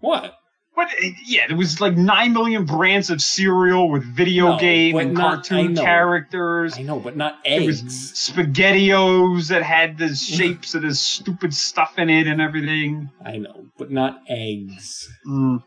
What? 0.00 0.34
But 0.74 0.86
uh, 0.88 1.08
yeah, 1.26 1.48
there 1.48 1.56
was 1.56 1.80
like 1.82 1.96
nine 1.96 2.32
million 2.32 2.64
brands 2.64 3.10
of 3.10 3.20
cereal 3.20 3.90
with 3.90 4.04
video 4.04 4.52
No, 4.52 4.58
game 4.58 4.96
and 4.96 5.12
not- 5.14 5.20
I 5.20 5.34
cartoon 5.34 5.74
know. 5.74 5.82
characters. 5.82 6.78
I 6.78 6.82
know, 6.82 6.98
but 6.98 7.16
not 7.16 7.38
eggs. 7.44 7.80
It 7.80 7.84
was 7.84 7.92
spaghettios 8.14 9.48
that 9.48 9.62
had 9.62 9.98
the 9.98 10.14
shapes 10.14 10.74
of 10.74 10.82
this 10.82 11.00
stupid 11.00 11.52
stuff 11.54 11.98
in 11.98 12.08
it 12.08 12.26
and 12.26 12.40
everything. 12.40 13.10
I 13.24 13.36
know, 13.38 13.66
but 13.76 13.90
not 13.90 14.20
eggs. 14.28 15.08
Mm, 15.26 15.62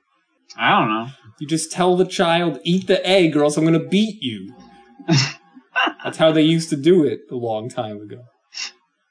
I 0.57 0.79
don't 0.79 0.89
know. 0.89 1.07
You 1.39 1.47
just 1.47 1.71
tell 1.71 1.95
the 1.97 2.05
child, 2.05 2.59
eat 2.63 2.87
the 2.87 3.05
egg 3.05 3.35
or 3.37 3.43
else 3.43 3.57
I'm 3.57 3.65
gonna 3.65 3.79
beat 3.79 4.23
you. 4.23 4.55
That's 6.03 6.17
how 6.17 6.31
they 6.31 6.41
used 6.41 6.69
to 6.69 6.75
do 6.77 7.03
it 7.03 7.19
a 7.29 7.35
long 7.35 7.69
time 7.69 7.97
ago. 8.01 8.23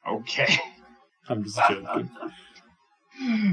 Okay. 0.09 0.59
I'm 1.29 1.43
just 1.45 1.59
joking. 1.69 2.11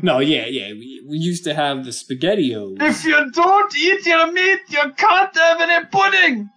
No, 0.02 0.20
yeah, 0.20 0.45
yeah. 0.47 0.74
We, 0.74 1.06
we 1.08 1.18
used 1.18 1.43
to 1.45 1.54
have 1.54 1.86
the 1.86 1.91
SpaghettiOs. 1.91 2.82
If 2.82 3.06
you 3.06 3.32
don't 3.32 3.76
eat 3.78 4.06
your 4.06 4.32
meat, 4.32 4.60
you 4.70 4.91
can't 4.97 5.36
have 5.36 5.62
any 5.62 5.86
pudding. 5.86 6.49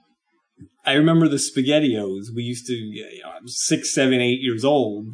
I 0.86 0.94
remember 0.94 1.28
the 1.28 1.36
SpaghettiOs. 1.36 2.34
We 2.34 2.42
used 2.42 2.66
to, 2.66 2.74
you 2.74 3.22
know, 3.22 3.30
I 3.30 3.40
was 3.42 3.62
six, 3.64 3.94
seven, 3.94 4.20
eight 4.20 4.40
years 4.40 4.64
old. 4.64 5.08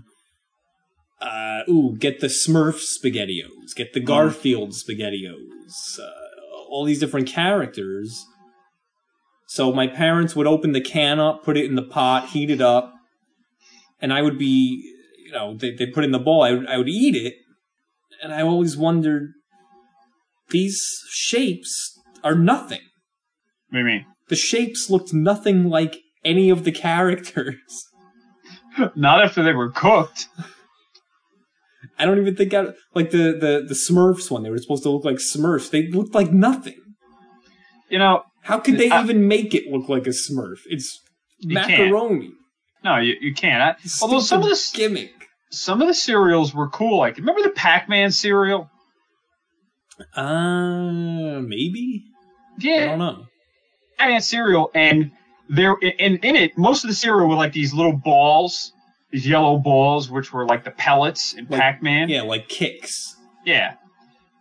Uh, 1.20 1.62
ooh, 1.68 1.96
get 1.98 2.20
the 2.20 2.28
Smurf 2.28 2.80
SpaghettiOs. 2.80 3.74
Get 3.76 3.92
the 3.92 4.00
Garfield 4.00 4.70
SpaghettiOs. 4.70 5.98
Uh, 5.98 6.10
all 6.70 6.84
these 6.84 7.00
different 7.00 7.28
characters. 7.28 8.24
So 9.48 9.72
my 9.72 9.86
parents 9.86 10.34
would 10.36 10.46
open 10.46 10.72
the 10.72 10.80
can 10.80 11.18
up, 11.18 11.44
put 11.44 11.56
it 11.56 11.64
in 11.66 11.74
the 11.74 11.82
pot, 11.82 12.30
heat 12.30 12.50
it 12.50 12.60
up, 12.60 12.94
and 14.00 14.12
I 14.12 14.22
would 14.22 14.38
be, 14.38 14.92
you 15.24 15.32
know, 15.32 15.56
they, 15.56 15.72
they'd 15.74 15.92
put 15.92 16.04
it 16.04 16.06
in 16.06 16.12
the 16.12 16.18
bowl. 16.18 16.42
I 16.42 16.52
would, 16.52 16.66
I 16.66 16.76
would 16.78 16.88
eat 16.88 17.14
it, 17.16 17.34
and 18.22 18.32
I 18.32 18.42
always 18.42 18.76
wondered, 18.76 19.32
these 20.50 20.80
shapes 21.10 21.98
are 22.24 22.34
nothing. 22.34 22.80
What 23.70 23.78
do 23.78 23.78
you 23.80 23.84
mean? 23.84 24.06
The 24.28 24.36
shapes 24.36 24.90
looked 24.90 25.12
nothing 25.12 25.64
like 25.68 25.96
any 26.24 26.50
of 26.50 26.64
the 26.64 26.72
characters. 26.72 27.86
Not 28.96 29.22
after 29.24 29.42
they 29.42 29.52
were 29.52 29.70
cooked. 29.70 30.28
I 31.98 32.04
don't 32.04 32.18
even 32.18 32.34
think 32.36 32.54
I 32.54 32.68
like 32.94 33.10
the 33.10 33.32
the 33.32 33.64
the 33.66 33.74
Smurfs 33.74 34.30
one. 34.30 34.42
They 34.42 34.50
were 34.50 34.58
supposed 34.58 34.82
to 34.84 34.90
look 34.90 35.04
like 35.04 35.16
Smurfs. 35.16 35.70
They 35.70 35.88
looked 35.88 36.14
like 36.14 36.32
nothing. 36.32 36.78
You 37.88 37.98
know, 37.98 38.22
How 38.42 38.58
could 38.58 38.78
they 38.78 38.90
I- 38.90 39.02
even 39.02 39.26
make 39.28 39.54
it 39.54 39.70
look 39.70 39.88
like 39.88 40.06
a 40.06 40.10
Smurf? 40.10 40.58
It's 40.66 40.98
macaroni. 41.44 42.30
No, 42.82 42.96
you, 42.98 43.14
you 43.20 43.34
can't. 43.34 43.62
I, 43.62 43.76
although 44.02 44.20
some 44.20 44.42
of 44.42 44.48
the 44.48 44.70
gimmick. 44.74 45.12
some 45.50 45.82
of 45.82 45.88
the 45.88 45.94
cereals 45.94 46.54
were 46.54 46.68
cool. 46.68 46.98
Like 46.98 47.16
remember 47.18 47.42
the 47.42 47.50
Pac-Man 47.50 48.10
cereal? 48.10 48.70
Uh, 50.16 51.40
maybe. 51.40 52.04
Yeah, 52.58 52.74
I 52.74 52.86
don't 52.86 52.98
know. 52.98 53.26
Pac-Man 53.98 54.20
cereal, 54.22 54.70
and 54.74 55.12
there 55.48 55.76
and 55.82 56.24
in 56.24 56.36
it, 56.36 56.56
most 56.56 56.84
of 56.84 56.88
the 56.88 56.94
cereal 56.94 57.28
were 57.28 57.34
like 57.34 57.52
these 57.52 57.74
little 57.74 57.92
balls, 57.92 58.72
these 59.10 59.26
yellow 59.26 59.58
balls, 59.58 60.10
which 60.10 60.32
were 60.32 60.46
like 60.46 60.64
the 60.64 60.70
pellets 60.70 61.34
in 61.34 61.46
Like- 61.50 61.60
Pac-Man. 61.60 62.08
Yeah, 62.08 62.22
like 62.22 62.48
Kix. 62.48 63.14
Yeah. 63.44 63.74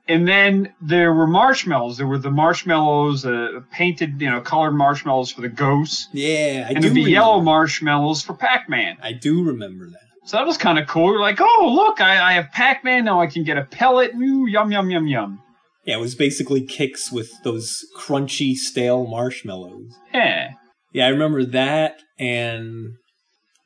And 0.10 0.28
then 0.28 0.74
there 0.82 1.14
were 1.14 1.28
marshmallows. 1.28 1.97
There 1.97 2.07
were 2.07 2.18
the 2.18 2.32
marshmallows, 2.32 3.26
uh, 3.26 3.62
painted, 3.72 4.20
you 4.20 4.30
know, 4.30 4.41
colored 4.41 4.72
marshmallows 4.72 5.32
for 5.32 5.41
the 5.41 5.49
ghosts, 5.49 6.10
Yeah, 6.12 6.66
I 6.68 6.72
and 6.72 6.76
do. 6.78 6.82
there'd 6.82 6.93
be 6.95 7.01
remember. 7.01 7.10
yellow 7.10 7.41
marshmallows 7.41 8.24
for 8.24 8.34
Pac-Man. 8.34 8.97
I 9.03 9.14
do 9.14 9.43
remember 9.43 9.86
that. 9.86 9.99
So 10.26 10.38
that 10.38 10.45
was 10.47 10.57
kind 10.57 10.78
of 10.80 10.88
cool. 10.88 11.12
You're 11.12 11.22
like, 11.22 11.39
oh, 11.39 11.74
look, 11.76 12.01
I, 12.01 12.32
I 12.32 12.34
have 12.34 12.51
Pac-Man 12.51 13.05
now. 13.05 13.22
I 13.22 13.28
can 13.28 13.43
get 13.43 13.57
a 13.57 13.64
pellet. 13.66 14.12
Ooh, 14.16 14.47
yum, 14.47 14.72
yum, 14.72 14.89
yum, 14.89 15.07
yum. 15.07 15.41
Yeah, 15.86 15.97
it 15.97 16.01
was 16.01 16.16
basically 16.16 16.66
Kix 16.66 17.12
with 17.12 17.32
those 17.43 17.80
crunchy, 17.97 18.55
stale 18.55 19.05
marshmallows. 19.07 19.95
Yeah. 20.14 20.49
Yeah, 20.91 21.05
I 21.05 21.10
remember 21.10 21.45
that. 21.45 21.95
And 22.20 22.93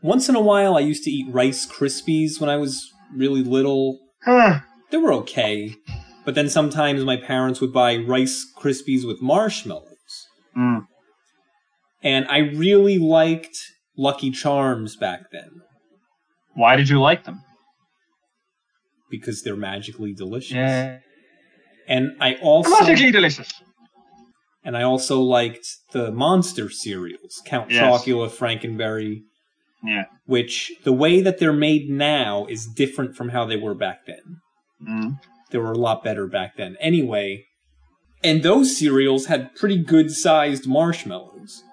once 0.02 0.30
in 0.30 0.36
a 0.36 0.41
while, 0.41 0.76
I 0.76 0.82
used 0.82 1.04
to 1.04 1.12
eat 1.12 1.34
Rice 1.34 1.66
Krispies 1.66 2.39
when 2.39 2.50
I 2.50 2.58
was 2.58 2.86
really 3.16 3.44
little. 3.44 4.00
Huh. 4.26 4.60
They 4.91 4.98
were 4.98 5.14
okay. 5.14 5.76
But 6.26 6.36
then 6.36 6.49
sometimes 6.49 7.03
my 7.03 7.17
parents 7.17 7.59
would 7.61 7.74
buy 7.74 7.97
Rice 7.97 8.45
Krispies 8.57 9.05
with 9.05 9.21
marshmallows. 9.21 10.28
Mm. 10.57 10.86
And 12.01 12.26
I 12.30 12.38
really 12.38 12.97
liked 12.97 13.57
Lucky 13.97 14.32
Charms 14.32 14.95
back 14.95 15.21
then 15.32 15.49
Why 16.53 16.76
did 16.76 16.89
you 16.89 16.99
like 17.01 17.26
them? 17.26 17.41
because 19.09 19.43
they're 19.43 19.55
magically 19.55 20.11
delicious. 20.11 20.55
Yeah. 20.55 20.97
And 21.88 22.11
I 22.19 22.34
also 22.41 22.71
Magically 22.71 23.11
delicious. 23.11 23.51
and 24.63 24.76
I 24.76 24.82
also 24.82 25.21
liked 25.21 25.67
the 25.91 26.11
monster 26.11 26.67
cereals, 26.71 27.39
Count 27.45 27.69
Yes. 27.69 27.84
Chocula, 27.84 28.28
Frankenberry, 28.32 29.21
Yeah. 29.84 30.05
which 30.26 30.71
the 30.84 30.93
way 30.93 31.21
that 31.21 31.38
they're 31.38 31.53
made 31.53 31.89
now 31.91 32.47
is 32.49 32.65
different 32.65 33.15
from 33.15 33.30
how 33.30 33.45
they 33.45 33.55
were 33.57 33.76
back 33.76 33.99
then. 34.07 34.38
Mm. 34.82 35.19
They 35.54 35.60
were 35.60 35.72
a 35.72 35.78
lot 35.78 36.04
better 36.04 36.26
back 36.26 36.58
then. 36.58 36.76
Anyway, 36.82 37.45
and 38.24 38.41
those 38.41 38.76
cereals 38.76 39.28
had 39.28 39.56
pretty 39.56 39.78
good 39.78 40.12
sized 40.12 40.68
marshmallows. 40.68 41.64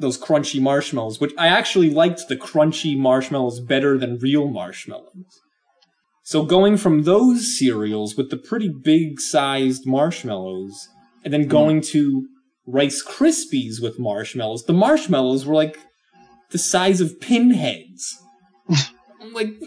Those 0.00 0.18
crunchy 0.18 0.60
marshmallows, 0.60 1.20
which 1.20 1.34
I 1.36 1.48
actually 1.48 1.90
liked 1.90 2.28
the 2.28 2.36
crunchy 2.36 2.96
marshmallows 2.96 3.60
better 3.60 3.98
than 3.98 4.18
real 4.18 4.48
marshmallows. 4.48 5.42
So 6.22 6.44
going 6.44 6.78
from 6.78 7.02
those 7.02 7.58
cereals 7.58 8.16
with 8.16 8.30
the 8.30 8.38
pretty 8.38 8.70
big 8.70 9.20
sized 9.20 9.86
marshmallows, 9.86 10.88
and 11.24 11.34
then 11.34 11.46
going 11.46 11.82
to 11.92 12.26
Rice 12.66 13.04
Krispies 13.04 13.82
with 13.82 13.98
marshmallows, 13.98 14.64
the 14.64 14.72
marshmallows 14.72 15.44
were 15.44 15.54
like 15.54 15.78
the 16.52 16.58
size 16.58 17.02
of 17.02 17.20
pinheads. 17.20 18.16
I'm 19.20 19.34
like, 19.34 19.60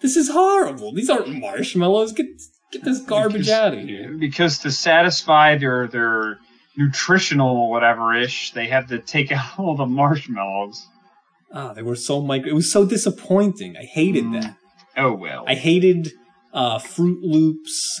this 0.00 0.16
is 0.16 0.28
horrible. 0.28 0.92
These 0.92 1.08
aren't 1.08 1.40
marshmallows. 1.40 2.12
Get 2.12 2.26
get 2.72 2.84
this 2.84 3.00
garbage 3.00 3.46
Because- 3.46 3.48
out 3.50 3.74
of 3.74 3.80
here. 3.80 4.14
Because 4.18 4.58
to 4.60 4.70
satisfy 4.70 5.56
their 5.56 5.86
their 5.88 6.38
nutritional 6.76 7.70
whatever 7.70 8.14
ish, 8.14 8.52
they 8.52 8.66
have 8.68 8.88
to 8.88 8.98
take 8.98 9.32
out 9.38 9.58
all 9.58 9.76
the 9.76 9.86
marshmallows. 9.86 10.84
Ah, 11.52 11.72
they 11.72 11.82
were 11.82 11.96
so 11.96 12.20
micro. 12.20 12.50
It 12.50 12.54
was 12.54 12.70
so 12.72 12.84
disappointing. 12.84 13.76
I 13.76 13.84
hated 13.84 14.24
Mm. 14.24 14.42
that. 14.42 14.56
Oh 14.96 15.12
well. 15.12 15.44
I 15.46 15.54
hated 15.54 16.10
uh, 16.52 16.78
Froot 16.78 17.18
Loops. 17.22 18.00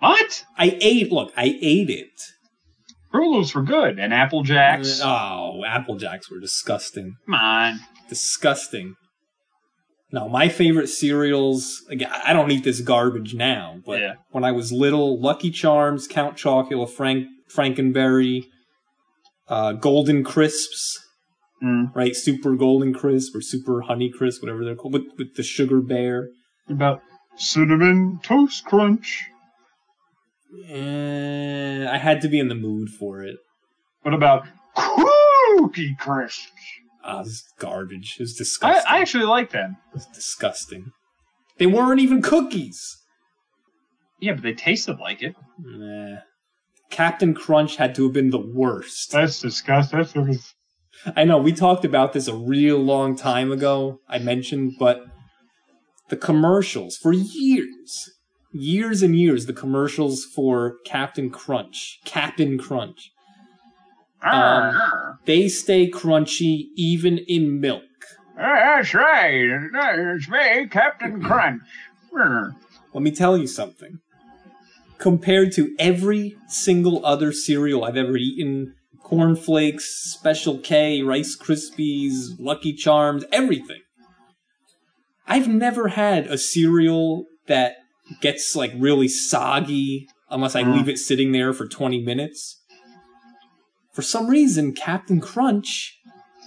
what? 0.00 0.44
I 0.58 0.76
ate. 0.80 1.10
Look, 1.12 1.32
I 1.36 1.56
ate 1.62 1.88
it. 1.90 2.10
Froot 3.12 3.32
Loops 3.32 3.54
were 3.54 3.62
good, 3.62 3.98
and 3.98 4.12
Apple 4.12 4.42
Jacks. 4.42 5.00
Oh, 5.02 5.62
Apple 5.66 5.96
Jacks 5.96 6.30
were 6.30 6.40
disgusting. 6.40 7.14
Come 7.26 7.34
on. 7.34 7.80
Disgusting. 8.08 8.94
No, 10.12 10.28
my 10.28 10.48
favorite 10.50 10.88
cereals. 10.88 11.82
Again, 11.88 12.10
I 12.24 12.32
don't 12.34 12.50
eat 12.50 12.64
this 12.64 12.80
garbage 12.82 13.34
now, 13.34 13.80
but 13.86 13.98
Yeah. 14.00 14.14
when 14.30 14.44
I 14.44 14.52
was 14.52 14.70
little, 14.70 15.18
Lucky 15.18 15.50
Charms, 15.50 16.06
Count 16.06 16.36
Chocula, 16.36 16.88
Frank 16.88 17.28
Frankenberry, 17.50 18.44
uh, 19.48 19.72
Golden 19.72 20.22
Crisps, 20.24 20.98
Mm. 21.62 21.94
right? 21.94 22.14
Super 22.16 22.56
Golden 22.56 22.92
Crisp 22.92 23.34
or 23.36 23.40
Super 23.40 23.82
Honey 23.82 24.10
Crisp, 24.10 24.42
whatever 24.42 24.64
they're 24.64 24.74
called, 24.74 24.94
with, 24.94 25.06
with 25.16 25.34
the 25.36 25.42
sugar 25.42 25.80
bear. 25.80 26.28
About 26.68 27.02
cinnamon 27.36 28.18
toast 28.22 28.64
crunch. 28.64 29.24
Eh, 30.68 31.86
I 31.90 31.96
had 31.98 32.20
to 32.22 32.28
be 32.28 32.38
in 32.38 32.48
the 32.48 32.54
mood 32.54 32.88
for 32.90 33.22
it. 33.22 33.36
What 34.02 34.14
about 34.14 34.46
cookie 34.74 35.94
crisps? 35.98 36.50
Ah, 37.04 37.22
this 37.22 37.32
is 37.32 37.44
garbage. 37.58 38.16
It 38.18 38.22
was 38.22 38.34
I, 38.34 38.38
disgusting. 38.38 38.92
I 38.92 38.98
actually 39.00 39.24
like 39.24 39.50
them. 39.50 39.76
It's 39.94 40.06
disgusting. 40.06 40.92
They 41.58 41.66
weren't 41.66 42.00
even 42.00 42.22
cookies. 42.22 42.98
Yeah, 44.20 44.34
but 44.34 44.42
they 44.42 44.54
tasted 44.54 44.98
like 44.98 45.22
it. 45.22 45.34
Nah. 45.58 46.18
Captain 46.90 47.34
Crunch 47.34 47.76
had 47.76 47.94
to 47.94 48.04
have 48.04 48.12
been 48.12 48.30
the 48.30 48.38
worst. 48.38 49.10
That's 49.12 49.40
disgusting. 49.40 49.98
That's 49.98 50.54
I 51.16 51.24
know 51.24 51.38
we 51.38 51.52
talked 51.52 51.84
about 51.84 52.12
this 52.12 52.28
a 52.28 52.34
real 52.34 52.78
long 52.78 53.16
time 53.16 53.50
ago. 53.50 54.00
I 54.08 54.18
mentioned, 54.18 54.74
but 54.78 55.04
the 56.10 56.16
commercials 56.16 56.96
for 56.96 57.12
years, 57.12 58.10
years 58.52 59.02
and 59.02 59.16
years, 59.16 59.46
the 59.46 59.52
commercials 59.52 60.24
for 60.24 60.76
Captain 60.84 61.30
Crunch, 61.30 61.98
Captain 62.04 62.58
Crunch, 62.58 63.11
Um, 64.24 65.18
they 65.24 65.48
stay 65.48 65.90
crunchy 65.90 66.66
even 66.76 67.18
in 67.18 67.60
milk. 67.60 67.82
That's 68.36 68.94
right. 68.94 69.68
It's 69.74 70.28
me, 70.28 70.66
Captain 70.68 71.22
Crunch. 71.24 71.62
Let 72.12 73.02
me 73.02 73.10
tell 73.10 73.36
you 73.36 73.46
something. 73.46 73.98
Compared 74.98 75.52
to 75.52 75.74
every 75.78 76.36
single 76.48 77.04
other 77.04 77.32
cereal 77.32 77.84
I've 77.84 77.96
ever 77.96 78.16
eaten, 78.16 78.74
cornflakes, 79.02 79.84
Special 80.12 80.58
K, 80.58 81.02
Rice 81.02 81.36
Krispies, 81.36 82.38
Lucky 82.38 82.72
Charms, 82.72 83.24
everything. 83.32 83.80
I've 85.26 85.48
never 85.48 85.88
had 85.88 86.26
a 86.26 86.38
cereal 86.38 87.24
that 87.46 87.76
gets 88.20 88.54
like 88.54 88.72
really 88.76 89.08
soggy 89.08 90.08
unless 90.30 90.54
I 90.54 90.62
Mm. 90.62 90.76
leave 90.76 90.88
it 90.88 90.98
sitting 90.98 91.32
there 91.32 91.52
for 91.52 91.66
20 91.66 92.00
minutes. 92.02 92.60
For 93.92 94.02
some 94.02 94.28
reason, 94.28 94.72
Captain 94.72 95.20
Crunch, 95.20 95.98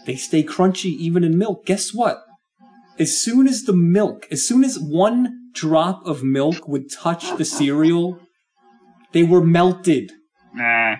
they 0.05 0.15
stay 0.15 0.43
crunchy 0.43 0.85
even 0.97 1.23
in 1.23 1.37
milk. 1.37 1.65
Guess 1.65 1.93
what? 1.93 2.21
As 2.97 3.17
soon 3.17 3.47
as 3.47 3.63
the 3.63 3.73
milk, 3.73 4.25
as 4.31 4.47
soon 4.47 4.63
as 4.63 4.79
one 4.79 5.51
drop 5.53 6.05
of 6.05 6.23
milk 6.23 6.67
would 6.67 6.91
touch 6.91 7.35
the 7.37 7.45
cereal, 7.45 8.19
they 9.11 9.23
were 9.23 9.41
melted. 9.43 10.11
Nah. 10.53 10.95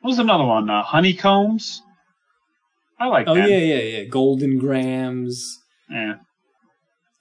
What 0.00 0.10
was 0.10 0.18
another 0.18 0.44
one? 0.44 0.68
Uh, 0.68 0.82
honeycombs? 0.82 1.82
I 2.98 3.06
like 3.06 3.26
Oh 3.26 3.34
them. 3.34 3.48
yeah, 3.48 3.58
yeah, 3.58 3.80
yeah. 3.80 4.04
Golden 4.04 4.58
Grahams. 4.58 5.58
Yeah. 5.90 6.14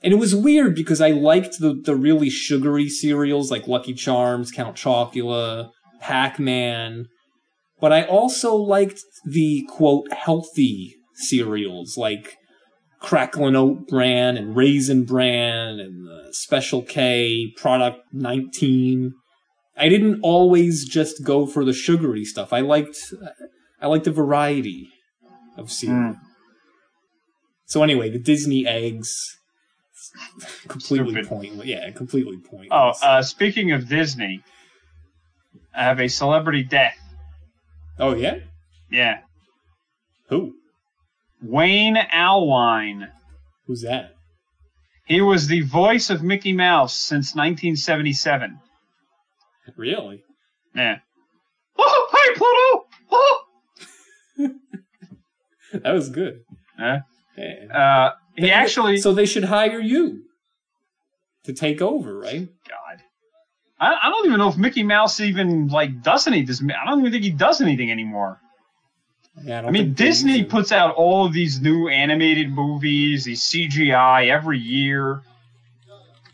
And 0.04 0.14
it 0.14 0.18
was 0.18 0.36
weird 0.36 0.76
because 0.76 1.00
I 1.00 1.12
liked 1.12 1.60
the, 1.60 1.80
the 1.84 1.96
really 1.96 2.30
sugary 2.30 2.90
cereals 2.90 3.52
like 3.52 3.68
Lucky 3.68 3.94
Charms, 3.94 4.52
Count 4.52 4.76
Chocula, 4.76 5.70
Pac-Man. 6.00 7.06
But 7.82 7.92
I 7.92 8.04
also 8.04 8.56
liked 8.56 9.02
the 9.26 9.68
quote 9.68 10.14
healthy 10.14 10.96
cereals 11.16 11.98
like 11.98 12.38
Cracklin' 13.02 13.56
Oat 13.56 13.88
Bran 13.88 14.38
and 14.38 14.56
Raisin 14.56 15.04
Bran 15.04 15.80
and 15.80 16.06
the 16.06 16.28
Special 16.32 16.84
K, 16.84 17.52
Product 17.58 18.00
19. 18.14 19.14
I 19.76 19.90
didn't 19.90 20.20
always 20.22 20.88
just 20.88 21.24
go 21.26 21.48
for 21.48 21.66
the 21.66 21.74
sugary 21.74 22.24
stuff. 22.24 22.54
I 22.54 22.60
liked 22.60 22.98
I 23.82 23.88
liked 23.88 24.06
a 24.06 24.12
variety 24.12 24.90
of 25.58 25.72
cereal. 25.72 26.14
Mm. 26.14 26.20
So 27.66 27.82
anyway, 27.82 28.12
the 28.12 28.20
Disney 28.20 28.68
eggs 28.68 29.38
completely 30.68 31.14
Stupid. 31.14 31.30
pointless. 31.30 31.66
Yeah, 31.66 31.90
completely 31.92 32.38
pointless. 32.38 32.70
Oh, 32.72 32.94
uh, 33.02 33.24
speaking 33.24 33.72
of 33.72 33.90
Disney, 33.90 34.42
I 35.74 35.84
have 35.84 36.00
a 36.00 36.08
celebrity 36.08 36.64
death. 36.64 37.01
Oh 38.02 38.16
yeah? 38.16 38.38
Yeah. 38.90 39.20
Who? 40.30 40.56
Wayne 41.42 41.96
Allwine. 41.96 43.10
Who's 43.68 43.84
that? 43.84 44.16
He 45.06 45.22
was 45.22 45.48
the 45.48 45.62
voice 45.62 46.10
of 46.10 46.24
Mickey 46.24 46.52
Mouse 46.52 46.98
since 46.98 47.36
1977. 47.36 48.60
Really? 49.78 50.24
Yeah. 50.76 50.98
Oh, 51.78 52.08
hi, 52.12 52.36
Pluto! 52.36 52.86
Oh! 53.12 53.44
That 55.84 55.94
was 55.94 56.10
good. 56.10 56.42
Yeah. 56.78 57.00
Yeah. 57.38 57.78
Uh, 57.78 58.12
he 58.36 58.52
actually. 58.52 58.98
So 58.98 59.14
they 59.14 59.26
should 59.26 59.46
hire 59.46 59.80
you 59.80 60.24
to 61.46 61.54
take 61.54 61.82
over, 61.82 62.18
right? 62.20 62.50
God. 62.68 63.02
I, 63.82 63.98
I 64.04 64.10
don't 64.10 64.28
even 64.28 64.38
know 64.38 64.48
if 64.48 64.58
Mickey 64.58 64.84
Mouse 64.84 65.20
even 65.20 65.68
like 65.68 66.04
does 66.04 66.28
any 66.28 66.44
this. 66.44 66.62
I 66.62 66.88
don't 66.88 67.00
even 67.00 67.12
think 67.12 67.24
he 67.24 67.32
does 67.32 67.62
anything 67.62 67.92
anymore. 67.92 68.40
Yeah, 69.44 69.58
I, 69.58 69.62
don't 69.62 69.70
I 69.70 69.72
mean, 69.72 69.94
Disney 69.94 70.44
puts 70.44 70.72
out 70.72 70.96
all 70.96 71.26
of 71.26 71.34
these 71.34 71.60
new 71.60 71.88
animated 71.88 72.52
movies, 72.52 73.26
these 73.26 73.42
CGI 73.42 74.30
every 74.30 74.60
year. 74.60 75.24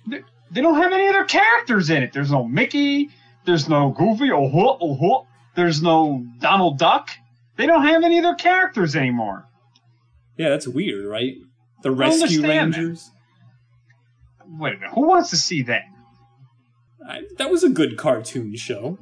They, 0.08 0.24
they 0.52 0.62
don't 0.62 0.76
have 0.76 0.92
any 0.92 1.08
other 1.08 1.24
characters 1.24 1.90
in 1.90 2.04
it. 2.04 2.12
There's 2.12 2.32
no 2.32 2.44
Mickey. 2.44 3.12
There's 3.46 3.70
no 3.70 3.92
Goofy. 3.92 4.32
Oh, 4.32 4.50
huh, 4.50 4.78
oh, 4.82 4.98
huh. 5.00 5.26
There's 5.56 5.82
no 5.82 6.26
Donald 6.40 6.78
Duck. 6.80 7.12
They 7.56 7.66
don't 7.66 7.84
have 7.84 8.04
any 8.04 8.20
other 8.20 8.36
characters 8.36 8.96
anymore. 8.96 9.48
Yeah, 10.38 10.50
that's 10.50 10.68
weird, 10.68 11.06
right? 11.06 11.36
The 11.84 11.92
Rescue 11.92 12.24
understand 12.24 12.74
that. 12.74 12.78
Rangers. 12.78 13.12
Wait 14.48 14.74
a 14.74 14.78
minute. 14.78 14.94
Who 14.94 15.08
wants 15.08 15.30
to 15.30 15.38
see 15.38 15.64
that? 15.64 15.84
I, 17.08 17.22
that 17.38 17.50
was 17.50 17.64
a 17.64 17.70
good 17.70 17.98
cartoon 17.98 18.56
show. 18.56 18.98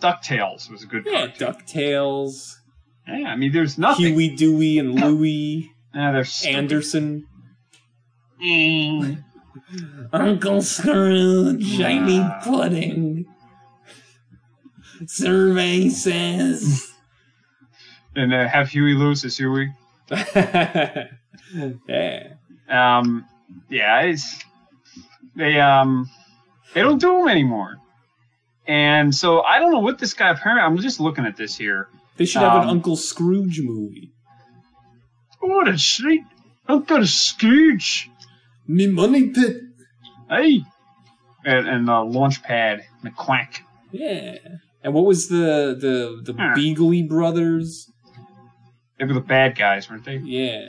DuckTales 0.00 0.70
was 0.70 0.82
a 0.82 0.86
good 0.86 1.04
Yeah, 1.06 1.26
cartoon. 1.28 1.48
Ducktales, 1.66 2.56
Yeah, 3.06 3.28
I 3.28 3.36
mean, 3.36 3.52
there's 3.52 3.78
nothing. 3.78 4.06
Huey, 4.14 4.28
Dewey, 4.34 4.78
and 4.78 4.94
Louie, 4.94 5.72
they're 5.92 6.24
stupid. 6.24 6.56
Anderson, 6.56 7.26
Mm. 8.42 9.22
Uncle 10.12 10.60
Scrooge, 10.62 11.80
I 11.80 11.98
need 12.04 12.28
pudding. 12.42 13.26
Survey 15.06 15.88
says. 15.88 16.92
And 18.16 18.34
uh, 18.34 18.48
have 18.48 18.68
Huey 18.70 18.94
Lewis 18.94 19.24
as 19.24 19.36
Huey. 19.36 19.72
yeah. 20.34 21.08
Um, 22.68 23.24
yeah, 23.70 24.00
it's 24.02 24.42
they 25.36 25.60
um 25.60 26.10
they 26.74 26.80
don't 26.82 26.98
do 27.00 27.18
them 27.18 27.28
anymore. 27.28 27.76
And 28.66 29.14
so 29.14 29.42
I 29.42 29.58
don't 29.58 29.72
know 29.72 29.80
what 29.80 29.98
this 29.98 30.14
guy. 30.14 30.30
Apparently, 30.30 30.62
I'm 30.64 30.76
just 30.78 31.00
looking 31.00 31.26
at 31.26 31.36
this 31.36 31.56
here. 31.56 31.88
They 32.16 32.24
should 32.26 32.42
have 32.42 32.62
an 32.62 32.68
Um, 32.68 32.68
Uncle 32.68 32.96
Scrooge 32.96 33.60
movie. 33.60 34.12
What 35.40 35.68
a 35.68 35.76
sweet 35.78 36.22
Uncle 36.68 37.04
Scrooge. 37.06 38.08
Me 38.68 38.86
money 38.86 39.30
pit. 39.30 39.56
Hey, 40.30 40.62
and, 41.44 41.68
and 41.68 41.90
uh, 41.90 42.04
Launchpad 42.04 42.82
McQuack. 43.04 43.58
Yeah. 43.90 44.36
And 44.84 44.94
what 44.94 45.04
was 45.04 45.28
the 45.28 45.76
the 45.78 46.22
the 46.32 46.38
Huh. 46.38 46.54
Beagley 46.56 47.08
brothers? 47.08 47.90
They 48.98 49.04
were 49.06 49.14
the 49.14 49.20
bad 49.20 49.56
guys, 49.58 49.90
weren't 49.90 50.04
they? 50.04 50.18
Yeah. 50.18 50.68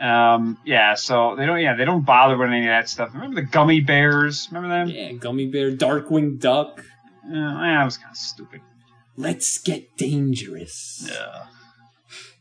Um, 0.00 0.58
yeah. 0.64 0.94
So 0.94 1.34
they 1.36 1.44
don't. 1.46 1.60
Yeah, 1.60 1.74
they 1.74 1.84
don't 1.84 2.04
bother 2.06 2.36
with 2.36 2.48
any 2.48 2.60
of 2.66 2.70
that 2.70 2.88
stuff. 2.88 3.10
Remember 3.14 3.40
the 3.40 3.46
Gummi 3.46 3.84
Bears? 3.84 4.48
Remember 4.50 4.68
them? 4.68 4.88
Yeah, 4.88 5.10
Gummi 5.12 5.50
Bear, 5.50 5.72
Darkwing 5.72 6.38
Duck. 6.38 6.80
Uh, 7.26 7.32
that 7.34 7.84
was 7.84 7.98
kind 7.98 8.10
of 8.12 8.16
stupid. 8.16 8.60
Let's 9.16 9.58
get 9.58 9.96
dangerous. 9.96 11.06
Yeah. 11.10 11.46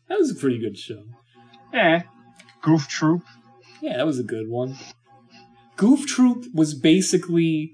That 0.08 0.20
was 0.20 0.32
a 0.32 0.36
pretty 0.36 0.60
good 0.60 0.78
show. 0.78 1.04
Yeah. 1.74 2.04
Goof 2.62 2.88
Troop. 2.88 3.24
Yeah, 3.82 3.98
that 3.98 4.06
was 4.06 4.20
a 4.20 4.24
good 4.24 4.48
one. 4.50 4.78
Goof 5.76 6.06
Troop 6.06 6.46
was 6.54 6.74
basically 6.74 7.74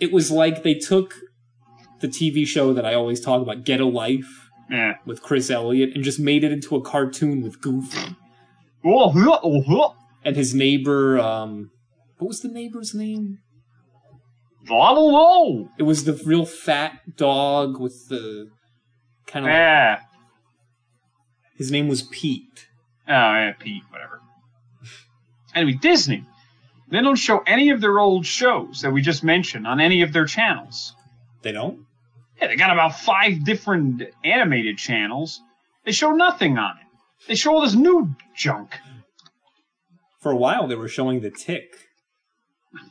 it 0.00 0.12
was 0.12 0.30
like 0.30 0.62
they 0.62 0.74
took 0.74 1.14
the 2.00 2.08
TV 2.08 2.46
show 2.46 2.72
that 2.72 2.84
I 2.84 2.94
always 2.94 3.20
talk 3.20 3.40
about, 3.42 3.64
Get 3.64 3.80
a 3.80 3.84
Life, 3.86 4.48
Yeah. 4.70 4.94
with 5.06 5.22
Chris 5.22 5.50
Elliott, 5.50 5.94
and 5.94 6.02
just 6.02 6.18
made 6.18 6.42
it 6.42 6.50
into 6.50 6.74
a 6.74 6.80
cartoon 6.82 7.40
with 7.42 7.60
Goofy. 7.60 8.16
And 8.84 10.36
his 10.36 10.54
neighbor, 10.54 11.18
um 11.18 11.70
what 12.18 12.28
was 12.28 12.40
the 12.40 12.48
neighbor's 12.48 12.94
name? 12.94 13.38
I 14.66 14.94
don't 14.94 15.12
know. 15.12 15.68
It 15.78 15.82
was 15.82 16.04
the 16.04 16.12
real 16.24 16.44
fat 16.46 17.16
dog 17.16 17.80
with 17.80 18.08
the 18.08 18.48
kind 19.26 19.44
of 19.44 19.48
like, 19.50 19.56
Yeah. 19.56 19.98
his 21.56 21.72
name 21.72 21.88
was 21.88 22.02
Pete. 22.02 22.68
Oh, 23.08 23.10
yeah, 23.12 23.52
Pete, 23.58 23.82
whatever. 23.90 24.20
Anyway, 25.54 25.78
Disney. 25.80 26.24
They 26.90 27.00
don't 27.00 27.16
show 27.16 27.38
any 27.46 27.70
of 27.70 27.80
their 27.80 27.98
old 27.98 28.24
shows 28.26 28.82
that 28.82 28.92
we 28.92 29.02
just 29.02 29.24
mentioned 29.24 29.66
on 29.66 29.80
any 29.80 30.02
of 30.02 30.12
their 30.12 30.26
channels. 30.26 30.94
They 31.42 31.50
don't. 31.50 31.86
Yeah, 32.40 32.46
they 32.48 32.56
got 32.56 32.70
about 32.70 33.00
five 33.00 33.44
different 33.44 34.02
animated 34.22 34.78
channels. 34.78 35.40
They 35.84 35.92
show 35.92 36.12
nothing 36.12 36.56
on 36.58 36.76
it. 36.78 36.81
They 37.28 37.34
show 37.34 37.54
all 37.54 37.62
this 37.62 37.74
new 37.74 38.14
junk. 38.36 38.74
For 40.20 40.30
a 40.32 40.36
while, 40.36 40.66
they 40.68 40.74
were 40.76 40.88
showing 40.88 41.20
the 41.20 41.30
Tick 41.30 41.64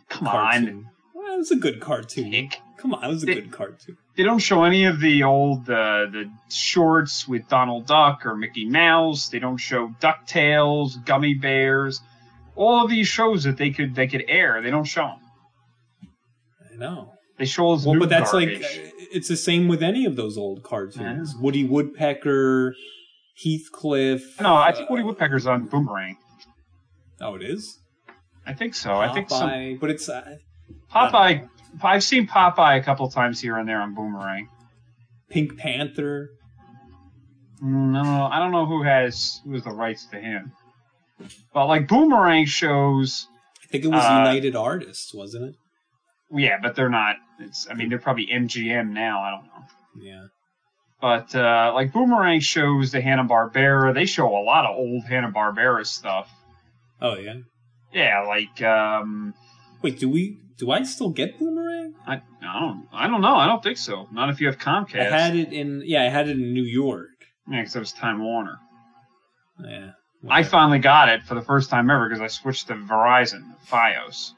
Come 0.09 0.27
on. 0.27 0.87
Well, 1.15 1.33
it 1.33 1.37
was 1.37 1.51
a 1.51 1.55
good 1.55 1.79
cartoon. 1.79 2.31
Tick. 2.31 2.59
Come 2.77 2.93
on, 2.93 3.03
it 3.03 3.07
was 3.07 3.23
a 3.23 3.25
They- 3.27 3.35
good 3.35 3.51
cartoon. 3.51 3.97
They 4.17 4.23
don't 4.23 4.39
show 4.39 4.63
any 4.65 4.83
of 4.85 4.99
the 4.99 5.23
old 5.23 5.69
uh, 5.69 6.05
the 6.11 6.29
shorts 6.49 7.27
with 7.27 7.47
Donald 7.47 7.87
Duck 7.87 8.25
or 8.25 8.35
Mickey 8.35 8.65
Mouse. 8.65 9.29
They 9.29 9.39
don't 9.39 9.57
show 9.57 9.87
Ducktales, 10.01 11.01
Gummi 11.05 11.39
Bears. 11.41 12.01
All 12.55 12.83
of 12.83 12.89
these 12.91 13.07
shows 13.07 13.43
that 13.45 13.55
they 13.57 13.69
could 13.71 13.95
they 13.95 14.07
could 14.07 14.25
air, 14.27 14.61
they 14.61 14.69
don't 14.69 14.83
show 14.83 15.03
them. 15.07 15.19
I 16.73 16.75
know. 16.77 17.13
They 17.37 17.45
show 17.45 17.71
us 17.71 17.85
Well, 17.85 17.93
new 17.95 18.01
but 18.01 18.09
that's 18.09 18.31
garbage. 18.33 18.61
like 18.61 18.93
it's 19.13 19.29
the 19.29 19.37
same 19.37 19.67
with 19.69 19.81
any 19.81 20.05
of 20.05 20.15
those 20.17 20.37
old 20.37 20.61
cartoons. 20.61 21.33
Woody 21.39 21.63
Woodpecker, 21.63 22.75
Heathcliff. 23.43 24.39
no, 24.41 24.55
I 24.55 24.71
think 24.71 24.89
Woody 24.89 25.03
Woodpecker's 25.03 25.47
on 25.47 25.65
Boomerang. 25.65 26.17
Oh, 27.19 27.35
it 27.35 27.43
is. 27.43 27.79
I 28.45 28.53
think 28.53 28.73
so. 28.75 28.95
I 28.95 29.13
think 29.13 29.29
so. 29.29 29.77
But 29.79 29.89
it's 29.91 30.09
uh, 30.09 30.37
Popeye. 30.91 31.47
I've 31.83 32.03
seen 32.03 32.27
Popeye 32.27 32.77
a 32.79 32.83
couple 32.83 33.09
times 33.09 33.39
here 33.39 33.57
and 33.57 33.67
there 33.69 33.79
on 33.81 33.93
Boomerang. 33.95 34.49
Pink 35.29 35.57
Panther. 35.57 36.29
Mm, 37.63 37.95
I 37.95 38.03
don't 38.03 38.13
know. 38.17 38.25
I 38.31 38.39
don't 38.39 38.51
know 38.51 38.65
who 38.65 38.83
has 38.83 39.39
who 39.45 39.53
has 39.53 39.63
the 39.63 39.71
rights 39.71 40.05
to 40.07 40.17
him. 40.19 40.51
But 41.53 41.67
like 41.67 41.87
Boomerang 41.87 42.45
shows, 42.45 43.27
I 43.63 43.67
think 43.67 43.83
it 43.85 43.89
was 43.89 44.03
Uh, 44.03 44.17
United 44.27 44.55
Artists, 44.55 45.13
wasn't 45.13 45.45
it? 45.49 45.55
yeah, 46.33 46.57
but 46.61 46.75
they're 46.75 46.89
not. 46.89 47.17
It's. 47.39 47.67
I 47.69 47.75
mean, 47.75 47.89
they're 47.89 47.99
probably 47.99 48.27
MGM 48.27 48.89
now. 48.89 49.21
I 49.21 49.29
don't 49.31 49.45
know. 49.45 50.03
Yeah. 50.03 50.23
But 51.01 51.33
uh, 51.33 51.71
like 51.73 51.91
Boomerang 51.93 52.39
shows 52.41 52.91
the 52.91 53.01
Hanna 53.01 53.25
Barbera. 53.25 53.93
They 53.93 54.05
show 54.05 54.27
a 54.27 54.43
lot 54.43 54.65
of 54.65 54.77
old 54.77 55.03
Hanna 55.05 55.31
Barbera 55.31 55.85
stuff. 55.85 56.29
Oh 57.01 57.17
yeah. 57.17 57.37
Yeah, 57.91 58.21
like 58.21 58.61
um, 58.61 59.33
Wait, 59.81 59.99
do 59.99 60.09
we? 60.09 60.37
Do 60.57 60.71
I 60.71 60.83
still 60.83 61.09
get 61.09 61.39
Boomerang? 61.39 61.95
I, 62.05 62.21
I 62.41 62.59
don't. 62.59 62.87
I 62.93 63.07
don't 63.07 63.21
know. 63.21 63.35
I 63.35 63.47
don't 63.47 63.63
think 63.63 63.77
so. 63.77 64.07
Not 64.11 64.29
if 64.29 64.39
you 64.39 64.47
have 64.47 64.59
Comcast. 64.59 65.11
I 65.11 65.19
had 65.19 65.35
it 65.35 65.51
in. 65.51 65.81
Yeah, 65.85 66.03
I 66.03 66.09
had 66.09 66.27
it 66.27 66.37
in 66.37 66.53
New 66.53 66.63
York. 66.63 67.09
Yeah, 67.49 67.61
because 67.61 67.75
it 67.75 67.79
was 67.79 67.91
Time 67.91 68.23
Warner. 68.23 68.59
Yeah. 69.63 69.91
I 70.29 70.43
finally 70.43 70.77
got 70.77 71.09
it 71.09 71.23
for 71.23 71.33
the 71.33 71.41
first 71.41 71.71
time 71.71 71.89
ever 71.89 72.07
because 72.07 72.21
I 72.21 72.27
switched 72.27 72.67
to 72.67 72.75
Verizon, 72.75 73.55
FiOS. 73.67 74.33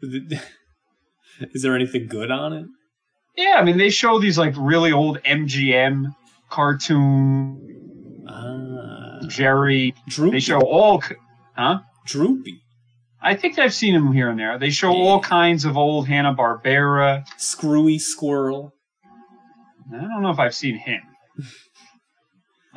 Is 1.40 1.62
there 1.62 1.74
anything 1.74 2.06
good 2.06 2.30
on 2.30 2.52
it? 2.52 2.66
Yeah, 3.36 3.56
I 3.58 3.64
mean 3.64 3.78
they 3.78 3.90
show 3.90 4.18
these 4.18 4.38
like 4.38 4.54
really 4.56 4.92
old 4.92 5.22
MGM 5.22 6.14
cartoon 6.50 7.72
Ah, 8.28 9.20
Jerry. 9.28 9.94
Droopy. 10.08 10.32
They 10.32 10.40
show 10.40 10.60
all, 10.60 11.02
huh? 11.56 11.80
Droopy. 12.06 12.60
I 13.20 13.34
think 13.34 13.58
I've 13.58 13.74
seen 13.74 13.94
them 13.94 14.12
here 14.12 14.28
and 14.28 14.38
there. 14.38 14.58
They 14.58 14.70
show 14.70 14.92
all 14.92 15.20
kinds 15.20 15.64
of 15.64 15.76
old 15.76 16.08
Hanna 16.08 16.34
Barbera. 16.34 17.24
Screwy 17.36 17.98
Squirrel. 17.98 18.74
I 19.94 20.00
don't 20.00 20.22
know 20.22 20.30
if 20.30 20.38
I've 20.38 20.54
seen 20.54 20.76
him. 20.76 21.02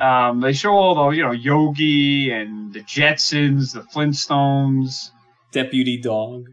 um, 0.00 0.40
they 0.40 0.52
show 0.52 0.72
all 0.72 0.94
the 0.94 1.16
you 1.16 1.22
know 1.22 1.32
Yogi 1.32 2.30
and 2.30 2.72
the 2.72 2.82
Jetsons, 2.82 3.72
the 3.72 3.82
Flintstones. 3.82 5.10
Deputy 5.52 5.98
Dawg. 6.00 6.44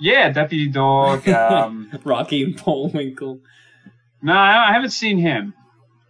Yeah, 0.00 0.30
Deputy 0.30 0.68
Dawg. 0.68 1.26
Um, 1.28 1.90
Rocky 2.04 2.42
and 2.44 2.56
Bullwinkle. 2.62 3.40
no, 4.22 4.32
I 4.32 4.70
I 4.70 4.72
haven't 4.72 4.90
seen 4.90 5.18
him. 5.18 5.54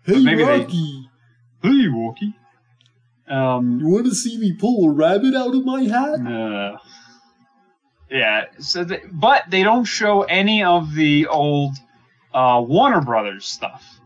Hey, 0.04 0.22
maybe 0.22 0.44
they- 0.44 0.58
Rocky. 0.60 1.08
Hey, 1.62 1.88
Walkie. 1.88 2.34
Um, 3.28 3.80
You 3.80 3.88
want 3.88 4.06
to 4.06 4.14
see 4.14 4.38
me 4.38 4.52
pull 4.52 4.88
a 4.90 4.92
rabbit 4.92 5.34
out 5.34 5.54
of 5.54 5.64
my 5.64 5.82
hat? 5.82 6.20
Uh, 6.26 6.78
yeah. 8.10 8.44
So, 8.58 8.84
they, 8.84 9.02
but 9.12 9.42
they 9.50 9.62
don't 9.62 9.84
show 9.84 10.22
any 10.22 10.62
of 10.64 10.94
the 10.94 11.26
old 11.26 11.76
uh, 12.32 12.62
Warner 12.66 13.00
Brothers 13.02 13.44
stuff. 13.44 14.00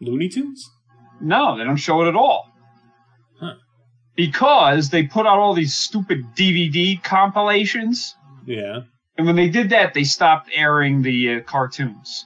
Looney 0.00 0.28
Tunes? 0.28 0.70
No, 1.20 1.58
they 1.58 1.64
don't 1.64 1.76
show 1.76 2.02
it 2.02 2.08
at 2.08 2.14
all. 2.16 2.48
Huh. 3.40 3.54
Because 4.14 4.88
they 4.90 5.02
put 5.02 5.26
out 5.26 5.38
all 5.38 5.52
these 5.54 5.74
stupid 5.76 6.34
DVD 6.36 7.02
compilations, 7.02 8.14
Yeah. 8.48 8.80
and 9.18 9.26
when 9.26 9.36
they 9.36 9.48
did 9.48 9.70
that, 9.70 9.92
they 9.94 10.04
stopped 10.04 10.48
airing 10.54 11.02
the 11.02 11.34
uh, 11.34 11.40
cartoons. 11.40 12.24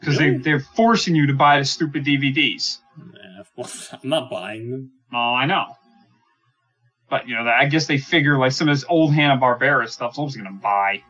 Because 0.00 0.18
Really? 0.18 0.32
they, 0.36 0.42
they're 0.42 0.60
forcing 0.60 1.14
you 1.16 1.26
to 1.28 1.32
buy 1.32 1.58
the 1.58 1.64
stupid 1.64 2.04
DVDs. 2.04 2.78
Well, 3.56 3.70
I'm 3.92 4.08
not 4.08 4.30
buying 4.30 4.70
them. 4.70 4.90
Oh, 5.14 5.16
I 5.16 5.46
know. 5.46 5.74
But 7.08 7.26
you 7.28 7.36
know, 7.36 7.48
I 7.48 7.66
guess 7.66 7.86
they 7.86 7.98
figure 7.98 8.36
like 8.36 8.52
some 8.52 8.68
of 8.68 8.76
this 8.76 8.84
old 8.88 9.14
Hanna 9.14 9.38
Barbera 9.40 9.88
stuff. 9.88 10.14
Someone's 10.14 10.36
gonna 10.36 10.50
buy. 10.52 11.02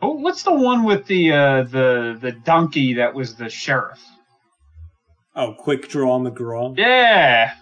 Oh, 0.00 0.14
what's 0.16 0.42
the 0.42 0.54
one 0.54 0.82
with 0.84 1.06
the 1.06 1.32
uh, 1.32 1.62
the 1.64 2.18
the 2.20 2.32
donkey 2.32 2.94
that 2.94 3.14
was 3.14 3.36
the 3.36 3.48
sheriff? 3.48 4.02
Oh, 5.36 5.54
Quick 5.54 5.88
Draw 5.88 6.18
McGraw. 6.18 6.76
Yeah. 6.76 7.52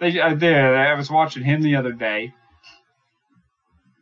They, 0.00 0.20
uh, 0.20 0.34
there, 0.34 0.76
I 0.76 0.94
was 0.94 1.10
watching 1.10 1.42
him 1.44 1.62
the 1.62 1.76
other 1.76 1.92
day, 1.92 2.32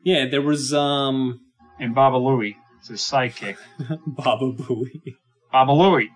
Yeah, 0.04 0.26
there 0.28 0.42
was 0.42 0.72
um 0.74 1.40
and 1.78 1.94
Baba 1.94 2.16
Louie, 2.16 2.56
it's 2.78 2.88
his 2.88 3.00
sidekick. 3.00 3.56
Baba 4.06 4.52
Booey. 4.52 5.14
Baba 5.52 5.72
Louie. 5.72 6.10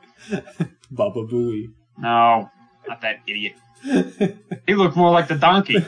Baba 0.91 1.21
Booey. 1.31 1.67
No, 1.99 2.51
not 2.89 3.01
that 3.03 3.21
idiot. 3.27 3.55
He 4.67 4.75
looked 4.75 4.97
more 4.97 5.11
like 5.11 5.27
the 5.29 5.35
donkey. 5.37 5.79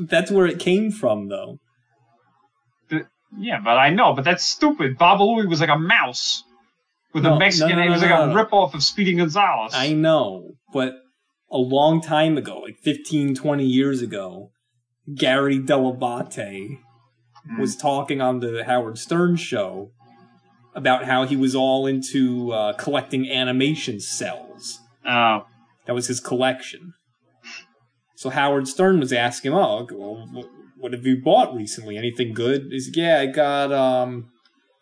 That's 0.00 0.30
where 0.30 0.46
it 0.46 0.58
came 0.58 0.90
from, 0.90 1.28
though. 1.28 1.58
The- 2.88 3.06
yeah, 3.38 3.60
but 3.62 3.76
I 3.78 3.90
know, 3.90 4.14
but 4.14 4.24
that's 4.24 4.44
stupid. 4.44 4.98
Baba 4.98 5.22
Louie 5.22 5.46
was 5.46 5.60
like 5.60 5.68
a 5.68 5.78
mouse 5.78 6.42
with 7.14 7.22
No, 7.24 7.34
a 7.34 7.38
Mexican. 7.38 7.70
no, 7.70 7.76
no, 7.76 7.82
he 7.82 7.88
was 7.90 8.00
no, 8.02 8.08
like 8.08 8.18
no, 8.18 8.24
a 8.24 8.26
no. 8.28 8.34
rip-off 8.34 8.74
of 8.74 8.82
Speedy 8.82 9.14
Gonzales. 9.14 9.72
I 9.74 9.92
know, 9.92 10.54
but 10.72 10.94
a 11.52 11.58
long 11.58 12.00
time 12.00 12.38
ago, 12.38 12.58
like 12.60 12.78
15, 12.78 13.34
20 13.34 13.64
years 13.64 14.00
ago, 14.00 14.50
Gary 15.14 15.58
Dell'Abate 15.58 16.78
was 17.58 17.76
talking 17.76 18.20
on 18.20 18.40
the 18.40 18.64
Howard 18.64 18.98
Stern 18.98 19.36
show 19.36 19.90
about 20.74 21.04
how 21.04 21.26
he 21.26 21.36
was 21.36 21.54
all 21.54 21.86
into 21.86 22.52
uh, 22.52 22.72
collecting 22.74 23.30
animation 23.30 23.96
cels. 23.96 24.78
Oh, 25.04 25.46
That 25.86 25.94
was 25.94 26.06
his 26.06 26.20
collection. 26.20 26.94
So 28.16 28.30
Howard 28.30 28.68
Stern 28.68 29.00
was 29.00 29.12
asking 29.12 29.50
him, 29.52 29.58
"Oh, 29.58 29.86
well, 29.92 30.48
what 30.78 30.92
have 30.92 31.04
you 31.04 31.20
bought 31.20 31.54
recently? 31.54 31.98
Anything 31.98 32.32
good?" 32.32 32.68
He's 32.70 32.88
like, 32.88 32.96
"Yeah, 32.96 33.18
I 33.18 33.26
got." 33.26 33.72
Um, 33.72 34.30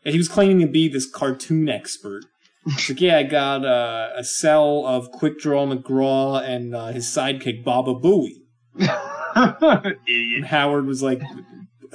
and 0.05 0.13
he 0.13 0.19
was 0.19 0.29
claiming 0.29 0.61
to 0.61 0.67
be 0.67 0.89
this 0.89 1.11
cartoon 1.11 1.69
expert. 1.69 2.25
Like, 2.67 3.01
"Yeah, 3.01 3.19
I 3.19 3.23
got 3.23 3.65
uh, 3.65 4.11
a 4.17 4.25
cel 4.25 4.85
of 4.87 5.11
Quick 5.11 5.39
Draw 5.39 5.67
McGraw 5.67 6.43
and 6.43 6.75
uh, 6.75 6.89
his 6.89 7.07
sidekick 7.07 7.65
Baba 7.65 7.95
Booey." 7.95 8.37
And. 9.33 10.45
Howard 10.45 10.87
was 10.87 11.03
like, 11.03 11.23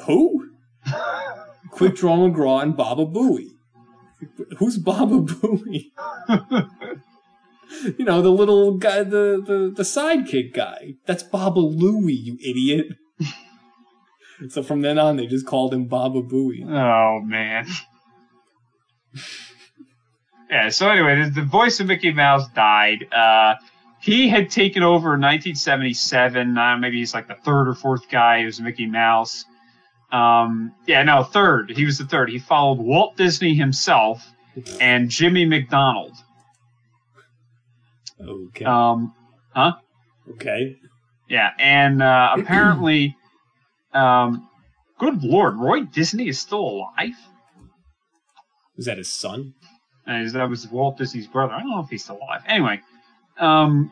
"Who?" 0.06 0.52
Quick 1.72 1.96
Draw 1.96 2.18
McGraw 2.18 2.64
and 2.64 2.78
Baba 2.78 3.06
Booey. 3.06 3.50
Who's 4.58 4.78
Baba 4.78 5.20
Booey? 5.20 5.92
you 7.98 8.06
know, 8.06 8.22
the 8.22 8.32
little 8.32 8.78
guy, 8.78 9.04
the, 9.04 9.44
the, 9.46 9.74
the 9.76 9.84
sidekick 9.84 10.54
guy. 10.54 10.94
That's 11.06 11.24
Baba 11.24 11.60
Louie, 11.60 12.14
you 12.14 12.38
idiot. 12.42 12.88
so 14.50 14.64
from 14.64 14.82
then 14.82 14.98
on, 14.98 15.18
they 15.18 15.28
just 15.28 15.46
called 15.46 15.74
him 15.74 15.88
Baba 15.88 16.22
Booey. 16.22 16.64
Oh 16.66 17.22
man. 17.22 17.68
Yeah. 20.56 20.70
So 20.70 20.90
anyway, 20.90 21.22
the, 21.24 21.42
the 21.42 21.42
voice 21.42 21.82
of 21.82 21.88
Mickey 21.88 22.14
Mouse 22.14 22.48
died. 22.48 23.12
Uh, 23.12 23.56
he 24.00 24.30
had 24.30 24.50
taken 24.50 24.84
over 24.84 25.16
in 25.16 25.20
1977. 25.20 26.58
Uh, 26.58 26.78
maybe 26.78 27.00
he's 27.00 27.14
like 27.14 27.28
the 27.28 27.36
third 27.36 27.68
or 27.68 27.76
fourth 27.76 28.10
guy 28.10 28.42
who's 28.42 28.62
Mickey 28.62 28.86
Mouse. 28.86 29.44
Um, 30.14 30.74
yeah, 30.88 31.04
no, 31.04 31.24
third. 31.24 31.72
He 31.72 31.84
was 31.84 31.98
the 31.98 32.06
third. 32.06 32.30
He 32.30 32.40
followed 32.40 32.78
Walt 32.78 33.18
Disney 33.18 33.54
himself 33.54 34.26
and 34.80 35.10
Jimmy 35.10 35.44
MacDonald. 35.44 36.14
Okay. 38.22 38.64
Um, 38.64 39.14
huh? 39.54 39.74
okay. 40.36 40.78
Yeah, 41.28 41.50
and 41.60 42.02
uh, 42.02 42.34
apparently, 42.40 43.18
um, 43.94 44.48
good 45.00 45.22
lord, 45.22 45.58
Roy 45.58 45.82
Disney 45.82 46.30
is 46.30 46.40
still 46.40 46.62
alive. 46.62 47.18
Is 48.78 48.86
that 48.86 48.98
his 48.98 49.12
son? 49.12 49.54
Uh, 50.08 50.30
that 50.34 50.50
was 50.50 50.68
Walt 50.68 50.98
Disney's 50.98 51.28
brother. 51.28 51.54
I 51.54 51.60
don't 51.60 51.72
know 51.72 51.80
if 51.82 51.90
he's 51.90 52.04
still 52.04 52.18
alive. 52.18 52.44
Anyway, 52.48 52.80
um, 53.40 53.92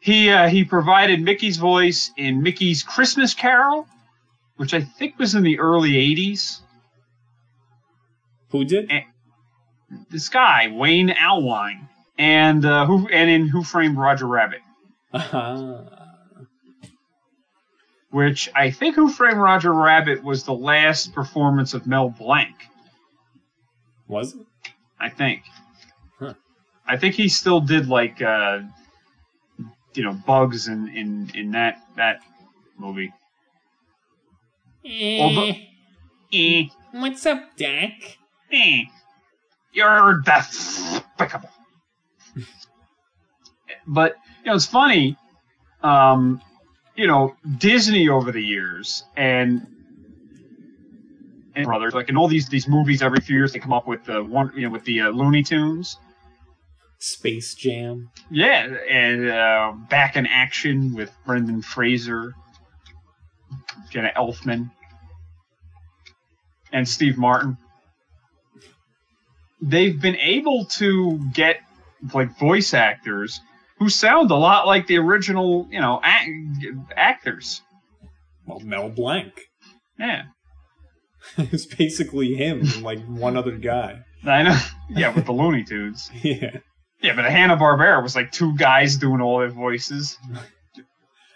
He 0.00 0.30
uh, 0.30 0.48
he 0.48 0.64
provided 0.64 1.20
Mickey's 1.22 1.56
voice 1.56 2.10
in 2.16 2.42
Mickey's 2.42 2.82
Christmas 2.82 3.34
Carol, 3.34 3.86
which 4.56 4.74
I 4.74 4.82
think 4.82 5.18
was 5.18 5.34
in 5.34 5.42
the 5.42 5.60
early 5.60 5.92
'80s. 5.92 6.60
Who 8.50 8.64
did? 8.64 8.90
Eh. 8.90 9.02
This 10.10 10.28
guy 10.28 10.68
Wayne 10.72 11.08
Allwine, 11.08 11.88
and 12.18 12.64
uh, 12.64 12.86
who 12.86 13.08
and 13.08 13.30
in 13.30 13.48
Who 13.48 13.64
Framed 13.64 13.96
Roger 13.96 14.26
Rabbit, 14.26 14.60
Uh-huh. 15.12 15.84
which 18.10 18.50
I 18.54 18.70
think 18.70 18.96
Who 18.96 19.08
Framed 19.08 19.38
Roger 19.38 19.72
Rabbit 19.72 20.22
was 20.22 20.44
the 20.44 20.52
last 20.54 21.14
performance 21.14 21.74
of 21.74 21.86
Mel 21.86 22.10
Blanc. 22.10 22.54
Was 24.08 24.34
it? 24.34 24.46
I 25.00 25.08
think. 25.08 25.42
Huh. 26.18 26.34
I 26.86 26.96
think 26.96 27.14
he 27.14 27.28
still 27.28 27.60
did 27.60 27.88
like 27.88 28.20
uh, 28.20 28.60
you 29.94 30.02
know 30.04 30.12
bugs 30.12 30.68
in 30.68 30.88
in 30.88 31.30
in 31.34 31.50
that 31.52 31.82
that 31.96 32.20
movie. 32.78 33.12
Although- 34.84 35.52
Eh, 36.32 36.68
What's 36.92 37.26
up, 37.26 37.56
Doc? 37.56 37.90
eh, 38.52 38.82
you're 39.72 40.22
despicable. 40.24 41.50
but 43.86 44.14
you 44.44 44.46
know 44.50 44.54
it's 44.54 44.66
funny, 44.66 45.16
um, 45.82 46.40
you 46.96 47.06
know 47.08 47.34
Disney 47.58 48.08
over 48.08 48.32
the 48.32 48.42
years 48.42 49.04
and. 49.16 49.66
Brothers, 51.64 51.94
like 51.94 52.08
in 52.08 52.16
all 52.16 52.28
these 52.28 52.48
these 52.48 52.68
movies, 52.68 53.02
every 53.02 53.20
few 53.20 53.36
years 53.36 53.52
they 53.52 53.58
come 53.58 53.72
up 53.72 53.86
with 53.86 54.04
the 54.04 54.22
one, 54.22 54.52
you 54.54 54.62
know, 54.62 54.70
with 54.70 54.84
the 54.84 55.02
uh, 55.02 55.08
Looney 55.10 55.42
Tunes. 55.42 55.98
Space 56.98 57.54
Jam. 57.54 58.10
Yeah, 58.30 58.66
and 58.88 59.28
uh, 59.28 59.72
back 59.88 60.16
in 60.16 60.26
action 60.26 60.94
with 60.94 61.10
Brendan 61.24 61.62
Fraser, 61.62 62.34
Jenna 63.90 64.12
Elfman, 64.16 64.70
and 66.72 66.88
Steve 66.88 67.16
Martin. 67.16 67.56
They've 69.62 69.98
been 70.00 70.16
able 70.16 70.66
to 70.76 71.18
get 71.32 71.60
like 72.14 72.38
voice 72.38 72.74
actors 72.74 73.40
who 73.78 73.88
sound 73.88 74.30
a 74.30 74.36
lot 74.36 74.66
like 74.66 74.86
the 74.86 74.98
original, 74.98 75.66
you 75.70 75.80
know, 75.80 76.00
act- 76.02 76.30
actors. 76.96 77.62
Well, 78.46 78.60
Mel 78.60 78.90
Blanc. 78.90 79.32
Yeah, 79.98 80.24
it's 81.38 81.66
basically 81.66 82.34
him 82.34 82.60
and 82.60 82.82
like 82.82 83.00
one 83.06 83.36
other 83.36 83.56
guy. 83.56 84.00
I 84.24 84.42
know. 84.42 84.58
Yeah, 84.92 85.14
with 85.14 85.26
the 85.26 85.32
Looney 85.32 85.62
Tunes. 85.64 86.10
Yeah. 86.22 86.56
Yeah, 87.02 87.14
but 87.16 87.24
Hanna 87.24 87.56
Barbera 87.56 88.02
was 88.02 88.14
like 88.14 88.30
two 88.32 88.54
guys 88.56 88.96
doing 88.96 89.20
all 89.22 89.38
their 89.38 89.48
voices. 89.48 90.18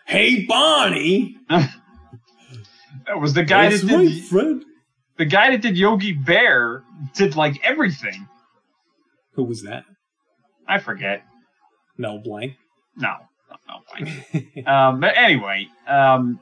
Hey, 0.06 0.44
Bonnie. 0.44 1.36
That 1.48 3.18
was 3.18 3.32
the 3.32 3.44
guy 3.44 3.70
That's 3.70 3.80
that 3.82 3.88
did 3.88 3.98
right, 3.98 4.24
Fred. 4.24 4.60
the 5.16 5.24
guy 5.24 5.50
that 5.52 5.62
did 5.62 5.76
Yogi 5.78 6.12
Bear 6.12 6.82
did 7.14 7.34
like 7.36 7.60
everything. 7.64 8.28
Who 9.34 9.44
was 9.44 9.62
that? 9.62 9.84
I 10.68 10.78
forget. 10.80 11.22
Mel 11.96 12.18
Blanc. 12.18 12.52
No, 12.96 13.14
no, 13.50 13.56
no. 13.68 13.80
Like, 14.34 14.66
um, 14.66 15.00
but 15.00 15.16
anyway, 15.16 15.66
um, 15.88 16.40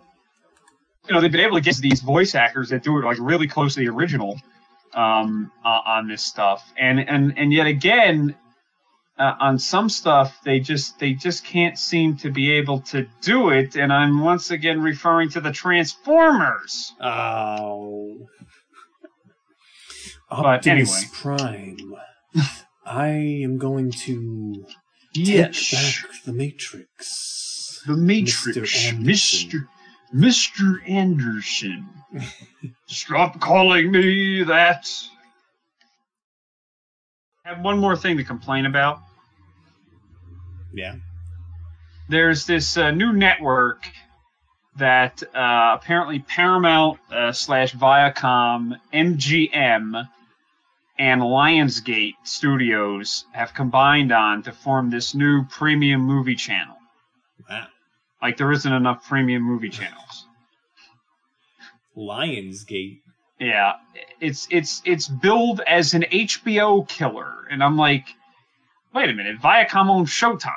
you 1.08 1.14
know 1.14 1.20
they've 1.20 1.32
been 1.32 1.40
able 1.40 1.56
to 1.56 1.60
get 1.62 1.76
these 1.76 2.00
voice 2.00 2.34
actors 2.34 2.70
that 2.70 2.82
do 2.82 2.98
it 2.98 3.04
like 3.04 3.18
really 3.20 3.48
close 3.48 3.74
to 3.74 3.80
the 3.80 3.88
original 3.88 4.38
um, 4.94 5.50
uh, 5.64 5.68
on 5.86 6.08
this 6.08 6.22
stuff, 6.22 6.62
and 6.78 7.00
and 7.00 7.38
and 7.38 7.52
yet 7.52 7.66
again. 7.66 8.36
Uh, 9.18 9.34
on 9.40 9.58
some 9.58 9.90
stuff, 9.90 10.40
they 10.42 10.58
just 10.58 10.98
they 10.98 11.12
just 11.12 11.44
can't 11.44 11.78
seem 11.78 12.16
to 12.16 12.30
be 12.30 12.50
able 12.52 12.80
to 12.80 13.06
do 13.20 13.50
it, 13.50 13.76
and 13.76 13.92
I'm 13.92 14.20
once 14.20 14.50
again 14.50 14.80
referring 14.80 15.28
to 15.30 15.40
the 15.40 15.52
Transformers. 15.52 16.94
Oh. 17.00 18.26
But 20.30 20.46
Optimus 20.66 21.04
anyway. 21.22 21.36
Prime. 21.36 21.94
I 22.86 23.08
am 23.44 23.58
going 23.58 23.90
to 23.92 24.64
Yes, 25.14 25.70
take 25.70 26.10
back 26.10 26.24
the 26.24 26.32
Matrix. 26.32 27.82
the 27.86 27.96
Matrix, 27.96 28.58
Mr. 28.92 28.98
Mister 28.98 29.68
Mister 30.12 30.82
Anderson. 30.86 31.88
Stop 32.86 33.40
calling 33.40 33.90
me 33.90 34.42
that. 34.44 34.86
I 37.44 37.50
have 37.54 37.64
one 37.64 37.78
more 37.78 37.96
thing 37.96 38.18
to 38.18 38.24
complain 38.24 38.66
about. 38.66 39.00
Yeah. 40.72 40.94
There's 42.08 42.46
this 42.46 42.76
uh, 42.76 42.90
new 42.90 43.12
network 43.12 43.88
that 44.76 45.22
uh, 45.34 45.76
apparently 45.80 46.20
Paramount 46.20 46.98
uh, 47.10 47.32
slash 47.32 47.74
Viacom, 47.74 48.78
MGM, 48.92 50.08
and 50.98 51.22
Lionsgate 51.22 52.14
Studios 52.24 53.24
have 53.32 53.54
combined 53.54 54.12
on 54.12 54.42
to 54.44 54.52
form 54.52 54.90
this 54.90 55.14
new 55.14 55.44
premium 55.46 56.02
movie 56.02 56.36
channel. 56.36 56.76
Wow. 57.48 57.66
Like 58.22 58.36
there 58.36 58.52
isn't 58.52 58.72
enough 58.72 59.06
premium 59.06 59.42
movie 59.42 59.68
channels. 59.68 60.26
Lionsgate. 61.96 63.00
Yeah, 63.40 63.72
it's 64.20 64.46
it's 64.50 64.80
it's 64.84 65.08
billed 65.08 65.60
as 65.66 65.94
an 65.94 66.02
HBO 66.02 66.86
killer, 66.88 67.46
and 67.50 67.62
I'm 67.62 67.76
like, 67.76 68.06
wait 68.94 69.10
a 69.10 69.12
minute, 69.12 69.40
Viacom 69.40 69.90
owns 69.90 70.10
Showtime. 70.10 70.52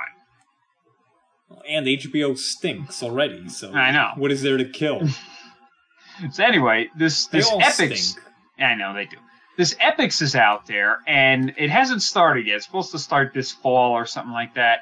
And 1.68 1.88
HBO 1.88 2.38
stinks 2.38 3.01
already, 3.01 3.49
so 3.49 3.74
I 3.74 3.89
know. 3.91 4.11
what 4.18 4.32
is 4.32 4.43
there 4.43 4.57
to 4.57 4.66
kill? 4.66 5.01
So 6.32 6.43
anyway, 6.45 6.89
this 6.97 7.28
this 7.28 7.49
Epix, 7.49 7.97
stink. 7.97 8.26
I 8.57 8.76
know 8.76 8.93
they 8.93 9.05
do. 9.05 9.18
This 9.57 9.74
Epix 9.76 10.22
is 10.22 10.36
out 10.36 10.66
there, 10.66 10.99
and 11.07 11.53
it 11.57 11.70
hasn't 11.70 12.01
started 12.01 12.47
yet. 12.47 12.57
It's 12.57 12.66
supposed 12.66 12.91
to 12.91 12.99
start 12.99 13.34
this 13.34 13.51
fall 13.51 13.91
or 13.91 14.05
something 14.05 14.32
like 14.34 14.55
that. 14.55 14.80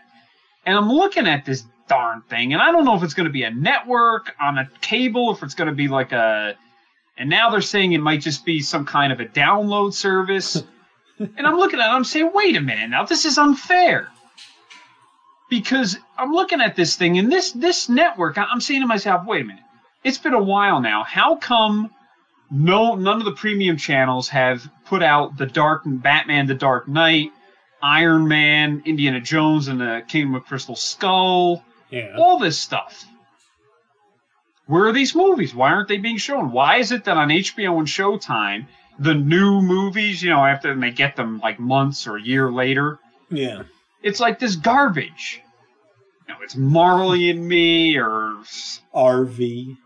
And 0.65 0.77
I'm 0.77 0.89
looking 0.89 1.27
at 1.27 1.45
this 1.45 1.63
darn 1.87 2.21
thing, 2.21 2.53
and 2.53 2.61
I 2.61 2.71
don't 2.71 2.85
know 2.85 2.95
if 2.95 3.03
it's 3.03 3.13
going 3.13 3.27
to 3.27 3.33
be 3.33 3.43
a 3.43 3.51
network 3.51 4.35
on 4.39 4.57
a 4.57 4.69
cable, 4.81 5.31
if 5.31 5.43
it's 5.43 5.55
going 5.55 5.69
to 5.69 5.75
be 5.75 5.87
like 5.87 6.11
a. 6.11 6.55
And 7.17 7.29
now 7.29 7.51
they're 7.51 7.61
saying 7.61 7.93
it 7.93 7.99
might 7.99 8.21
just 8.21 8.43
be 8.43 8.61
some 8.61 8.85
kind 8.85 9.13
of 9.13 9.19
a 9.19 9.25
download 9.25 9.93
service. 9.93 10.55
and 11.19 11.45
I'm 11.45 11.57
looking 11.57 11.79
at 11.79 11.87
it, 11.87 11.93
I'm 11.93 12.03
saying, 12.03 12.31
wait 12.33 12.55
a 12.55 12.61
minute, 12.61 12.89
now 12.89 13.05
this 13.05 13.25
is 13.25 13.37
unfair. 13.37 14.09
Because 15.49 15.97
I'm 16.17 16.31
looking 16.31 16.61
at 16.61 16.75
this 16.75 16.95
thing, 16.95 17.19
and 17.19 17.31
this 17.31 17.51
this 17.51 17.89
network, 17.89 18.37
I'm 18.37 18.61
saying 18.61 18.81
to 18.81 18.87
myself, 18.87 19.25
wait 19.27 19.41
a 19.41 19.45
minute, 19.45 19.63
it's 20.03 20.17
been 20.17 20.33
a 20.33 20.41
while 20.41 20.81
now. 20.81 21.03
How 21.03 21.35
come 21.35 21.91
no 22.49 22.95
none 22.95 23.19
of 23.19 23.25
the 23.25 23.33
premium 23.33 23.77
channels 23.77 24.29
have 24.29 24.67
put 24.85 25.03
out 25.03 25.37
the 25.37 25.45
Dark 25.45 25.83
Batman, 25.85 26.47
the 26.47 26.55
Dark 26.55 26.87
Knight, 26.87 27.31
Iron 27.81 28.27
Man, 28.27 28.83
Indiana 28.85 29.19
Jones, 29.19 29.67
and 29.67 29.79
the 29.79 30.03
Kingdom 30.07 30.35
of 30.35 30.45
Crystal 30.45 30.75
Skull, 30.75 31.63
Yeah. 31.93 32.15
all 32.17 32.39
this 32.39 32.59
stuff? 32.59 33.05
Where 34.65 34.85
are 34.87 34.93
these 34.93 35.13
movies? 35.15 35.53
Why 35.53 35.71
aren't 35.71 35.89
they 35.89 35.97
being 35.97 36.17
shown? 36.17 36.51
Why 36.51 36.77
is 36.77 36.91
it 36.91 37.03
that 37.05 37.17
on 37.17 37.29
HBO 37.29 37.77
and 37.79 37.87
Showtime, 37.87 38.67
the 38.97 39.13
new 39.13 39.61
movies, 39.61 40.23
you 40.23 40.29
know, 40.29 40.43
after 40.45 40.73
they 40.73 40.91
get 40.91 41.15
them 41.15 41.39
like 41.39 41.59
months 41.59 42.07
or 42.07 42.17
a 42.17 42.21
year 42.21 42.51
later, 42.51 42.99
Yeah. 43.29 43.63
it's 44.01 44.19
like 44.19 44.39
this 44.39 44.55
garbage. 44.55 45.41
You 46.27 46.33
know, 46.33 46.39
it's 46.41 46.55
Marley 46.55 47.29
and 47.29 47.45
Me 47.47 47.97
or 47.97 48.37
RV. 48.95 49.77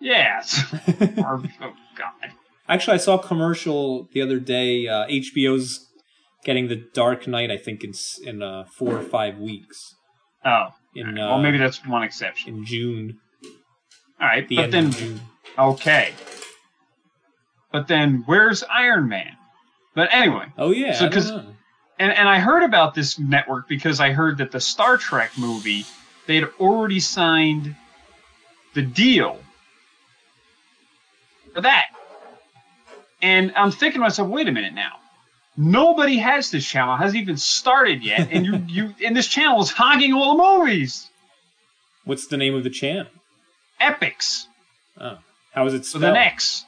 yeah, 0.00 0.40
it's- 0.40 1.18
or 1.18 1.42
oh 1.62 1.72
god. 1.96 2.32
Actually, 2.68 2.94
I 2.94 2.98
saw 2.98 3.14
a 3.14 3.22
commercial 3.22 4.08
the 4.12 4.20
other 4.20 4.40
day. 4.40 4.88
Uh, 4.88 5.06
HBO's 5.06 5.86
getting 6.44 6.66
the 6.66 6.84
Dark 6.94 7.28
Knight. 7.28 7.50
I 7.52 7.56
think 7.58 7.84
in 7.84 7.92
in 8.24 8.42
uh, 8.42 8.64
four 8.76 8.96
or 8.98 9.02
five 9.02 9.38
weeks 9.38 9.94
Oh, 10.44 10.68
in 10.96 11.18
uh, 11.18 11.28
well 11.28 11.38
maybe 11.38 11.58
that's 11.58 11.84
one 11.86 12.02
exception. 12.02 12.58
in 12.58 12.64
June. 12.64 13.18
All 14.20 14.26
right, 14.26 14.46
The 14.48 14.56
but 14.56 14.70
then 14.70 15.20
okay, 15.58 16.12
but 17.72 17.86
then 17.88 18.22
where's 18.26 18.62
Iron 18.64 19.08
Man? 19.08 19.36
But 19.94 20.08
anyway, 20.12 20.46
Oh 20.58 20.70
yeah. 20.72 20.92
So, 20.94 21.06
I 21.06 21.08
don't 21.08 21.12
'cause- 21.12 21.30
know. 21.30 21.54
and 21.98 22.12
and 22.12 22.28
I 22.28 22.38
heard 22.38 22.62
about 22.62 22.94
this 22.94 23.18
network 23.18 23.68
because 23.68 24.00
I 24.00 24.12
heard 24.12 24.38
that 24.38 24.50
the 24.52 24.60
Star 24.60 24.96
Trek 24.96 25.32
movie 25.38 25.84
they 26.26 26.36
had 26.36 26.48
already 26.58 27.00
signed 27.00 27.76
the 28.74 28.82
deal 28.82 29.38
for 31.54 31.60
that. 31.62 31.86
And 33.22 33.52
I'm 33.56 33.70
thinking 33.70 34.00
to 34.00 34.04
myself, 34.04 34.28
wait 34.28 34.48
a 34.48 34.52
minute 34.52 34.74
now. 34.74 34.92
Nobody 35.56 36.18
has 36.18 36.50
this 36.50 36.66
channel, 36.66 36.96
hasn't 36.96 37.20
even 37.22 37.36
started 37.38 38.04
yet, 38.04 38.28
and 38.30 38.44
you 38.44 38.62
you 38.68 38.94
and 39.04 39.16
this 39.16 39.26
channel 39.26 39.62
is 39.62 39.70
hogging 39.70 40.12
all 40.12 40.36
the 40.36 40.42
movies. 40.64 41.08
What's 42.04 42.26
the 42.26 42.36
name 42.36 42.54
of 42.54 42.62
the 42.64 42.70
channel? 42.70 43.06
Epix. 43.80 44.46
Oh, 45.00 45.18
how 45.52 45.66
is 45.66 45.74
it 45.74 45.84
spelled? 45.86 46.02
the 46.04 46.12
next. 46.12 46.66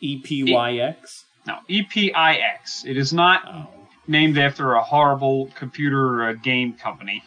E 0.00 0.18
P 0.20 0.52
Y 0.52 0.76
X. 0.76 1.24
No, 1.46 1.58
E 1.68 1.82
EPIX. 1.82 2.84
It 2.86 2.96
is 2.96 3.12
not 3.12 3.42
Oh. 3.46 3.66
named 4.06 4.38
after 4.38 4.72
a 4.74 4.82
horrible 4.82 5.48
computer 5.54 6.28
uh, 6.28 6.32
game 6.32 6.72
company. 6.74 7.22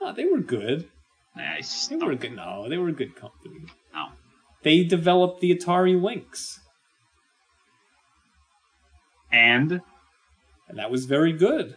Oh, 0.00 0.12
they 0.12 0.26
were 0.26 0.40
good. 0.40 0.88
Nice. 1.36 1.86
They 1.88 1.96
were 1.96 2.14
good. 2.14 2.36
No, 2.36 2.68
they 2.68 2.76
were 2.76 2.88
a 2.88 2.92
good 2.92 3.16
company. 3.16 3.60
No. 3.94 4.06
They 4.62 4.84
developed 4.84 5.40
the 5.40 5.54
Atari 5.56 6.00
Lynx, 6.00 6.60
And 9.30 9.80
and 10.68 10.78
that 10.78 10.90
was 10.90 11.06
very 11.06 11.32
good. 11.32 11.76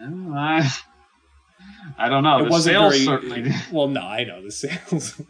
uh, 0.00 0.04
I, 0.34 0.70
I 1.98 2.08
don't 2.08 2.22
know. 2.22 2.38
it 2.38 2.44
the 2.44 2.50
wasn't 2.50 2.74
sales 2.74 2.92
very 2.94 3.04
certainly 3.04 3.52
well. 3.72 3.88
No, 3.88 4.00
I 4.02 4.24
know 4.24 4.42
the 4.42 4.50
sales. 4.52 5.20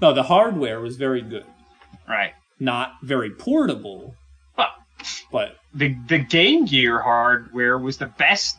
no, 0.00 0.12
the 0.12 0.22
hardware 0.24 0.80
was 0.80 0.96
very 0.96 1.22
good. 1.22 1.44
right. 2.08 2.32
Not 2.58 2.92
very 3.02 3.30
portable, 3.30 4.14
But 4.56 4.70
but 5.32 5.56
the 5.72 5.96
the 6.08 6.18
Game 6.18 6.66
Gear 6.66 7.00
hardware 7.00 7.78
was 7.78 7.96
the 7.98 8.06
best 8.06 8.58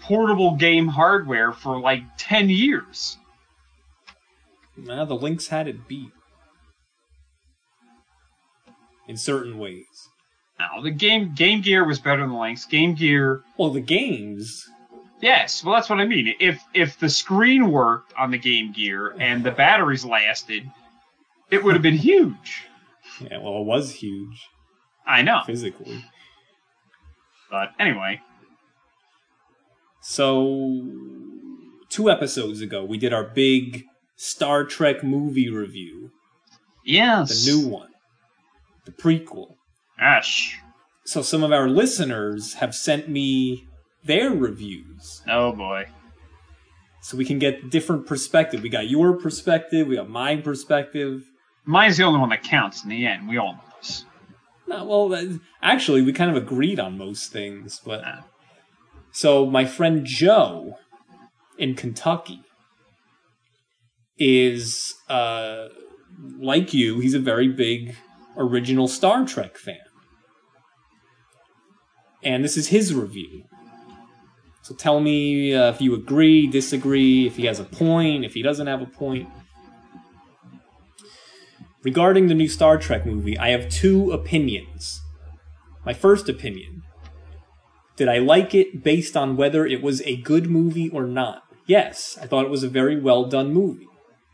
portable 0.00 0.56
game 0.56 0.88
hardware 0.88 1.52
for 1.52 1.78
like 1.80 2.02
ten 2.16 2.48
years. 2.48 3.18
nah, 4.76 5.04
the 5.04 5.14
Lynx 5.14 5.48
had 5.48 5.68
it 5.68 5.86
beat 5.86 6.10
in 9.06 9.16
certain 9.16 9.58
ways. 9.58 10.08
Now 10.58 10.80
the 10.82 10.90
game 10.90 11.34
Game 11.34 11.60
Gear 11.60 11.84
was 11.84 11.98
better 11.98 12.20
than 12.22 12.30
the 12.30 12.38
Lynx. 12.38 12.64
Game 12.64 12.94
Gear, 12.94 13.42
Well, 13.58 13.70
the 13.70 13.80
games. 13.80 14.68
yes. 15.20 15.64
Well, 15.64 15.74
that's 15.74 15.88
what 15.90 16.00
I 16.00 16.06
mean. 16.06 16.34
If 16.40 16.62
if 16.74 16.98
the 16.98 17.08
screen 17.08 17.70
worked 17.72 18.12
on 18.16 18.30
the 18.30 18.38
Game 18.38 18.72
Gear 18.72 19.14
and 19.18 19.42
the 19.44 19.50
batteries 19.50 20.04
lasted, 20.04 20.70
it 21.50 21.62
would 21.64 21.74
have 21.74 21.82
been 21.82 21.96
huge. 21.98 22.64
Yeah, 23.20 23.38
well, 23.38 23.60
it 23.60 23.64
was 23.66 23.92
huge 23.92 24.48
I 25.06 25.22
know, 25.22 25.42
physically. 25.46 26.04
but 27.50 27.72
anyway, 27.78 28.20
So, 30.00 30.82
two 31.88 32.10
episodes 32.10 32.60
ago, 32.60 32.84
we 32.84 32.98
did 32.98 33.12
our 33.12 33.24
big 33.24 33.84
Star 34.16 34.64
Trek 34.64 35.02
movie 35.04 35.48
review, 35.50 36.10
yes, 36.84 37.44
the 37.44 37.52
new 37.52 37.68
one, 37.68 37.90
the 38.84 38.92
prequel. 38.92 39.56
Gosh, 39.98 40.58
So, 41.04 41.22
some 41.22 41.42
of 41.44 41.52
our 41.52 41.68
listeners 41.68 42.54
have 42.54 42.74
sent 42.74 43.08
me 43.08 43.66
their 44.04 44.30
reviews 44.30 45.22
oh 45.28 45.52
boy. 45.52 45.86
so 47.02 47.16
we 47.16 47.24
can 47.24 47.38
get 47.38 47.70
different 47.70 48.06
perspective. 48.06 48.62
We 48.62 48.68
got 48.68 48.88
your 48.88 49.14
perspective, 49.16 49.86
we 49.86 49.96
got 49.96 50.08
my 50.10 50.36
perspective. 50.36 51.24
Mine's 51.64 51.96
the 51.96 52.02
only 52.04 52.20
one 52.20 52.28
that 52.30 52.42
counts 52.42 52.82
in 52.84 52.90
the 52.90 53.06
end. 53.06 53.28
We 53.28 53.38
all 53.38 53.54
know 53.54 53.60
this. 53.80 54.04
No, 54.66 54.84
well, 54.84 55.14
uh, 55.14 55.38
actually, 55.62 56.02
we 56.02 56.12
kind 56.12 56.30
of 56.30 56.36
agreed 56.42 56.78
on 56.80 56.98
most 56.98 57.30
things, 57.32 57.80
but 57.84 58.02
Ah. 58.04 58.24
so 59.12 59.46
my 59.46 59.64
friend 59.64 60.04
Joe 60.04 60.78
in 61.58 61.74
Kentucky 61.74 62.42
is 64.18 64.94
uh, 65.08 65.68
like 66.38 66.72
you. 66.74 67.00
He's 67.00 67.14
a 67.14 67.18
very 67.20 67.48
big 67.48 67.96
original 68.36 68.88
Star 68.88 69.26
Trek 69.26 69.56
fan, 69.56 69.76
and 72.22 72.44
this 72.44 72.56
is 72.56 72.68
his 72.68 72.94
review. 72.94 73.44
So 74.62 74.74
tell 74.74 75.00
me 75.00 75.54
uh, 75.54 75.70
if 75.70 75.80
you 75.80 75.94
agree, 75.94 76.46
disagree, 76.46 77.26
if 77.26 77.36
he 77.36 77.44
has 77.46 77.60
a 77.60 77.64
point, 77.64 78.24
if 78.24 78.32
he 78.34 78.42
doesn't 78.42 78.66
have 78.66 78.80
a 78.80 78.86
point. 78.86 79.28
Regarding 81.82 82.28
the 82.28 82.34
new 82.34 82.48
Star 82.48 82.78
Trek 82.78 83.04
movie, 83.04 83.36
I 83.36 83.50
have 83.50 83.68
two 83.68 84.10
opinions. 84.10 85.02
My 85.84 85.92
first 85.92 86.30
opinion 86.30 86.82
did 87.96 88.08
I 88.08 88.18
like 88.18 88.54
it 88.54 88.82
based 88.82 89.16
on 89.16 89.36
whether 89.36 89.64
it 89.64 89.80
was 89.80 90.02
a 90.02 90.16
good 90.16 90.50
movie 90.50 90.90
or 90.90 91.06
not? 91.06 91.44
Yes, 91.66 92.18
I 92.20 92.26
thought 92.26 92.44
it 92.44 92.50
was 92.50 92.64
a 92.64 92.68
very 92.68 92.98
well 92.98 93.26
done 93.26 93.52
movie. 93.52 93.86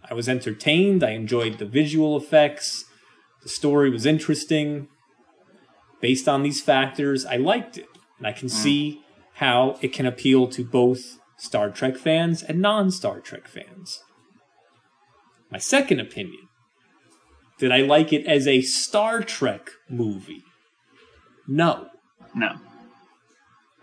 I 0.08 0.14
was 0.14 0.28
entertained, 0.28 1.04
I 1.04 1.10
enjoyed 1.10 1.58
the 1.58 1.66
visual 1.66 2.16
effects, 2.16 2.86
the 3.42 3.48
story 3.48 3.90
was 3.90 4.06
interesting. 4.06 4.88
Based 6.00 6.28
on 6.28 6.42
these 6.42 6.62
factors, 6.62 7.26
I 7.26 7.36
liked 7.36 7.76
it, 7.76 7.88
and 8.18 8.26
I 8.26 8.32
can 8.32 8.48
hmm. 8.48 8.54
see 8.54 9.02
how 9.34 9.78
it 9.80 9.92
can 9.92 10.06
appeal 10.06 10.46
to 10.48 10.64
both 10.64 11.18
Star 11.36 11.70
Trek 11.70 11.96
fans 11.96 12.42
and 12.42 12.60
non 12.60 12.90
Star 12.90 13.20
Trek 13.20 13.48
fans. 13.48 14.02
My 15.50 15.58
second 15.58 16.00
opinion 16.00 16.48
did 17.60 17.72
I 17.72 17.82
like 17.82 18.10
it 18.10 18.24
as 18.26 18.48
a 18.48 18.62
Star 18.62 19.22
Trek 19.22 19.72
movie? 19.86 20.44
No. 21.46 21.88
No. 22.34 22.54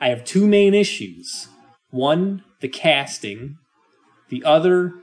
I 0.01 0.09
have 0.09 0.25
two 0.25 0.47
main 0.47 0.73
issues. 0.73 1.47
One, 1.91 2.43
the 2.59 2.69
casting. 2.69 3.57
The 4.29 4.43
other, 4.43 4.93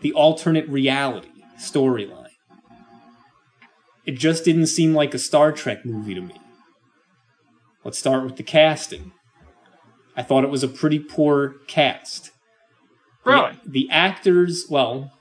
the 0.00 0.12
alternate 0.12 0.68
reality 0.68 1.28
storyline. 1.60 2.25
It 4.06 4.12
just 4.12 4.44
didn't 4.44 4.66
seem 4.68 4.94
like 4.94 5.14
a 5.14 5.18
Star 5.18 5.52
Trek 5.52 5.84
movie 5.84 6.14
to 6.14 6.20
me. 6.20 6.40
Let's 7.84 7.98
start 7.98 8.24
with 8.24 8.36
the 8.36 8.42
casting. 8.42 9.12
I 10.16 10.22
thought 10.22 10.44
it 10.44 10.50
was 10.50 10.62
a 10.62 10.68
pretty 10.68 10.98
poor 10.98 11.56
cast. 11.66 12.30
Really? 13.24 13.58
The, 13.64 13.70
the 13.70 13.90
actors, 13.90 14.66
well, 14.70 15.12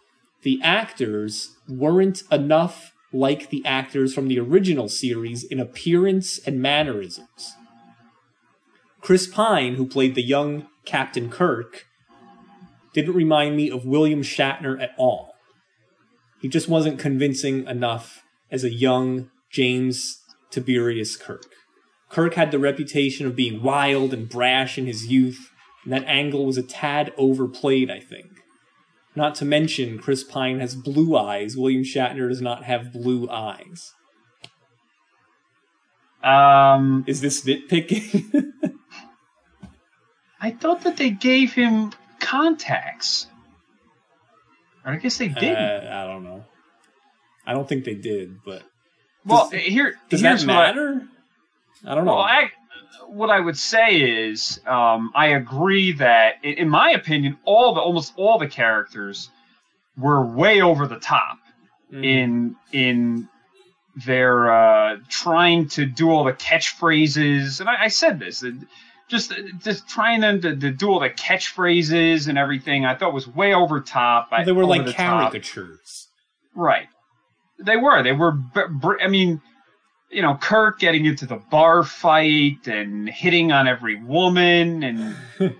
the 0.43 0.59
actors 0.61 1.55
weren't 1.67 2.23
enough 2.31 2.93
like 3.11 3.49
the 3.49 3.65
actors 3.65 4.13
from 4.13 4.27
the 4.27 4.39
original 4.39 4.87
series 4.87 5.43
in 5.43 5.59
appearance 5.59 6.39
and 6.39 6.61
mannerisms. 6.61 7.55
Chris 9.01 9.25
Pine, 9.27 9.75
who 9.75 9.87
played 9.87 10.15
the 10.15 10.23
young 10.23 10.67
Captain 10.85 11.29
Kirk, 11.29 11.85
didn't 12.93 13.15
remind 13.15 13.55
me 13.55 13.69
of 13.69 13.85
William 13.85 14.21
Shatner 14.21 14.81
at 14.81 14.91
all. 14.97 15.33
He 16.41 16.47
just 16.47 16.69
wasn't 16.69 16.99
convincing 16.99 17.67
enough 17.67 18.24
as 18.51 18.63
a 18.63 18.73
young 18.73 19.29
James 19.51 20.21
Tiberius 20.51 21.17
Kirk. 21.17 21.51
Kirk 22.09 22.35
had 22.35 22.51
the 22.51 22.59
reputation 22.59 23.25
of 23.25 23.35
being 23.35 23.61
wild 23.61 24.13
and 24.13 24.29
brash 24.29 24.77
in 24.77 24.85
his 24.85 25.07
youth, 25.07 25.51
and 25.83 25.91
that 25.91 26.05
angle 26.05 26.45
was 26.45 26.57
a 26.57 26.63
tad 26.63 27.13
overplayed, 27.17 27.89
I 27.89 27.99
think. 27.99 28.27
Not 29.15 29.35
to 29.35 29.45
mention, 29.45 29.97
Chris 29.97 30.23
Pine 30.23 30.59
has 30.59 30.75
blue 30.75 31.15
eyes. 31.17 31.55
William 31.55 31.83
Shatner 31.83 32.27
does 32.27 32.41
not 32.41 32.63
have 32.65 32.91
blue 32.91 33.29
eyes. 33.29 33.93
Um, 36.21 37.05
Is 37.07 37.21
this 37.21 37.45
nitpicking? 37.45 38.51
I 40.41 40.51
thought 40.51 40.81
that 40.81 40.97
they 40.97 41.11
gave 41.11 41.53
him 41.53 41.93
contacts. 42.19 43.27
Or 44.85 44.93
I 44.93 44.97
guess 44.97 45.17
they 45.17 45.29
didn't. 45.29 45.55
Uh, 45.55 45.89
I 45.91 46.07
don't 46.07 46.23
know. 46.23 46.45
I 47.47 47.53
don't 47.53 47.67
think 47.67 47.83
they 47.85 47.93
did, 47.95 48.43
but 48.43 48.63
well, 49.25 49.49
does- 49.49 49.59
here 49.61 49.95
does 50.09 50.21
here's 50.21 50.45
that 50.45 50.47
what 50.53 50.57
I- 50.57 50.67
matter? 50.67 51.07
I, 51.85 51.95
don't 51.95 52.05
know. 52.05 52.13
Well, 52.15 52.21
I, 52.23 52.51
what 53.07 53.29
I 53.29 53.39
would 53.39 53.57
say 53.57 53.97
is, 54.29 54.59
um, 54.65 55.11
I 55.13 55.27
agree 55.27 55.91
that, 55.93 56.35
in, 56.43 56.53
in 56.55 56.69
my 56.69 56.91
opinion, 56.91 57.37
all 57.45 57.73
the 57.75 57.81
almost 57.81 58.13
all 58.15 58.39
the 58.39 58.47
characters 58.47 59.29
were 59.97 60.25
way 60.25 60.61
over 60.61 60.87
the 60.87 60.99
top 60.99 61.37
Mhm. 61.93 62.03
in 62.05 62.55
in 62.71 63.29
their 64.05 64.51
uh, 64.51 64.97
trying 65.09 65.67
to 65.69 65.85
do 65.85 66.09
all 66.09 66.23
the 66.23 66.33
catchphrases. 66.33 67.59
And 67.61 67.69
I, 67.69 67.83
I 67.83 67.87
said 67.89 68.19
this, 68.19 68.43
just 69.07 69.31
just 69.59 69.87
trying 69.87 70.21
them 70.21 70.41
to, 70.41 70.55
to 70.55 70.71
do 70.71 70.89
all 70.89 70.99
the 70.99 71.09
catchphrases 71.11 72.27
and 72.27 72.37
everything. 72.37 72.85
I 72.85 72.95
thought 72.95 73.13
was 73.13 73.27
way 73.27 73.53
over 73.53 73.79
top. 73.81 74.29
I- 74.31 74.43
they 74.43 74.51
were 74.51 74.65
like 74.65 74.85
the 74.85 74.93
top. 74.93 75.31
caricatures. 75.31 76.07
Right. 76.55 76.87
They 77.59 77.77
were. 77.77 78.03
They 78.03 78.11
were. 78.11 78.37
I 79.01 79.07
mean, 79.07 79.41
you 80.09 80.21
know, 80.21 80.35
Kirk 80.35 80.79
getting 80.79 81.05
into 81.05 81.25
the 81.25 81.37
bar 81.37 81.83
fight 81.83 82.67
and 82.67 83.09
hitting 83.09 83.51
on 83.51 83.67
every 83.67 83.95
woman 83.95 84.83
and, 84.83 85.15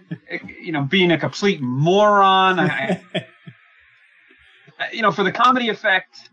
you 0.61 0.71
know, 0.71 0.83
being 0.83 1.11
a 1.11 1.17
complete 1.17 1.61
moron. 1.61 2.59
I, 2.59 3.03
you 4.93 5.01
know, 5.01 5.11
for 5.11 5.23
the 5.23 5.31
comedy 5.31 5.69
effect, 5.69 6.29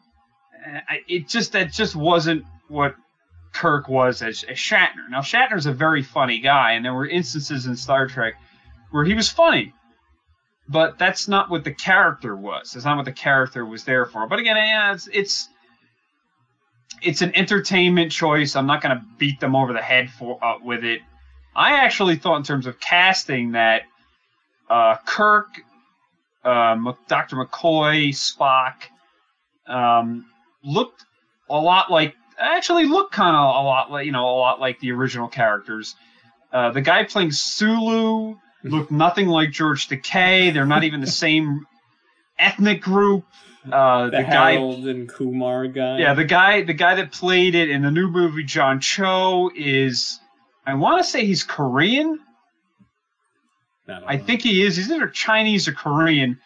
uh, 0.67 0.81
it 1.09 1.29
just, 1.29 1.53
that 1.53 1.73
just 1.73 1.97
wasn't 1.97 2.45
what 2.69 2.95
Kirk 3.53 3.89
was 3.89 4.23
as, 4.23 4.45
as 4.45 4.57
Shatner. 4.57 5.09
Now, 5.11 5.21
Shatner's 5.21 5.67
a 5.67 5.73
very 5.73 6.03
funny 6.03 6.41
guy, 6.41 6.73
and 6.73 6.85
there 6.85 6.95
were 6.95 7.09
instances 7.09 7.67
in 7.67 7.77
Star 7.77 8.07
Trek 8.07 8.35
where 8.91 9.05
he 9.05 9.15
was 9.15 9.29
funny 9.29 9.73
but 10.69 10.99
that's 10.99 11.29
not 11.29 11.51
what 11.51 11.65
the 11.65 11.75
character 11.75 12.35
was. 12.37 12.73
That's 12.73 12.85
not 12.85 12.97
what 12.97 13.05
the 13.05 13.13
character 13.13 13.65
was 13.67 13.85
there 13.85 14.07
for. 14.07 14.27
But 14.27 14.39
again, 14.39 14.57
yeah, 14.57 14.95
it's 14.95 15.09
it's 15.13 15.49
it's 17.03 17.23
an 17.23 17.35
entertainment 17.37 18.13
choice. 18.13 18.57
I'm 18.57 18.67
not 18.67 18.83
going 18.83 18.97
to 18.97 19.05
beat 19.19 19.41
them 19.41 19.57
over 19.57 19.73
the 19.73 19.83
head 19.83 20.11
for 20.11 20.43
uh, 20.43 20.59
with 20.63 20.85
it. 20.85 21.01
I 21.55 21.85
actually 21.85 22.17
thought, 22.17 22.37
in 22.37 22.43
terms 22.45 22.67
of 22.67 22.81
casting, 22.81 23.53
that 23.53 23.83
uh, 24.71 24.97
Kirk, 25.05 25.49
uh, 26.45 26.95
Dr. 27.09 27.37
McCoy, 27.37 28.11
Spock 28.11 28.75
um, 29.67 30.27
looked 30.65 31.05
a 31.51 31.59
lot 31.59 31.91
like 31.91 32.15
actually 32.39 32.87
looked 32.87 33.13
kind 33.13 33.37
of 33.37 33.43
a 33.43 33.63
lot 33.63 33.91
like 33.91 34.07
you 34.07 34.13
know 34.13 34.25
a 34.25 34.39
lot 34.39 34.61
like 34.61 34.81
the 34.81 34.93
original 34.93 35.29
characters. 35.29 35.95
Uh, 36.53 36.71
the 36.71 36.81
guy 36.81 37.05
playing 37.05 37.33
Sulu 37.33 38.37
looked 38.65 38.91
nothing 38.91 39.29
like 39.29 39.51
George 39.51 39.89
Takei. 39.89 40.53
They're 40.53 40.67
not 40.67 40.85
even 40.85 41.01
the 41.01 41.07
same 41.25 41.67
ethnic 42.39 42.83
group. 42.83 43.25
Uh, 43.71 44.07
The, 44.07 44.11
the 44.19 44.23
guy 44.25 44.53
Harold 44.53 44.87
and 44.87 45.09
Kumar 45.09 45.69
guy. 45.69 45.99
Yeah, 45.99 46.15
the 46.15 46.25
guy 46.25 46.63
the 46.63 46.73
guy 46.75 46.97
that 46.97 47.13
played 47.13 47.55
it 47.55 47.71
in 47.71 47.83
the 47.83 47.91
new 47.91 48.09
movie 48.09 48.45
John 48.45 48.81
Cho 48.81 49.51
is 49.55 50.19
I 50.67 50.75
want 50.75 51.05
to 51.05 51.09
say 51.09 51.25
he's 51.25 51.45
Korean. 51.45 52.19
don't 53.87 54.05
I 54.07 54.19
think 54.19 54.43
he 54.43 54.63
is. 54.63 54.77
He's 54.77 54.91
either 54.91 55.09
Chinese 55.09 55.69
or 55.69 55.73
Korean. 55.73 56.41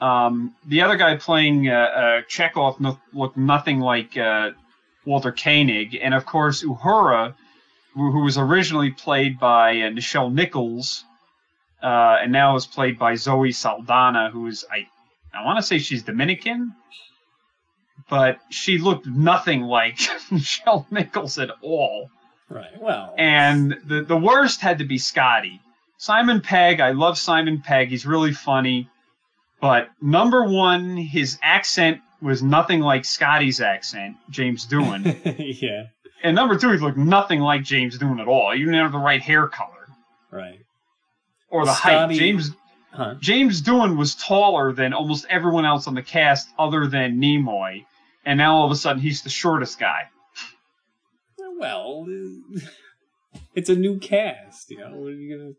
Um, 0.00 0.54
the 0.66 0.82
other 0.82 0.96
guy 0.96 1.16
playing 1.16 1.68
uh, 1.68 1.72
uh, 1.72 2.22
Chekov 2.28 2.80
no, 2.80 2.98
looked 3.12 3.36
nothing 3.36 3.80
like 3.80 4.16
uh, 4.16 4.50
Walter 5.04 5.32
Koenig, 5.32 5.98
and 6.00 6.14
of 6.14 6.26
course 6.26 6.62
Uhura, 6.62 7.34
who, 7.94 8.10
who 8.12 8.20
was 8.20 8.36
originally 8.36 8.90
played 8.90 9.38
by 9.38 9.70
uh, 9.70 9.90
Nichelle 9.90 10.32
Nichols, 10.32 11.04
uh, 11.82 12.18
and 12.20 12.30
now 12.30 12.56
is 12.56 12.66
played 12.66 12.98
by 12.98 13.14
Zoe 13.14 13.52
Saldana, 13.52 14.30
who 14.30 14.46
is 14.48 14.64
I 14.70 14.86
I 15.36 15.44
want 15.44 15.58
to 15.58 15.62
say 15.62 15.78
she's 15.78 16.02
Dominican, 16.02 16.74
but 18.08 18.38
she 18.50 18.78
looked 18.78 19.06
nothing 19.06 19.62
like 19.62 19.96
Nichelle 20.30 20.86
Nichols 20.90 21.38
at 21.38 21.50
all. 21.62 22.10
Right. 22.48 22.80
Well. 22.80 23.14
And 23.18 23.76
the 23.84 24.02
the 24.02 24.16
worst 24.16 24.60
had 24.60 24.78
to 24.78 24.84
be 24.84 24.98
Scotty. 24.98 25.60
Simon 25.98 26.40
Pegg, 26.40 26.80
I 26.80 26.90
love 26.92 27.18
Simon 27.18 27.60
Pegg. 27.62 27.88
He's 27.88 28.06
really 28.06 28.32
funny. 28.32 28.88
But 29.60 29.88
number 30.00 30.44
one, 30.44 30.96
his 30.96 31.38
accent 31.42 32.00
was 32.20 32.42
nothing 32.42 32.80
like 32.80 33.04
Scotty's 33.04 33.60
accent, 33.60 34.16
James 34.30 34.66
Doohan. 34.66 35.04
yeah. 35.62 35.84
and 36.22 36.36
number 36.36 36.56
two, 36.58 36.70
he 36.70 36.78
looked 36.78 36.98
nothing 36.98 37.40
like 37.40 37.62
James 37.64 37.98
Doohan 37.98 38.20
at 38.20 38.28
all. 38.28 38.52
He 38.52 38.58
didn't 38.60 38.74
have 38.74 38.92
the 38.92 38.98
right 38.98 39.20
hair 39.22 39.48
color 39.48 39.88
Right. 40.30 40.60
or 41.48 41.64
the 41.64 41.72
Scotty- 41.74 42.14
height. 42.14 42.18
James 42.18 42.50
Huh. 42.96 43.14
James 43.20 43.60
Doohan 43.62 43.96
was 43.96 44.14
taller 44.14 44.72
than 44.72 44.92
almost 44.94 45.26
everyone 45.28 45.64
else 45.66 45.86
on 45.86 45.94
the 45.94 46.02
cast 46.02 46.48
other 46.58 46.86
than 46.86 47.18
Nimoy. 47.20 47.84
And 48.24 48.38
now 48.38 48.56
all 48.56 48.64
of 48.66 48.72
a 48.72 48.76
sudden 48.76 49.02
he's 49.02 49.22
the 49.22 49.28
shortest 49.30 49.78
guy. 49.78 50.04
Well, 51.58 52.06
uh, 52.08 52.60
it's 53.54 53.68
a 53.68 53.74
new 53.76 53.98
cast. 53.98 54.70
You 54.70 54.78
know, 54.78 54.90
what 54.96 55.08
are 55.08 55.14
you 55.14 55.36
gonna? 55.38 55.50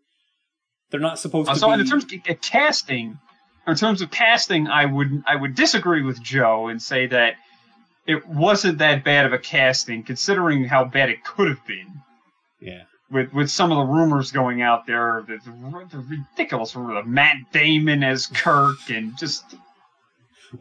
They're 0.91 0.99
not 0.99 1.19
supposed 1.19 1.49
Uh, 1.49 1.53
to 1.53 1.59
so 1.59 1.67
be. 1.75 1.81
in 1.81 1.87
terms 1.87 2.03
of 2.05 2.41
casting, 2.41 3.19
in 3.67 3.75
terms 3.75 4.01
of 4.01 4.11
casting, 4.11 4.67
I 4.67 4.85
would 4.85 5.23
I 5.27 5.35
would 5.35 5.55
disagree 5.55 6.03
with 6.03 6.21
Joe 6.21 6.67
and 6.67 6.81
say 6.81 7.07
that 7.07 7.33
it 8.05 8.27
wasn't 8.27 8.77
that 8.79 9.03
bad 9.03 9.25
of 9.25 9.33
a 9.33 9.37
casting 9.39 10.03
considering 10.03 10.65
how 10.65 10.85
bad 10.85 11.09
it 11.09 11.23
could 11.23 11.47
have 11.49 11.65
been. 11.67 12.01
yeah. 12.59 12.83
With 13.09 13.31
with 13.33 13.49
some 13.49 13.71
of 13.71 13.77
the 13.77 13.93
rumors 13.93 14.31
going 14.31 14.61
out 14.61 14.85
there, 14.85 15.23
the, 15.25 15.37
the, 15.37 15.87
the 15.91 15.99
ridiculous 15.99 16.75
rumor 16.75 16.97
of 16.97 17.07
Matt 17.07 17.37
Damon 17.53 18.03
as 18.03 18.27
Kirk 18.27 18.89
and 18.89 19.17
just 19.17 19.55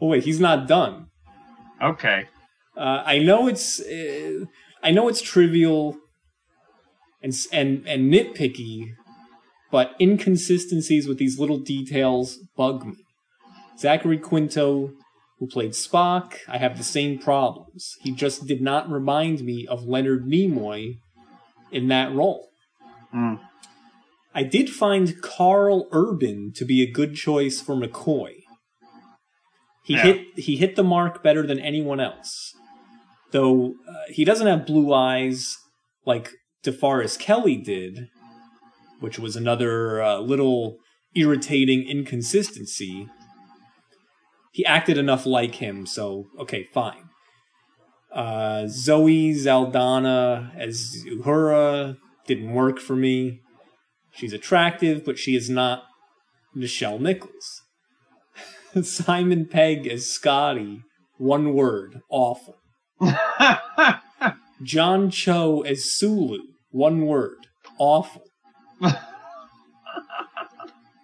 Oh 0.01 0.07
wait, 0.07 0.23
he's 0.23 0.39
not 0.39 0.67
done. 0.67 1.07
okay. 1.81 2.27
Uh, 2.75 3.01
I 3.05 3.19
know 3.19 3.47
it's. 3.47 3.79
Uh, 3.81 4.45
I 4.83 4.91
know 4.91 5.07
it's 5.07 5.21
trivial. 5.21 5.97
And 7.23 7.33
and 7.51 7.83
and 7.87 8.13
nitpicky, 8.13 8.93
but 9.71 9.95
inconsistencies 9.99 11.07
with 11.07 11.17
these 11.17 11.39
little 11.39 11.57
details 11.57 12.37
bug 12.55 12.85
me. 12.85 12.93
Zachary 13.79 14.19
Quinto, 14.19 14.91
who 15.39 15.47
played 15.47 15.71
Spock, 15.71 16.35
I 16.47 16.59
have 16.59 16.77
the 16.77 16.83
same 16.83 17.17
problems. 17.17 17.95
He 18.01 18.11
just 18.11 18.45
did 18.45 18.61
not 18.61 18.89
remind 18.89 19.41
me 19.41 19.65
of 19.65 19.87
Leonard 19.87 20.25
Nimoy 20.25 20.99
in 21.71 21.87
that 21.87 22.13
role. 22.13 22.49
Mm. 23.13 23.39
I 24.33 24.43
did 24.43 24.69
find 24.69 25.19
Karl 25.21 25.87
Urban 25.91 26.51
to 26.55 26.65
be 26.65 26.81
a 26.83 26.91
good 26.91 27.15
choice 27.15 27.59
for 27.61 27.75
McCoy. 27.75 28.43
He 29.83 29.93
Yeah. 29.93 30.03
hit 30.03 30.25
he 30.37 30.57
hit 30.57 30.75
the 30.75 30.83
mark 30.83 31.23
better 31.23 31.45
than 31.47 31.59
anyone 31.59 31.99
else. 31.99 32.53
Though 33.31 33.73
uh, 33.87 34.11
he 34.11 34.23
doesn't 34.25 34.47
have 34.47 34.65
blue 34.65 34.93
eyes 34.93 35.57
like 36.05 36.31
DeForest 36.63 37.19
Kelley 37.19 37.55
did, 37.57 38.09
which 38.99 39.17
was 39.17 39.35
another 39.35 40.01
uh, 40.01 40.19
little 40.19 40.77
irritating 41.15 41.87
inconsistency. 41.87 43.07
He 44.51 44.65
acted 44.65 44.97
enough 44.97 45.25
like 45.25 45.55
him, 45.55 45.85
so 45.85 46.27
okay, 46.39 46.67
fine. 46.73 47.06
Uh, 48.17 48.65
Zoe 48.67 49.31
Saldana 49.35 50.51
as 50.57 51.05
Uhura 51.05 51.97
didn't 52.25 52.51
work 52.51 52.79
for 52.79 52.95
me. 52.95 53.41
She's 54.11 54.33
attractive, 54.33 55.05
but 55.05 55.19
she 55.19 55.35
is 55.35 55.51
not 55.51 55.83
Nichelle 56.55 56.99
Nichols. 56.99 57.61
Simon 58.81 59.45
Pegg 59.45 59.85
as 59.85 60.09
Scotty, 60.09 60.81
one 61.19 61.53
word, 61.53 62.01
awful. 62.09 62.57
John 64.63 65.11
Cho 65.11 65.61
as 65.61 65.91
Sulu, 65.91 66.39
one 66.71 67.05
word, 67.05 67.37
awful. 67.77 68.23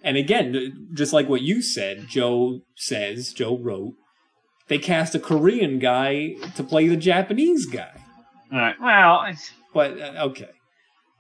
and 0.04 0.18
again, 0.18 0.88
just 0.96 1.14
like 1.14 1.30
what 1.30 1.42
you 1.44 1.62
said, 1.62 2.08
Joe 2.10 2.62
says, 2.76 3.34
Joe 3.34 3.56
wrote, 3.56 3.94
they 4.68 4.78
cast 4.78 5.14
a 5.16 5.20
Korean 5.20 5.80
guy 5.80 6.36
to 6.56 6.64
play 6.64 6.88
the 6.88 6.98
Japanese 6.98 7.66
guy. 7.66 7.92
All 8.52 8.60
right. 8.60 8.76
Well, 8.80 9.24
it's, 9.28 9.52
But, 9.74 10.00
uh, 10.00 10.26
okay. 10.30 10.50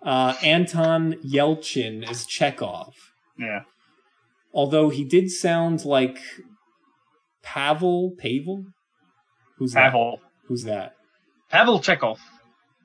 Uh, 0.05 0.35
Anton 0.43 1.13
Yelchin 1.25 2.07
as 2.09 2.25
Chekov. 2.25 2.93
yeah. 3.37 3.61
Although 4.53 4.89
he 4.89 5.03
did 5.03 5.31
sound 5.31 5.83
like 5.83 6.19
Pavel, 7.41 8.11
Pavel? 8.19 8.65
Who's 9.57 9.73
that? 9.73 9.85
Pavel 9.91 10.19
Who's 10.47 10.63
that? 10.65 10.93
Pavel 11.49 11.79
Chekov. 11.79 12.19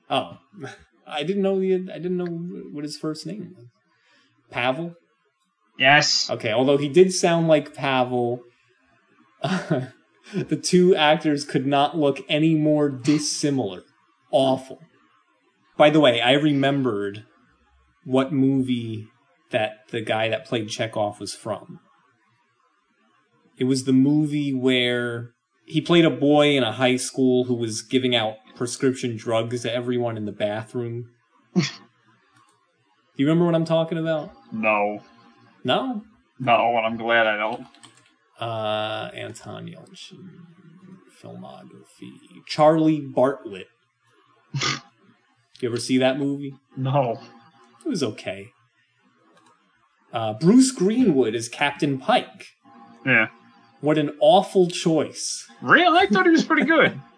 Oh, 0.09 0.37
I 1.07 1.23
didn't 1.23 1.43
know 1.43 1.59
the 1.59 1.73
I 1.93 1.99
didn't 1.99 2.17
know 2.17 2.25
what 2.25 2.83
his 2.83 2.97
first 2.97 3.25
name 3.27 3.53
was. 3.55 3.65
Pavel. 4.49 4.95
Yes. 5.77 6.29
Okay, 6.29 6.51
although 6.51 6.77
he 6.77 6.89
did 6.89 7.13
sound 7.13 7.47
like 7.47 7.73
Pavel, 7.75 8.41
the 10.33 10.55
two 10.55 10.95
actors 10.95 11.43
could 11.43 11.65
not 11.65 11.97
look 11.97 12.19
any 12.29 12.55
more 12.55 12.89
dissimilar. 12.89 13.83
Awful. 14.31 14.81
By 15.77 15.89
the 15.89 15.99
way, 15.99 16.21
I 16.21 16.33
remembered 16.33 17.25
what 18.03 18.33
movie 18.33 19.07
that 19.51 19.87
the 19.91 20.01
guy 20.01 20.29
that 20.29 20.45
played 20.45 20.67
Chekov 20.67 21.19
was 21.19 21.33
from. 21.33 21.79
It 23.57 23.63
was 23.65 23.83
the 23.83 23.93
movie 23.93 24.53
where 24.53 25.31
he 25.65 25.81
played 25.81 26.05
a 26.05 26.09
boy 26.09 26.55
in 26.55 26.63
a 26.63 26.71
high 26.71 26.95
school 26.95 27.45
who 27.45 27.55
was 27.55 27.81
giving 27.81 28.15
out 28.15 28.35
prescription 28.55 29.17
drugs 29.17 29.61
to 29.61 29.73
everyone 29.73 30.17
in 30.17 30.25
the 30.25 30.31
bathroom. 30.31 31.09
Do 31.55 31.61
you 33.17 33.25
remember 33.25 33.45
what 33.45 33.55
I'm 33.55 33.65
talking 33.65 33.97
about? 33.97 34.31
No. 34.51 35.01
No? 35.63 36.03
No, 36.39 36.77
and 36.77 36.85
I'm 36.85 36.97
glad 36.97 37.27
I 37.27 37.37
don't. 37.37 37.65
Uh, 38.39 39.09
Anton 39.13 39.67
Yelchin. 39.67 40.29
Filmography. 41.21 42.13
Charlie 42.47 43.01
Bartlett. 43.01 43.67
you 45.59 45.69
ever 45.69 45.77
see 45.77 45.97
that 45.97 46.17
movie? 46.17 46.55
No. 46.77 47.19
It 47.85 47.89
was 47.89 48.01
okay. 48.03 48.51
Uh, 50.13 50.33
Bruce 50.33 50.71
Greenwood 50.71 51.35
is 51.35 51.49
Captain 51.49 51.97
Pike. 51.97 52.47
Yeah. 53.05 53.27
What 53.81 53.97
an 53.97 54.11
awful 54.19 54.69
choice. 54.69 55.47
Really? 55.61 55.99
I 55.99 56.07
thought 56.07 56.25
he 56.25 56.31
was 56.31 56.43
pretty 56.43 56.65
good. 56.65 56.99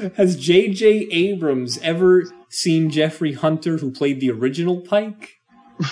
Has 0.16 0.36
J.J. 0.36 1.08
Abrams 1.10 1.78
ever 1.78 2.24
seen 2.48 2.90
Jeffrey 2.90 3.32
Hunter, 3.32 3.78
who 3.78 3.90
played 3.90 4.20
the 4.20 4.30
original 4.30 4.80
Pike? 4.80 5.38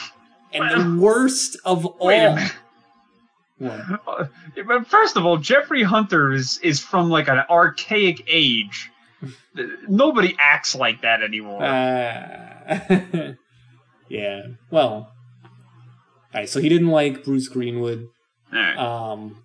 And 0.53 0.99
the 0.99 1.01
worst 1.01 1.57
of 1.65 1.87
all. 1.87 2.37
Wait 3.61 3.69
a 3.69 3.77
minute. 3.77 4.01
What? 4.05 4.31
But 4.67 4.87
first 4.87 5.17
of 5.17 5.27
all, 5.27 5.37
Jeffrey 5.37 5.83
Hunter 5.83 6.33
is 6.33 6.59
is 6.63 6.81
from 6.81 7.11
like 7.11 7.29
an 7.29 7.43
archaic 7.51 8.25
age. 8.27 8.91
Nobody 9.89 10.35
acts 10.39 10.75
like 10.75 11.03
that 11.03 11.23
anymore. 11.23 11.63
Uh, 11.63 13.35
yeah. 14.09 14.43
Well. 14.71 15.13
Alright, 16.33 16.49
so 16.49 16.61
he 16.61 16.69
didn't 16.69 16.89
like 16.89 17.25
Bruce 17.25 17.49
Greenwood. 17.49 18.07
Um, 18.53 19.43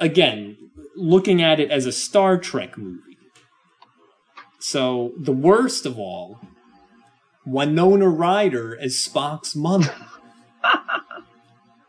again, 0.00 0.56
looking 0.96 1.42
at 1.42 1.60
it 1.60 1.70
as 1.70 1.86
a 1.86 1.92
Star 1.92 2.38
Trek 2.38 2.76
movie. 2.76 3.00
So, 4.58 5.12
the 5.18 5.32
worst 5.32 5.86
of 5.86 5.98
all, 5.98 6.40
Winona 7.46 8.08
Ryder 8.08 8.76
as 8.80 8.94
Spock's 8.94 9.54
mother. 9.54 9.94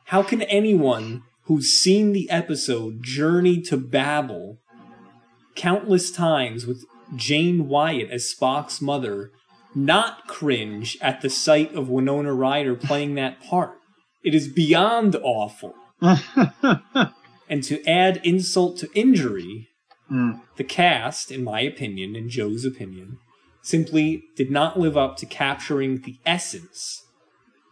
How 0.06 0.22
can 0.22 0.43
anyone 0.43 1.24
who's 1.43 1.70
seen 1.70 2.14
the 2.14 2.30
episode 2.30 3.01
Journey 3.01 3.60
to 3.62 3.78
Babel 3.78 4.60
countless 5.56 6.12
times 6.12 6.66
with 6.66 6.86
Jane 7.16 7.68
Wyatt 7.68 8.12
as 8.12 8.34
Spock's 8.34 8.82
mother 8.82 9.32
not 9.74 10.28
cringe 10.28 10.97
at 11.01 11.22
the 11.22 11.30
sight 11.30 11.74
of 11.74 11.89
Winona 11.89 12.34
Ryder 12.34 12.76
playing 12.76 13.16
that 13.16 13.41
part. 13.41 13.78
It 14.24 14.34
is 14.34 14.47
beyond 14.47 15.16
awful. 15.22 15.74
and 16.01 17.64
to 17.64 17.84
add 17.86 18.22
insult 18.24 18.78
to 18.80 18.89
injury, 18.93 19.70
hmm. 20.08 20.34
the 20.56 20.64
cast, 20.64 21.32
in 21.32 21.43
my 21.43 21.62
opinion, 21.62 22.16
in 22.16 22.30
Joe's 22.30 22.64
opinion, 22.64 23.18
simply 23.62 24.24
did 24.36 24.51
not 24.51 24.80
live 24.80 24.95
up 24.95 25.18
to 25.18 25.26
capturing 25.26 26.01
the 26.01 26.18
essence 26.26 27.03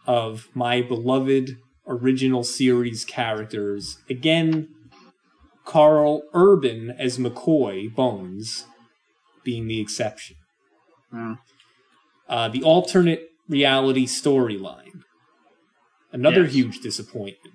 of 0.06 0.48
my 0.54 0.82
beloved 0.82 1.56
original 1.86 2.44
series 2.44 3.04
characters. 3.04 3.98
Again, 4.08 4.68
Karl 5.64 6.22
Urban 6.32 6.90
as 6.98 7.18
McCoy 7.18 7.94
Bones 7.94 8.64
being 9.44 9.66
the 9.66 9.80
exception. 9.80 10.36
Uh, 12.28 12.48
the 12.48 12.62
alternate 12.62 13.28
reality 13.48 14.06
storyline. 14.06 15.02
Another 16.12 16.44
Yes. 16.44 16.54
huge 16.54 16.80
disappointment. 16.80 17.54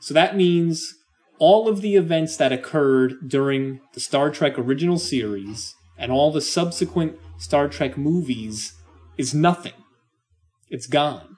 So 0.00 0.14
that 0.14 0.36
means 0.36 0.94
all 1.38 1.68
of 1.68 1.80
the 1.80 1.96
events 1.96 2.36
that 2.36 2.52
occurred 2.52 3.28
during 3.28 3.80
the 3.94 4.00
Star 4.00 4.30
Trek 4.30 4.58
original 4.58 4.98
series 4.98 5.74
and 5.98 6.10
all 6.10 6.32
the 6.32 6.40
subsequent 6.40 7.18
Star 7.38 7.68
Trek 7.68 7.96
movies 7.98 8.72
is 9.18 9.34
nothing. 9.34 9.74
It's 10.70 10.86
gone. 10.86 11.36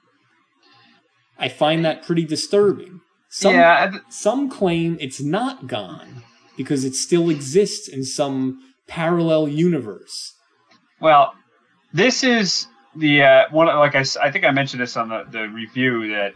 I 1.37 1.49
find 1.49 1.83
that 1.85 2.03
pretty 2.03 2.25
disturbing. 2.25 3.01
Some, 3.29 3.53
Yeah, 3.53 3.89
th- 3.91 4.03
some 4.09 4.49
claim 4.49 4.97
it's 4.99 5.21
not 5.21 5.67
gone 5.67 6.23
because 6.55 6.85
it 6.85 6.95
still 6.95 7.29
exists 7.29 7.87
in 7.87 8.03
some 8.05 8.59
parallel 8.87 9.47
universe. 9.49 10.33
Well, 11.01 11.33
this 11.93 12.23
is 12.23 12.67
the 12.95 13.23
uh, 13.23 13.43
one. 13.51 13.67
Like 13.67 13.95
I, 13.95 14.05
I 14.21 14.31
think 14.31 14.45
I 14.45 14.51
mentioned 14.51 14.81
this 14.81 14.95
on 14.95 15.09
the, 15.09 15.25
the 15.29 15.49
review 15.49 16.09
that 16.13 16.33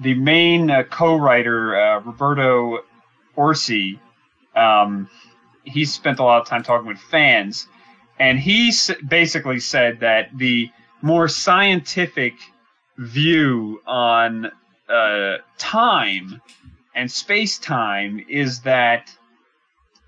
the 0.00 0.14
main 0.14 0.70
uh, 0.70 0.84
co-writer 0.84 1.76
uh, 1.76 2.00
Roberto 2.00 2.78
Orci, 3.36 3.98
um, 4.56 5.10
he 5.64 5.84
spent 5.84 6.18
a 6.18 6.24
lot 6.24 6.40
of 6.40 6.46
time 6.48 6.62
talking 6.62 6.86
with 6.88 6.98
fans, 6.98 7.66
and 8.18 8.38
he 8.38 8.68
s- 8.68 8.90
basically 9.06 9.60
said 9.60 10.00
that 10.00 10.30
the 10.34 10.70
more 11.02 11.28
scientific 11.28 12.34
view 13.00 13.80
on 13.86 14.50
uh, 14.88 15.38
time 15.56 16.40
and 16.94 17.10
space 17.10 17.58
time 17.58 18.24
is 18.28 18.60
that 18.60 19.10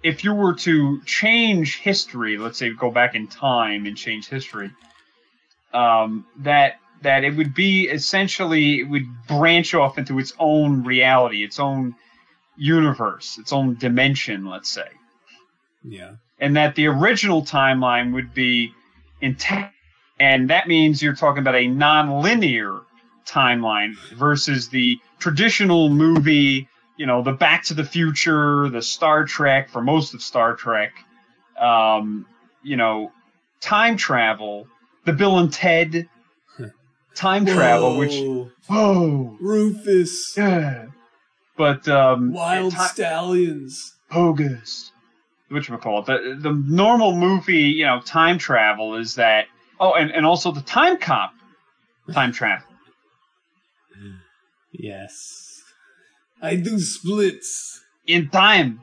if 0.03 0.25
you 0.25 0.35
were 0.35 0.55
to 0.55 1.01
change 1.03 1.79
history, 1.79 2.37
let's 2.37 2.59
say 2.59 2.71
go 2.71 2.91
back 2.91 3.15
in 3.15 3.29
time 3.29 3.87
and 3.87 3.97
change 3.97 4.29
history, 4.29 4.71
um, 5.73 6.27
that 6.39 6.79
that 7.01 7.25
it 7.25 7.35
would 7.35 7.55
be 7.55 7.89
essentially 7.89 8.81
it 8.81 8.89
would 8.89 9.07
branch 9.27 9.75
off 9.75 9.97
into 9.97 10.19
its 10.19 10.33
own 10.39 10.85
reality, 10.85 11.43
its 11.45 11.59
own 11.59 11.95
universe, 12.57 13.39
its 13.39 13.53
own 13.53 13.75
dimension, 13.77 14.45
let's 14.45 14.69
say, 14.69 14.89
Yeah. 15.83 16.17
and 16.39 16.57
that 16.57 16.75
the 16.75 16.87
original 16.89 17.43
timeline 17.43 18.13
would 18.13 18.35
be 18.35 18.73
intact, 19.21 19.75
and 20.23 20.51
that 20.51 20.69
means 20.69 21.03
you're 21.03 21.15
talking 21.15 21.41
about 21.41 21.57
a 21.57 21.67
non-linear 21.67 22.81
timeline 23.27 23.97
versus 24.15 24.69
the 24.69 24.99
traditional 25.19 25.89
movie 25.89 26.69
you 26.97 27.07
know, 27.07 27.23
the 27.23 27.33
Back 27.33 27.65
to 27.65 27.75
the 27.75 27.85
Future, 27.85 28.69
the 28.69 28.83
Star 28.83 29.25
Trek, 29.25 29.71
for 29.71 29.83
most 29.83 30.15
of 30.15 30.23
Star 30.23 30.55
Trek, 30.55 30.93
um, 31.59 32.27
you 32.63 32.77
know, 32.77 33.13
time 33.61 33.97
travel, 33.97 34.69
the 35.05 35.13
Bill 35.13 35.39
and 35.39 35.53
Ted 35.53 36.09
time 37.15 37.47
travel, 37.47 37.97
which 37.97 38.15
whoa, 38.69 39.37
Rufus, 39.41 40.35
yeah, 40.37 40.87
but 41.57 41.89
um, 41.89 42.33
Wyld 42.33 42.73
Stallyns. 42.73 43.93
Bogus. 44.11 44.91
Which 45.49 45.69
we 45.69 45.77
call 45.79 46.01
it. 46.01 46.07
The 46.07 46.39
the 46.39 46.53
normal 46.53 47.17
movie, 47.17 47.63
you 47.63 47.85
know, 47.85 48.01
time 48.01 48.39
travel 48.39 48.97
is 48.97 49.17
that. 49.17 49.47
Oh, 49.83 49.95
and, 49.95 50.13
and 50.13 50.25
also 50.25 50.53
the 50.53 50.61
time 50.61 50.97
cop, 50.97 51.35
time 52.13 52.33
trap. 52.33 52.65
Yes. 54.75 55.61
I 56.41 56.57
do 56.57 56.79
splits 56.79 57.79
in 58.07 58.31
time. 58.31 58.81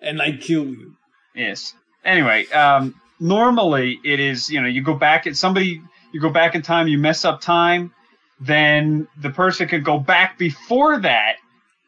and 0.00 0.22
I 0.22 0.36
kill 0.36 0.66
you. 0.66 0.94
Yes. 1.34 1.74
Anyway, 2.04 2.46
um, 2.52 2.94
normally 3.18 3.98
it 4.04 4.20
is 4.20 4.48
you 4.48 4.60
know 4.60 4.68
you 4.68 4.82
go 4.82 4.94
back 4.94 5.26
at 5.26 5.34
somebody 5.34 5.82
you 6.12 6.20
go 6.20 6.30
back 6.30 6.54
in 6.54 6.62
time 6.62 6.86
you 6.86 6.96
mess 6.96 7.24
up 7.24 7.40
time, 7.40 7.92
then 8.40 9.08
the 9.20 9.30
person 9.30 9.66
can 9.66 9.82
go 9.82 9.98
back 9.98 10.38
before 10.38 11.00
that 11.00 11.38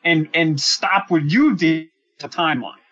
and 0.03 0.29
and 0.35 0.61
stop 0.61 1.11
what 1.11 1.23
you 1.23 1.55
did 1.57 1.89
to 2.19 2.29
timeline. 2.29 2.83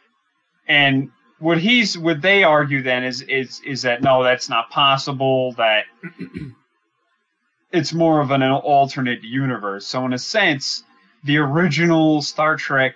And 0.68 1.10
what 1.43 1.59
he's 1.59 1.99
what 1.99 2.22
they 2.22 2.45
argue 2.45 2.82
then 2.82 3.03
is 3.03 3.20
is 3.22 3.61
is 3.66 3.82
that 3.82 4.01
no 4.01 4.22
that's 4.22 4.49
not 4.49 4.70
possible 4.70 5.53
that 5.55 5.84
it's 7.72 7.93
more 7.93 8.20
of 8.20 8.30
an 8.30 8.43
alternate 8.43 9.24
universe. 9.24 9.86
So 9.86 10.05
in 10.05 10.12
a 10.12 10.18
sense, 10.18 10.84
the 11.24 11.38
original 11.38 12.22
Star 12.22 12.57
Trek 12.57 12.95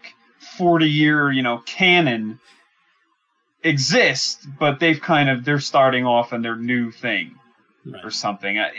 40 0.57 0.89
year, 0.89 1.33
you 1.33 1.43
know, 1.43 1.59
canon 1.67 2.39
exists, 3.65 4.47
but 4.59 4.79
they've 4.79 5.01
kind 5.01 5.29
of 5.29 5.45
they're 5.45 5.59
starting 5.59 6.07
off 6.07 6.33
on 6.33 6.43
their 6.43 6.57
new 6.57 6.93
thing 6.93 7.35
or 8.05 8.11
something. 8.11 8.61
I, 8.61 8.71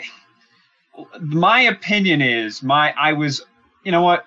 my 1.19 1.61
opinion 1.61 2.21
is 2.21 2.63
my 2.63 2.93
I 2.97 3.13
was 3.13 3.41
you 3.83 3.91
know 3.91 4.01
what 4.01 4.25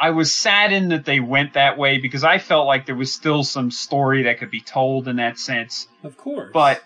I 0.00 0.10
was 0.10 0.34
saddened 0.34 0.92
that 0.92 1.04
they 1.04 1.20
went 1.20 1.52
that 1.54 1.76
way 1.76 1.98
because 1.98 2.24
I 2.24 2.38
felt 2.38 2.66
like 2.66 2.86
there 2.86 2.94
was 2.96 3.12
still 3.12 3.44
some 3.44 3.70
story 3.70 4.22
that 4.22 4.38
could 4.38 4.50
be 4.50 4.62
told 4.62 5.08
in 5.08 5.16
that 5.16 5.38
sense. 5.38 5.86
Of 6.02 6.16
course. 6.16 6.50
But 6.54 6.82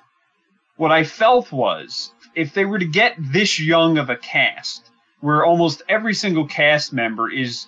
what 0.77 0.91
I 0.91 1.05
felt 1.05 1.53
was 1.53 2.12
if 2.35 2.55
they 2.55 2.65
were 2.65 2.81
to 2.81 2.87
get 2.87 3.15
this 3.19 3.61
young 3.61 3.99
of 3.99 4.11
a 4.11 4.17
cast, 4.17 4.91
where 5.21 5.45
almost 5.45 5.83
every 5.89 6.15
single 6.15 6.47
cast 6.47 6.93
member 6.93 7.31
is 7.31 7.67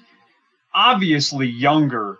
obviously 0.74 1.46
younger 1.46 2.18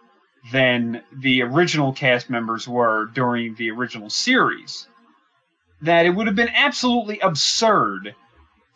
than 0.52 1.02
the 1.12 1.42
original 1.42 1.92
cast 1.92 2.30
members 2.30 2.68
were 2.68 3.06
during 3.12 3.56
the 3.56 3.70
original 3.72 4.08
series, 4.08 4.86
that 5.82 6.06
it 6.06 6.10
would 6.10 6.28
have 6.28 6.36
been 6.36 6.48
absolutely 6.54 7.18
absurd 7.18 8.14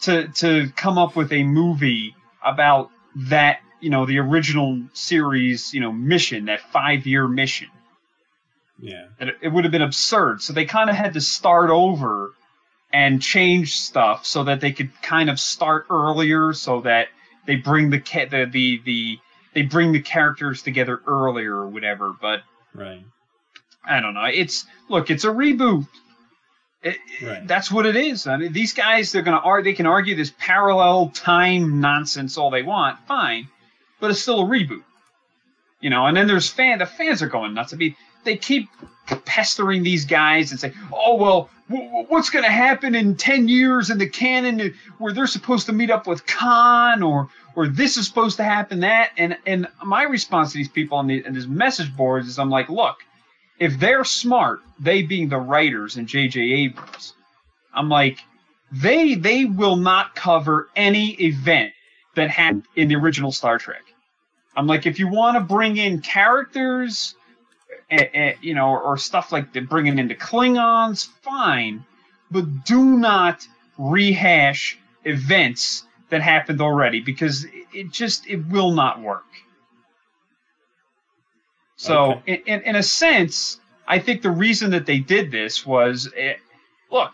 to 0.01 0.29
to 0.29 0.71
come 0.75 0.99
up 0.99 1.15
with 1.15 1.33
a 1.33 1.45
movie 1.45 2.15
about 2.45 2.91
that, 3.15 3.61
you 3.81 3.91
know, 3.91 4.07
the 4.07 4.19
original 4.19 4.81
series, 4.93 5.75
you 5.75 5.81
know, 5.81 5.93
mission, 5.93 6.47
that 6.47 6.61
five 6.61 7.07
year 7.07 7.27
mission 7.27 7.69
yeah. 8.81 9.07
it, 9.19 9.37
it 9.43 9.49
would 9.49 9.65
have 9.65 9.73
been 9.73 9.83
absurd. 9.83 10.43
So 10.43 10.53
they 10.53 10.65
kind 10.65 10.91
of 10.91 10.97
had 10.97 11.15
to 11.15 11.21
start 11.21 11.71
over 11.71 12.33
and 12.93 13.23
change 13.23 13.77
stuff 13.77 14.27
so 14.27 14.45
that 14.45 14.61
they 14.61 14.73
could 14.73 14.91
kind 15.03 15.31
of 15.31 15.39
start 15.39 15.87
earlier, 15.91 16.53
so 16.53 16.81
that 16.81 17.09
they 17.47 17.57
bring 17.57 17.91
the 17.91 18.01
ca- 18.01 18.27
the 18.27 18.47
the, 18.47 18.81
the 18.85 19.19
they 19.55 19.63
bring 19.63 19.93
the 19.93 20.01
characters 20.01 20.63
together 20.63 21.01
earlier 21.07 21.55
or 21.55 21.69
whatever. 21.69 22.13
But 22.21 22.43
Right. 22.75 23.05
I 23.85 24.01
don't 24.01 24.15
know. 24.15 24.25
It's 24.25 24.67
look, 24.89 25.11
it's 25.11 25.25
a 25.25 25.29
reboot. 25.29 25.87
It, 26.83 26.97
Right. 27.23 27.47
That's 27.47 27.71
what 27.71 27.85
it 27.85 27.97
is. 27.97 28.27
I 28.27 28.39
mean, 28.39 28.53
these 28.53 28.73
guys 28.73 29.13
they're 29.13 29.23
gonna 29.23 29.39
ar- 29.39 29.63
they 29.63 29.75
can 29.75 29.87
argue 29.87 30.17
this 30.17 30.33
parallel 30.39 31.11
time 31.11 31.81
nonsense 31.81 32.39
all 32.39 32.51
they 32.51 32.63
want, 32.63 32.99
fine, 33.07 33.49
but 34.01 34.11
it's 34.11 34.21
still 34.21 34.41
a 34.41 34.45
reboot. 34.45 34.83
You 35.81 35.91
know, 35.91 36.07
and 36.07 36.17
then 36.17 36.27
there's 36.27 36.51
fan 36.51 36.79
the 36.79 36.87
fans 36.87 37.23
are 37.23 37.29
going 37.29 37.55
nuts. 37.55 37.73
I 37.73 37.77
mean, 37.77 37.97
they 38.25 38.37
keep 38.37 38.69
pestering 39.25 39.83
these 39.83 40.05
guys 40.05 40.51
and 40.51 40.61
say, 40.61 40.75
"Oh 40.93 41.17
well, 41.17 41.51
w- 41.71 42.05
what's 42.09 42.31
going 42.31 42.45
to 42.45 42.51
happen 42.51 42.95
in 42.95 43.17
ten 43.17 43.49
years 43.49 43.89
in 43.89 43.99
the 43.99 44.09
canon 44.09 44.75
where 44.99 45.13
they're 45.13 45.27
supposed 45.27 45.67
to 45.67 45.73
meet 45.73 45.91
up 45.91 46.07
with 46.07 46.27
Khan 46.27 47.03
or 47.03 47.31
or 47.55 47.67
this 47.67 47.97
is 47.97 48.07
supposed 48.07 48.37
to 48.37 48.45
happen 48.45 48.81
that?" 48.81 49.13
And 49.17 49.39
and 49.47 49.69
my 49.83 50.03
response 50.03 50.53
to 50.53 50.59
these 50.59 50.69
people 50.69 50.99
on, 50.99 51.07
the, 51.07 51.25
on 51.27 51.33
these 51.33 51.49
message 51.49 51.97
boards 51.97 52.29
is, 52.29 52.39
I'm 52.39 52.51
like, 52.51 52.69
look, 52.69 52.97
if 53.59 53.79
they're 53.79 54.05
smart, 54.05 54.61
they 54.79 55.03
being 55.03 55.31
the 55.31 55.39
writers 55.39 55.97
and 55.97 56.07
J.J. 56.07 56.41
Abrams, 56.41 57.15
I'm 57.73 57.89
like, 57.89 58.19
they 58.71 59.15
they 59.15 59.47
will 59.47 59.77
not 59.77 60.15
cover 60.15 60.69
any 60.77 61.11
event 61.13 61.73
that 62.15 62.31
happened 62.31 62.65
in 62.77 62.89
the 62.89 62.97
original 62.97 63.33
Star 63.33 63.59
Trek. 63.59 63.83
I'm 64.57 64.67
like, 64.67 64.87
if 64.87 64.99
you 64.99 65.09
want 65.09 65.37
to 65.37 65.41
bring 65.41 65.77
in 65.77 66.01
characters, 66.01 67.15
eh, 67.91 68.09
eh, 68.13 68.33
you 68.41 68.55
know, 68.55 68.69
or, 68.71 68.81
or 68.81 68.97
stuff 68.97 69.33
like 69.33 69.53
the 69.53 69.61
bringing 69.61 69.99
into 69.99 70.15
Klingons, 70.15 71.07
fine, 71.23 71.85
but 72.31 72.65
do 72.65 72.99
not 72.99 73.47
rehash 73.79 74.79
events 75.05 75.85
that 76.11 76.21
happened 76.21 76.61
already 76.61 77.01
because 77.01 77.45
it, 77.45 77.53
it 77.73 77.91
just 77.93 78.27
it 78.27 78.45
will 78.49 78.73
not 78.73 79.01
work. 79.01 79.25
So, 81.77 82.13
Okay. 82.13 82.23
in, 82.27 82.43
in 82.47 82.63
in 82.63 82.77
a 82.77 82.83
sense, 82.83 83.61
I 83.87 83.99
think 84.01 84.23
the 84.23 84.31
reason 84.31 84.73
that 84.73 84.85
they 84.87 84.99
did 84.99 85.31
this 85.31 85.65
was, 85.65 86.11
eh, 86.17 86.35
look, 86.91 87.13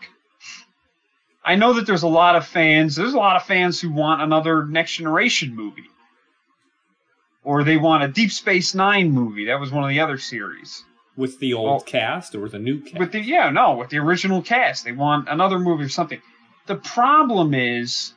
I 1.47 1.55
know 1.55 1.73
that 1.73 1.87
there's 1.87 2.03
a 2.03 2.09
lot 2.09 2.35
of 2.35 2.45
fans. 2.45 2.97
There's 2.97 3.13
a 3.13 3.17
lot 3.17 3.37
of 3.37 3.43
fans 3.43 3.79
who 3.79 3.89
want 3.89 4.21
another 4.21 4.65
Next 4.65 4.97
Generation 4.97 5.55
movie, 5.55 5.89
or 7.41 7.63
they 7.63 7.77
want 7.77 8.03
a 8.03 8.09
Deep 8.09 8.31
Space 8.31 8.75
Nine 8.75 9.11
movie. 9.11 9.45
That 9.45 9.57
was 9.61 9.71
one 9.71 9.85
of 9.85 9.89
the 9.89 10.01
other 10.01 10.17
series. 10.17 10.83
With 11.15 11.39
the 11.39 11.53
old 11.53 11.69
Well- 11.69 11.79
cast 11.79 12.35
or 12.35 12.41
with 12.41 12.53
a 12.53 12.59
new 12.59 12.81
cast? 12.81 12.99
With 12.99 13.13
the 13.13 13.21
yeah, 13.21 13.49
no, 13.49 13.75
with 13.77 13.89
the 13.89 13.97
original 13.97 14.41
cast, 14.41 14.83
they 14.83 14.91
want 14.91 15.29
another 15.29 15.57
movie 15.57 15.85
or 15.85 15.89
something. 15.89 16.21
The 16.65 16.75
problem 16.75 17.53
is, 17.53 18.13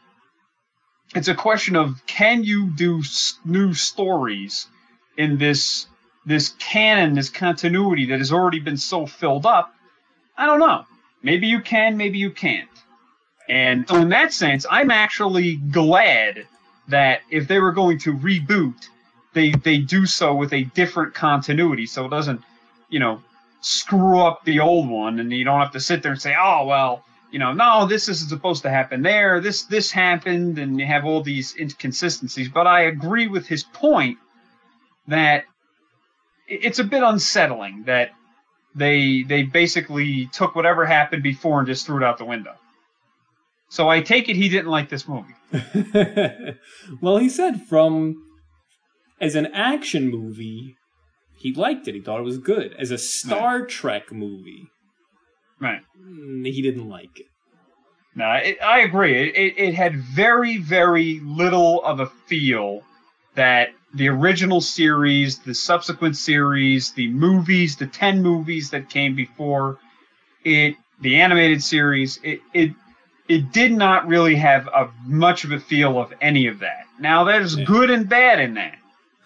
it's 1.14 1.28
a 1.28 1.34
question 1.34 1.76
of 1.76 2.04
can 2.06 2.42
you 2.42 2.70
do 2.74 3.00
new 3.44 3.74
stories 3.74 4.66
in 5.16 5.38
this 5.38 5.86
this 6.26 6.48
canon, 6.58 7.14
this 7.14 7.30
continuity 7.30 8.06
that 8.06 8.18
has 8.18 8.32
already 8.32 8.58
been 8.58 8.76
so 8.76 9.06
filled 9.06 9.46
up. 9.46 9.72
I 10.36 10.46
don't 10.46 10.58
know. 10.58 10.84
Maybe 11.22 11.46
you 11.46 11.60
can, 11.60 11.96
maybe 11.96 12.18
you 12.18 12.32
can't. 12.32 12.69
And 13.50 13.88
so 13.88 13.96
in 13.96 14.10
that 14.10 14.32
sense, 14.32 14.64
I'm 14.70 14.92
actually 14.92 15.56
glad 15.56 16.46
that 16.86 17.22
if 17.30 17.48
they 17.48 17.58
were 17.58 17.72
going 17.72 17.98
to 18.00 18.14
reboot, 18.14 18.76
they 19.32 19.50
they 19.50 19.78
do 19.78 20.06
so 20.06 20.36
with 20.36 20.52
a 20.52 20.62
different 20.62 21.14
continuity, 21.14 21.86
so 21.86 22.06
it 22.06 22.10
doesn't, 22.10 22.42
you 22.88 23.00
know, 23.00 23.20
screw 23.60 24.20
up 24.20 24.44
the 24.44 24.60
old 24.60 24.88
one, 24.88 25.18
and 25.18 25.32
you 25.32 25.44
don't 25.44 25.58
have 25.58 25.72
to 25.72 25.80
sit 25.80 26.00
there 26.04 26.12
and 26.12 26.22
say, 26.22 26.36
oh 26.38 26.64
well, 26.64 27.04
you 27.32 27.40
know, 27.40 27.52
no, 27.52 27.86
this 27.86 28.08
isn't 28.08 28.28
supposed 28.28 28.62
to 28.62 28.70
happen 28.70 29.02
there, 29.02 29.40
this 29.40 29.64
this 29.64 29.90
happened, 29.90 30.58
and 30.58 30.78
you 30.78 30.86
have 30.86 31.04
all 31.04 31.20
these 31.20 31.56
inconsistencies. 31.58 32.48
But 32.48 32.68
I 32.68 32.82
agree 32.82 33.26
with 33.26 33.48
his 33.48 33.64
point 33.64 34.18
that 35.08 35.44
it's 36.46 36.78
a 36.78 36.84
bit 36.84 37.02
unsettling 37.02 37.82
that 37.86 38.12
they 38.76 39.24
they 39.24 39.42
basically 39.42 40.26
took 40.26 40.54
whatever 40.54 40.86
happened 40.86 41.24
before 41.24 41.58
and 41.58 41.66
just 41.66 41.84
threw 41.84 41.96
it 41.96 42.04
out 42.04 42.18
the 42.18 42.24
window. 42.24 42.54
So 43.70 43.88
I 43.88 44.00
take 44.02 44.28
it 44.28 44.36
he 44.36 44.48
didn't 44.48 44.70
like 44.70 44.88
this 44.88 45.06
movie. 45.08 45.34
well, 47.00 47.18
he 47.18 47.28
said 47.28 47.62
from 47.68 48.16
as 49.20 49.36
an 49.36 49.46
action 49.46 50.10
movie, 50.10 50.76
he 51.38 51.54
liked 51.54 51.86
it. 51.86 51.94
He 51.94 52.00
thought 52.00 52.18
it 52.18 52.24
was 52.24 52.38
good. 52.38 52.74
As 52.78 52.90
a 52.90 52.98
Star 52.98 53.64
Trek 53.64 54.12
movie, 54.12 54.66
Right. 55.60 55.82
mm, 55.98 56.44
he 56.46 56.60
didn't 56.62 56.88
like 56.88 57.20
it. 57.20 57.26
No, 58.16 58.28
it, 58.32 58.58
I 58.60 58.80
agree. 58.80 59.14
It, 59.14 59.36
it, 59.36 59.58
it 59.68 59.74
had 59.74 59.94
very, 59.94 60.58
very 60.58 61.20
little 61.20 61.82
of 61.84 62.00
a 62.00 62.06
feel 62.26 62.82
that 63.36 63.68
the 63.94 64.08
original 64.08 64.60
series, 64.60 65.38
the 65.38 65.54
subsequent 65.54 66.16
series, 66.16 66.92
the 66.92 67.08
movies, 67.08 67.76
the 67.76 67.86
10 67.86 68.20
movies 68.20 68.70
that 68.70 68.90
came 68.90 69.14
before 69.14 69.78
it, 70.44 70.74
the 71.00 71.20
animated 71.20 71.62
series, 71.62 72.18
it, 72.24 72.40
it, 72.52 72.72
it 73.30 73.52
did 73.52 73.70
not 73.70 74.08
really 74.08 74.34
have 74.34 74.66
a, 74.66 74.90
much 75.06 75.44
of 75.44 75.52
a 75.52 75.60
feel 75.60 76.00
of 76.00 76.12
any 76.20 76.48
of 76.48 76.58
that. 76.58 76.84
Now, 76.98 77.22
there's 77.22 77.56
Yeah. 77.56 77.64
good 77.64 77.88
and 77.88 78.08
bad 78.08 78.40
in 78.40 78.54
that. 78.54 78.76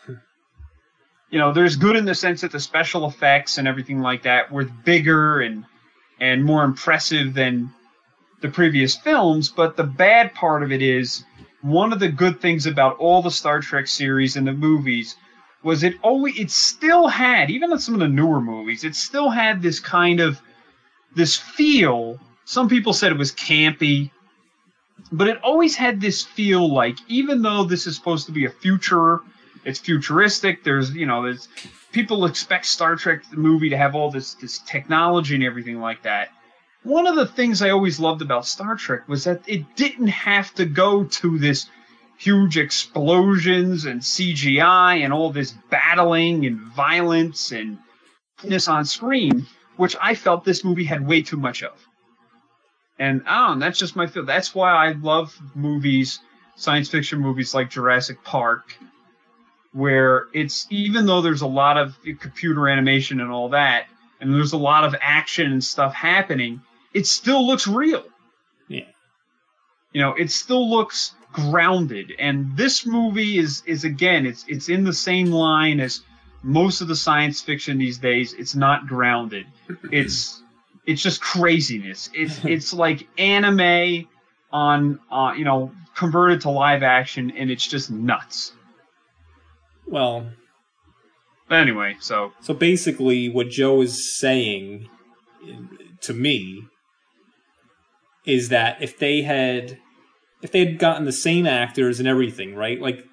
you 1.31 1.39
know, 1.39 1.53
there's 1.55 1.77
good 1.77 1.97
in 1.97 2.05
the 2.05 2.15
sense 2.15 2.43
that 2.43 2.53
the 2.53 2.61
special 2.61 3.07
effects 3.07 3.57
and 3.57 3.67
everything 3.67 4.01
like 4.01 4.25
that 4.25 4.53
were 4.53 4.65
bigger 4.65 5.41
and, 5.41 5.65
and 6.21 6.45
more 6.45 6.65
impressive 6.65 7.33
than 7.33 7.73
the 8.43 8.51
previous 8.51 8.95
films, 8.95 9.49
but 9.49 9.75
the 9.75 9.85
bad 9.85 10.35
part 10.35 10.63
of 10.63 10.71
it 10.71 10.83
is 10.83 11.25
one 11.63 11.95
of 11.95 11.99
the 11.99 12.11
good 12.11 12.43
things 12.43 12.67
about 12.67 12.99
all 12.99 13.23
the 13.23 13.31
Star 13.31 13.61
Trek 13.61 13.87
series 13.87 14.37
and 14.37 14.47
the 14.47 14.53
movies 14.53 15.17
was 15.63 15.83
it 15.83 15.95
always 16.03 16.39
it 16.39 16.51
still 16.51 17.09
had 17.09 17.49
even 17.49 17.73
in 17.73 17.79
some 17.79 17.95
of 17.95 18.01
the 18.01 18.09
newer 18.09 18.39
movies 18.39 18.85
it 18.85 18.95
still 18.95 19.31
had 19.31 19.63
this 19.63 19.81
kind 19.81 20.21
of 20.21 20.39
this 21.17 21.39
feel 21.39 22.21
some 22.45 22.69
people 22.69 22.93
said 22.93 23.13
it 23.13 23.19
was 23.19 23.33
campy 23.33 24.11
but 25.11 25.29
it 25.29 25.39
always 25.43 25.77
had 25.77 26.01
this 26.01 26.23
feel 26.23 26.73
like 26.73 26.97
even 27.09 27.43
though 27.43 27.65
this 27.65 27.87
is 27.87 27.97
supposed 27.97 28.27
to 28.27 28.33
be 28.33 28.45
a 28.45 28.51
future 28.51 29.21
it's 29.65 29.79
futuristic 29.79 30.65
there's 30.65 30.95
you 30.95 31.07
know 31.07 31.23
there's 31.23 31.49
people 31.93 32.25
expect 32.25 32.67
Star 32.67 32.97
Trek 32.97 33.23
the 33.31 33.37
movie 33.37 33.71
to 33.71 33.77
have 33.77 33.95
all 33.95 34.11
this 34.11 34.35
this 34.35 34.59
technology 34.59 35.35
and 35.35 35.45
everything 35.45 35.81
like 35.81 36.03
that 36.03 36.29
one 36.85 37.07
of 37.07 37.17
the 37.17 37.27
things 37.27 37.63
I 37.63 37.71
always 37.71 37.99
loved 37.99 38.21
about 38.21 38.47
Star 38.47 38.77
Trek 38.77 39.09
was 39.09 39.25
that 39.25 39.43
it 39.47 39.75
didn't 39.75 40.09
have 40.09 40.55
to 40.57 40.67
go 40.67 41.05
to 41.05 41.39
this 41.39 41.67
huge 42.19 42.59
explosions 42.59 43.87
and 43.87 44.01
CGI 44.03 45.03
and 45.03 45.13
all 45.13 45.33
this 45.33 45.55
battling 45.71 46.47
and 46.47 46.61
violence 46.61 47.53
and 47.53 47.79
this 48.43 48.69
on 48.69 48.85
screen, 48.85 49.47
which 49.77 49.97
I 50.01 50.15
felt 50.15 50.45
this 50.45 50.63
movie 50.63 50.85
had 50.85 51.07
way 51.07 51.23
too 51.23 51.39
much 51.39 51.63
of. 51.63 51.73
And 52.99 53.23
I 53.27 53.49
don't 53.49 53.59
know, 53.59 53.67
that's 53.67 53.79
just 53.79 53.97
my 53.97 54.07
feel. 54.07 54.25
That's 54.25 54.55
why 54.55 54.71
I 54.71 54.93
love 54.93 55.37
movies, 55.55 56.21
science 56.57 56.89
fiction 56.89 57.19
movies 57.19 57.55
like 57.55 57.71
Jurassic 57.71 58.23
Park, 58.23 58.77
where 59.73 60.27
it's 60.33 60.67
even 60.71 61.07
though 61.07 61.21
there's 61.21 61.43
a 61.43 61.47
lot 61.47 61.77
of 61.77 61.97
computer 62.21 62.69
animation 62.69 63.21
and 63.21 63.31
all 63.31 63.51
that, 63.51 63.87
and 64.21 64.33
there's 64.33 64.53
a 64.53 64.59
lot 64.59 64.85
of 64.85 64.95
action 65.01 65.51
and 65.51 65.63
stuff 65.63 65.93
happening, 65.93 66.63
it 66.93 67.07
still 67.07 67.45
looks 67.45 67.67
real. 67.67 68.05
Yeah. 68.69 68.87
You 69.93 70.01
know, 70.01 70.15
it 70.15 70.31
still 70.31 70.71
looks 70.71 71.15
grounded. 71.33 72.13
And 72.19 72.57
this 72.57 72.87
movie 72.87 73.39
is 73.39 73.63
is 73.67 73.85
again, 73.85 74.25
it's 74.25 74.45
it's 74.47 74.69
in 74.69 74.85
the 74.85 74.93
same 74.93 75.33
line 75.33 75.81
as 75.81 76.03
most 76.45 76.81
of 76.81 76.89
the 76.89 76.97
science 76.97 77.43
fiction 77.43 77.79
these 77.79 77.99
days. 77.99 78.35
It's 78.35 78.55
not 78.55 78.87
grounded. 78.87 79.47
It's 79.91 80.44
it's 80.87 81.03
just 81.03 81.21
craziness. 81.21 82.11
It's 82.15 82.45
it's 82.45 82.73
like 82.73 83.07
anime 83.19 84.09
on 84.53 85.01
uh, 85.11 85.33
you 85.37 85.45
know 85.45 85.73
converted 85.95 86.43
to 86.43 86.51
live 86.51 86.83
action, 86.83 87.33
and 87.37 87.51
it's 87.51 87.67
just 87.67 87.91
nuts. 87.91 88.53
Well, 89.87 90.27
But 91.49 91.57
anyway, 91.57 91.97
so 92.01 92.33
so 92.41 92.55
basically, 92.55 93.29
what 93.29 93.49
Joe 93.51 93.81
is 93.83 94.19
saying 94.19 94.89
to 96.01 96.15
me 96.15 96.65
is 98.25 98.49
that 98.49 98.83
if 98.83 98.99
they 98.99 99.23
had 99.23 99.79
if 100.43 100.53
they 100.53 100.61
had 100.61 100.79
gotten 100.79 101.05
the 101.05 101.13
same 101.13 101.47
actors 101.47 101.99
and 101.99 102.09
everything, 102.09 102.55
right? 102.55 102.81
Like 102.81 103.05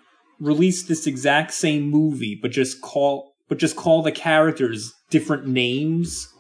release 0.41 0.83
this 0.83 1.05
exact 1.05 1.53
same 1.53 1.87
movie 1.89 2.37
but 2.41 2.49
just 2.49 2.81
call 2.81 3.31
but 3.47 3.59
just 3.59 3.75
call 3.75 4.01
the 4.01 4.11
characters 4.11 4.91
different 5.11 5.45
names 5.45 6.30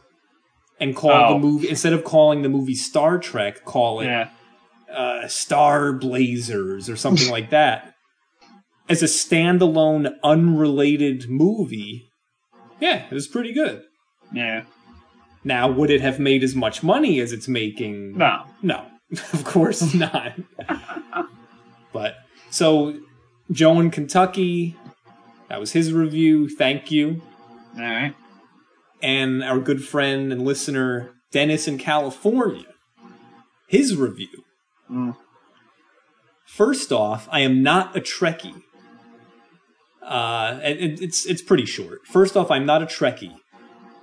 and 0.81 0.93
call 0.95 1.11
Oh. 1.11 1.33
the 1.33 1.39
movie 1.39 1.69
instead 1.69 1.93
of 1.93 2.03
calling 2.03 2.41
the 2.41 2.49
movie 2.49 2.75
Star 2.75 3.17
Trek, 3.19 3.63
call 3.63 4.01
it 4.01 4.07
yeah, 4.07 4.29
uh, 4.93 5.27
Star 5.29 5.93
Blazers 5.93 6.89
or 6.89 6.97
something 6.97 7.29
like 7.37 7.51
that. 7.51 7.93
As 8.89 9.01
a 9.01 9.05
standalone, 9.05 10.13
unrelated 10.23 11.29
movie, 11.29 12.09
yeah, 12.81 13.05
it 13.09 13.13
was 13.13 13.27
pretty 13.27 13.53
good. 13.53 13.83
yeah, 14.33 14.63
Now, 15.45 15.71
would 15.71 15.89
it 15.89 16.01
have 16.01 16.19
made 16.19 16.43
as 16.43 16.55
much 16.55 16.83
money 16.83 17.19
as 17.21 17.31
it's 17.31 17.47
making? 17.47 18.17
no, 18.17 18.43
No, 18.61 18.85
of 19.33 19.45
course 19.45 19.93
not. 19.93 20.33
but 21.93 22.15
so, 22.49 22.95
Joe 23.51 23.79
in 23.79 23.91
Kentucky, 23.91 24.75
that 25.47 25.59
was 25.59 25.71
his 25.73 25.93
review. 25.93 26.49
Thank 26.49 26.91
you. 26.91 27.21
all 27.77 27.81
right, 27.83 28.13
And 29.01 29.43
our 29.43 29.59
good 29.59 29.83
friend 29.83 30.31
and 30.31 30.45
listener, 30.45 31.11
Dennis 31.31 31.67
in 31.67 31.77
California, 31.77 32.67
his 33.67 33.95
review. 33.95 34.43
Mm. 34.89 35.15
First 36.45 36.91
off, 36.91 37.27
I 37.31 37.39
am 37.39 37.63
not 37.63 37.95
a 37.95 38.01
Trekkie. 38.01 38.61
Uh, 40.03 40.59
and 40.63 40.99
it's 41.01 41.25
it's 41.25 41.41
pretty 41.41 41.65
short. 41.65 42.05
First 42.05 42.35
off, 42.35 42.51
I'm 42.51 42.65
not 42.65 42.83
a 42.83 42.85
Trekkie. 42.85 43.37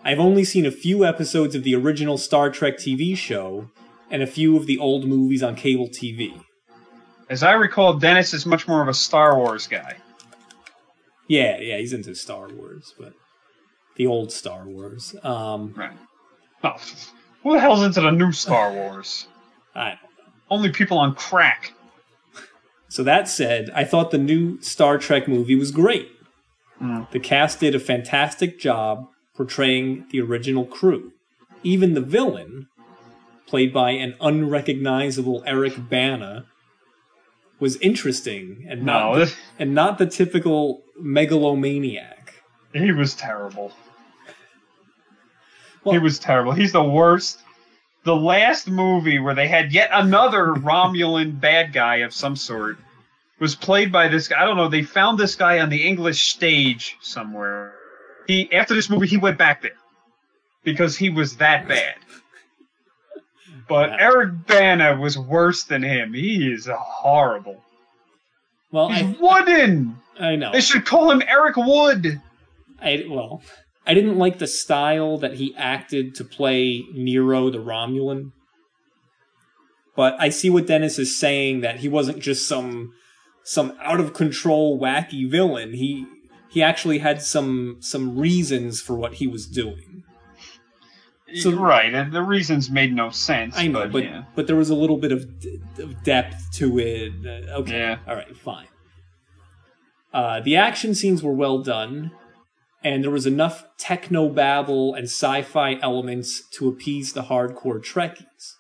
I've 0.05 0.21
only 0.21 0.45
seen 0.45 0.65
a 0.65 0.71
few 0.71 1.05
episodes 1.05 1.55
of 1.55 1.65
the 1.65 1.75
original 1.75 2.17
Star 2.17 2.51
Trek 2.51 2.79
TV 2.79 3.17
show 3.17 3.71
and 4.11 4.23
a 4.23 4.27
few 4.27 4.57
of 4.57 4.67
the 4.67 4.79
old 4.79 5.07
movies 5.07 5.43
on 5.43 5.55
cable 5.55 5.89
TV. 5.89 6.41
As 7.29 7.43
I 7.43 7.53
recall, 7.53 7.99
Dennis 7.99 8.33
is 8.33 8.47
much 8.47 8.67
more 8.67 8.81
of 8.81 8.89
a 8.89 8.95
Star 8.95 9.37
Wars 9.37 9.67
guy. 9.67 9.97
Yeah, 11.27 11.59
yeah, 11.61 11.77
he's 11.77 11.93
into 11.93 12.15
Star 12.15 12.49
Wars, 12.49 12.95
but 12.99 13.13
the 13.99 14.07
old 14.07 14.33
Star 14.33 14.65
Wars. 14.65 15.15
Um, 15.23 15.75
Right. 15.77 15.93
Oh, 16.65 16.75
who 17.43 17.53
the 17.53 17.61
hell's 17.61 17.83
into 17.83 18.01
the 18.01 18.11
new 18.11 18.33
Star 18.33 18.73
Wars? 18.79 19.27
I 19.75 19.99
Only 20.51 20.71
people 20.71 20.99
on 20.99 21.15
crack. 21.15 21.73
So 22.89 23.03
that 23.03 23.29
said, 23.29 23.71
I 23.75 23.85
thought 23.85 24.11
the 24.11 24.19
new 24.19 24.61
Star 24.63 24.97
Trek 24.97 25.29
movie 25.29 25.55
was 25.55 25.71
great. 25.71 26.09
Mm. 26.81 27.11
The 27.11 27.21
cast 27.21 27.61
did 27.61 27.75
a 27.75 27.79
fantastic 27.81 28.59
job 28.59 29.09
portraying 29.37 30.07
the 30.11 30.21
original 30.23 30.65
crew. 30.65 31.13
Even 31.63 31.93
the 31.95 32.01
villain, 32.01 32.69
played 33.47 33.73
by 33.75 33.91
an 33.91 34.15
unrecognizable 34.21 35.43
Eric 35.47 35.89
Bana, 35.91 36.47
was 37.61 37.77
interesting 37.79 38.65
and 38.69 38.85
not 38.85 39.13
No, 39.13 39.25
the, 39.25 39.35
and 39.59 39.75
not 39.75 39.99
the 39.99 40.07
typical 40.07 40.83
megalomaniac. 40.99 42.35
he 42.73 42.93
was 42.93 43.15
terrible. 43.15 43.73
Well- 45.89 45.95
he 45.95 45.99
was 46.03 46.19
terrible. 46.19 46.53
He's 46.53 46.73
the 46.73 46.83
worst. 46.83 47.41
the 48.05 48.15
last 48.17 48.69
movie 48.69 49.19
where 49.19 49.35
they 49.35 49.49
had 49.49 49.73
yet 49.73 49.91
another 49.93 50.47
Romulan 50.55 51.39
bad 51.41 51.73
guy 51.73 51.97
of 51.97 52.15
some 52.15 52.37
sort 52.37 52.79
was 53.41 53.55
played 53.55 53.93
by 53.93 54.09
this 54.09 54.29
guy. 54.29 54.41
I 54.43 54.45
don't 54.47 54.57
know. 54.57 54.69
They 54.69 54.83
found 54.83 55.19
this 55.19 55.35
guy 55.37 55.59
on 55.61 55.69
the 55.69 55.87
English 55.87 56.29
stage 56.33 56.97
somewhere. 57.03 57.75
He 58.27 58.51
after 58.53 58.75
this 58.75 58.89
movie 58.89 59.07
he 59.09 59.17
went 59.17 59.37
back 59.39 59.63
there 59.63 59.73
because 60.65 60.97
he 60.97 61.11
was 61.11 61.37
that 61.37 61.69
bad. 61.69 61.95
But 63.69 63.91
Eric 64.01 64.47
Bana 64.47 64.97
was 64.99 65.19
worse 65.19 65.65
than 65.65 65.83
him. 65.83 66.15
He 66.15 66.51
is 66.51 66.69
horrible. 66.73 67.63
Well, 68.73 68.89
He's 68.89 69.03
I, 69.03 69.17
wooden. 69.21 69.97
I 70.19 70.37
know. 70.37 70.53
They 70.53 70.61
should 70.63 70.87
call 70.87 71.11
him 71.11 71.23
Eric 71.27 71.57
Wood. 71.57 72.21
I 72.81 73.05
well, 73.09 73.43
I 73.89 73.95
didn't 73.95 74.19
like 74.19 74.39
the 74.39 74.47
style 74.47 75.17
that 75.19 75.35
he 75.35 75.55
acted 75.57 76.15
to 76.17 76.25
play 76.25 76.85
Nero 76.93 77.49
the 77.51 77.59
Romulan. 77.59 78.33
But 79.97 80.15
I 80.21 80.29
see 80.29 80.51
what 80.51 80.67
Dennis 80.67 80.99
is 80.99 81.19
saying 81.19 81.63
that 81.63 81.79
he 81.81 81.89
wasn't 81.89 82.21
just 82.21 82.47
some 82.47 82.93
some 83.43 83.77
out 83.83 83.99
of 83.99 84.13
control 84.13 84.79
wacky 84.79 85.29
villain. 85.29 85.73
He 85.73 86.07
he 86.51 86.63
actually 86.63 86.99
had 86.99 87.23
some 87.23 87.79
some 87.81 88.17
reasons 88.19 88.81
for 88.81 88.95
what 88.95 89.15
he 89.15 89.27
was 89.27 89.47
doing. 89.47 90.05
So- 91.35 91.51
right, 91.53 91.93
and 91.93 92.13
the 92.13 92.23
reasons 92.23 92.71
made 92.71 92.95
no 92.95 93.11
sense. 93.11 93.55
I 93.59 93.67
know, 93.67 93.81
but, 93.85 93.93
but 93.93 94.05
yeah. 94.05 94.23
but 94.35 94.47
there 94.47 94.57
was 94.57 94.71
a 94.71 94.75
little 94.75 94.97
bit 94.97 95.13
of, 95.13 95.41
d- 95.41 95.61
of 95.79 96.03
depth 96.03 96.53
to 96.55 96.79
it. 96.79 97.13
Uh, 97.23 97.59
okay, 97.61 97.79
Yeah. 97.79 97.99
all 98.07 98.15
right, 98.15 98.35
fine. 98.35 98.69
Uh, 100.13 100.41
the 100.41 100.57
action 100.57 100.95
scenes 100.95 101.23
were 101.23 101.35
well 101.35 101.59
done, 101.59 102.13
and 102.83 103.03
there 103.03 103.11
was 103.11 103.27
enough 103.27 103.65
techno 103.77 104.29
babble 104.29 104.95
and 104.95 105.05
sci-fi 105.05 105.79
elements 105.83 106.43
to 106.53 106.69
appease 106.69 107.13
the 107.13 107.25
hardcore 107.25 107.83
Trekkies. 107.83 108.55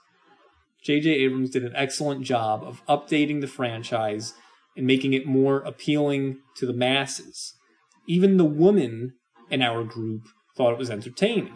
J.J. 0.82 1.10
Abrams 1.10 1.50
did 1.50 1.64
an 1.64 1.72
excellent 1.74 2.22
job 2.22 2.62
of 2.64 2.84
updating 2.86 3.40
the 3.40 3.46
franchise 3.46 4.34
and 4.76 4.86
making 4.86 5.12
it 5.12 5.26
more 5.26 5.58
appealing 5.58 6.38
to 6.56 6.66
the 6.66 6.72
masses. 6.72 7.54
Even 8.06 8.36
the 8.36 8.44
women 8.44 9.14
in 9.50 9.62
our 9.62 9.84
group 9.84 10.22
thought 10.56 10.72
it 10.72 10.78
was 10.78 10.90
entertaining. 10.90 11.54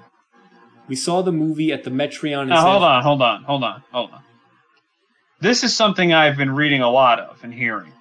We 0.89 0.97
saw 0.97 1.23
the 1.23 1.33
movie 1.33 1.73
at 1.73 1.85
the 1.85 1.91
Metreon. 1.91 2.49
Now, 2.49 2.63
hold 2.63 2.83
on, 2.83 3.03
hold 3.03 3.23
on, 3.23 3.45
hold 3.45 3.65
on, 3.65 3.83
hold 3.93 4.11
on. 4.11 4.23
This 5.41 5.65
is 5.65 5.75
something 5.75 6.13
I've 6.13 6.37
been 6.37 6.55
reading 6.55 6.83
a 6.83 6.91
lot 6.91 7.19
of 7.19 7.43
and 7.43 7.55
hearing. 7.55 7.93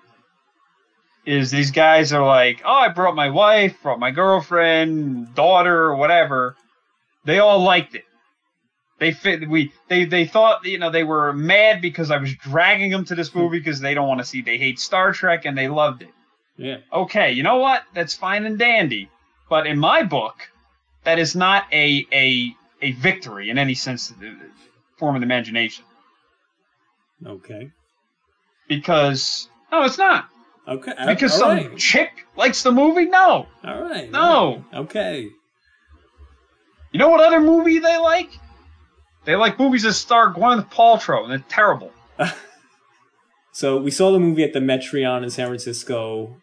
Is 1.24 1.52
these 1.52 1.70
guys 1.70 2.14
are 2.14 2.26
like, 2.26 2.62
oh, 2.66 2.74
I 2.74 2.88
brought 2.88 3.16
my 3.16 3.30
wife, 3.30 3.82
brought 3.84 4.00
my 4.00 4.10
girlfriend, 4.10 5.36
daughter, 5.36 5.84
or 5.84 5.96
whatever. 5.96 6.56
They 7.26 7.38
all 7.38 7.60
liked 7.60 7.94
it. 7.94 8.06
They 8.98 9.12
fit. 9.12 9.48
We 9.48 9.72
they 9.88 10.06
they 10.06 10.26
thought 10.26 10.66
you 10.66 10.78
know 10.78 10.90
they 10.90 11.04
were 11.04 11.34
mad 11.34 11.82
because 11.82 12.12
I 12.12 12.18
was 12.18 12.34
dragging 12.36 12.92
them 12.92 13.06
to 13.06 13.16
this 13.16 13.30
hmm. 13.30 13.40
movie 13.40 13.60
because 13.60 13.80
they 13.80 13.94
don't 13.94 14.08
want 14.08 14.20
to 14.20 14.26
see. 14.26 14.42
They 14.42 14.58
hate 14.58 14.80
Star 14.80 15.12
Trek 15.12 15.46
and 15.46 15.58
they 15.58 15.68
loved 15.68 16.04
it. 16.04 16.14
Yeah. 16.58 16.78
Okay, 16.94 17.32
you 17.32 17.44
know 17.44 17.58
what? 17.58 17.84
That's 17.94 18.14
fine 18.14 18.46
and 18.46 18.60
dandy. 18.60 19.10
But 19.50 19.68
in 19.68 19.80
my 19.80 20.04
book, 20.04 20.50
that 21.04 21.20
is 21.20 21.36
not 21.36 21.66
a 21.72 22.06
a 22.12 22.56
a 22.82 22.92
victory 22.92 23.50
in 23.50 23.58
any 23.58 23.74
sense 23.74 24.10
of 24.10 24.20
the 24.20 24.36
form 24.98 25.16
of 25.16 25.22
the 25.22 25.26
imagination. 25.26 25.86
Okay. 27.26 27.72
Because 28.68 29.50
no, 29.72 29.84
it's 29.84 29.98
not. 29.98 30.30
Okay. 30.72 30.92
Uh, 30.98 31.08
because 31.08 31.34
all 31.34 31.40
some 31.40 31.58
right. 31.58 31.78
chick 31.78 32.26
likes 32.36 32.64
the 32.64 32.72
movie. 32.72 33.06
No. 33.06 33.48
All 33.64 33.82
right. 33.82 34.10
No. 34.10 34.20
all 34.20 34.56
right. 34.56 34.80
Okay. 34.82 35.30
You 36.92 37.00
know 37.00 37.10
what 37.10 37.22
other 37.22 37.40
movie 37.40 37.80
they 37.80 37.98
like? 37.98 38.30
They 39.26 39.36
like 39.36 39.60
movies 39.60 39.84
that 39.84 39.94
star 39.94 40.34
Gwyneth 40.34 40.72
Paltrow, 40.72 41.24
and 41.24 41.32
they're 41.32 41.46
terrible. 41.50 41.92
So 43.52 43.78
we 43.78 43.92
saw 43.92 44.12
the 44.12 44.20
movie 44.20 44.44
at 44.44 44.54
the 44.54 44.60
Metreon 44.60 45.24
in 45.24 45.30
San 45.30 45.48
Francisco, 45.48 46.38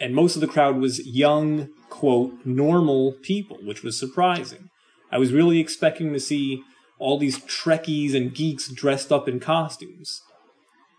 and 0.00 0.14
most 0.14 0.34
of 0.34 0.40
the 0.40 0.48
crowd 0.48 0.76
was 0.76 1.06
young, 1.06 1.68
quote, 1.88 2.34
normal 2.44 3.12
people, 3.22 3.58
which 3.62 3.82
was 3.82 3.98
surprising. 3.98 4.70
I 5.12 5.18
was 5.18 5.32
really 5.32 5.60
expecting 5.60 6.12
to 6.12 6.20
see 6.20 6.62
all 6.98 7.18
these 7.18 7.38
Trekkies 7.38 8.14
and 8.14 8.34
geeks 8.34 8.68
dressed 8.68 9.12
up 9.12 9.28
in 9.28 9.38
costumes. 9.38 10.22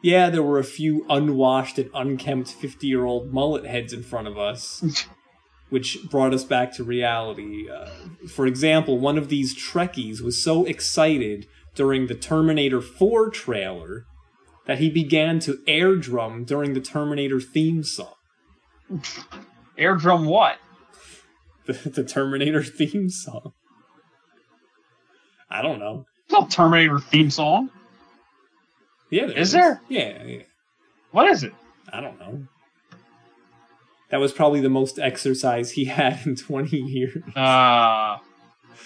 Yeah, 0.02 0.30
there 0.30 0.44
were 0.44 0.60
a 0.60 0.64
few 0.64 1.06
unwashed 1.10 1.80
and 1.80 1.90
unkempt 1.94 2.50
50 2.52 2.88
year 2.88 3.06
old 3.06 3.34
mullet 3.34 3.66
heads 3.66 3.94
in 3.94 4.04
front 4.04 4.28
of 4.28 4.38
us, 4.38 5.08
which 5.70 5.98
brought 6.10 6.34
us 6.34 6.44
back 6.44 6.74
to 6.76 6.84
reality. 6.84 7.70
Uh, 7.70 7.90
for 8.28 8.46
example, 8.46 9.00
one 9.00 9.18
of 9.18 9.30
these 9.30 9.58
Trekkies 9.58 10.22
was 10.22 10.42
so 10.42 10.66
excited 10.66 11.48
during 11.76 12.08
the 12.08 12.16
Terminator 12.16 12.82
4 12.82 13.30
trailer 13.32 14.06
that 14.66 14.80
he 14.80 14.90
began 14.90 15.40
to 15.40 15.60
air 15.68 15.96
drum 15.96 16.44
during 16.44 16.74
the 16.74 16.82
Terminator 16.82 17.40
theme 17.40 17.84
song. 17.84 18.14
Air 19.78 19.96
drum 19.96 20.26
what? 20.26 20.58
The, 21.66 21.74
the 21.74 22.04
Terminator 22.04 22.64
theme 22.64 23.10
song. 23.10 23.54
I 25.50 25.62
don't 25.62 25.80
know. 25.80 26.06
It's 26.26 26.34
not 26.34 26.52
Terminator 26.52 27.00
theme 27.00 27.32
song. 27.32 27.70
Yeah, 29.10 29.28
there 29.28 29.38
Is 29.38 29.52
there? 29.52 29.82
Yeah, 29.90 30.24
yeah. 30.24 30.42
What 31.12 31.30
is 31.30 31.44
it? 31.44 31.54
I 31.92 32.02
don't 32.02 32.20
know. 32.20 32.48
That 34.10 34.18
was 34.20 34.32
probably 34.32 34.62
the 34.62 34.70
most 34.70 35.00
exercise 35.00 35.72
he 35.72 35.86
had 36.00 36.26
in 36.26 36.36
20 36.36 36.78
years. 36.78 37.24
Uh, 37.36 38.18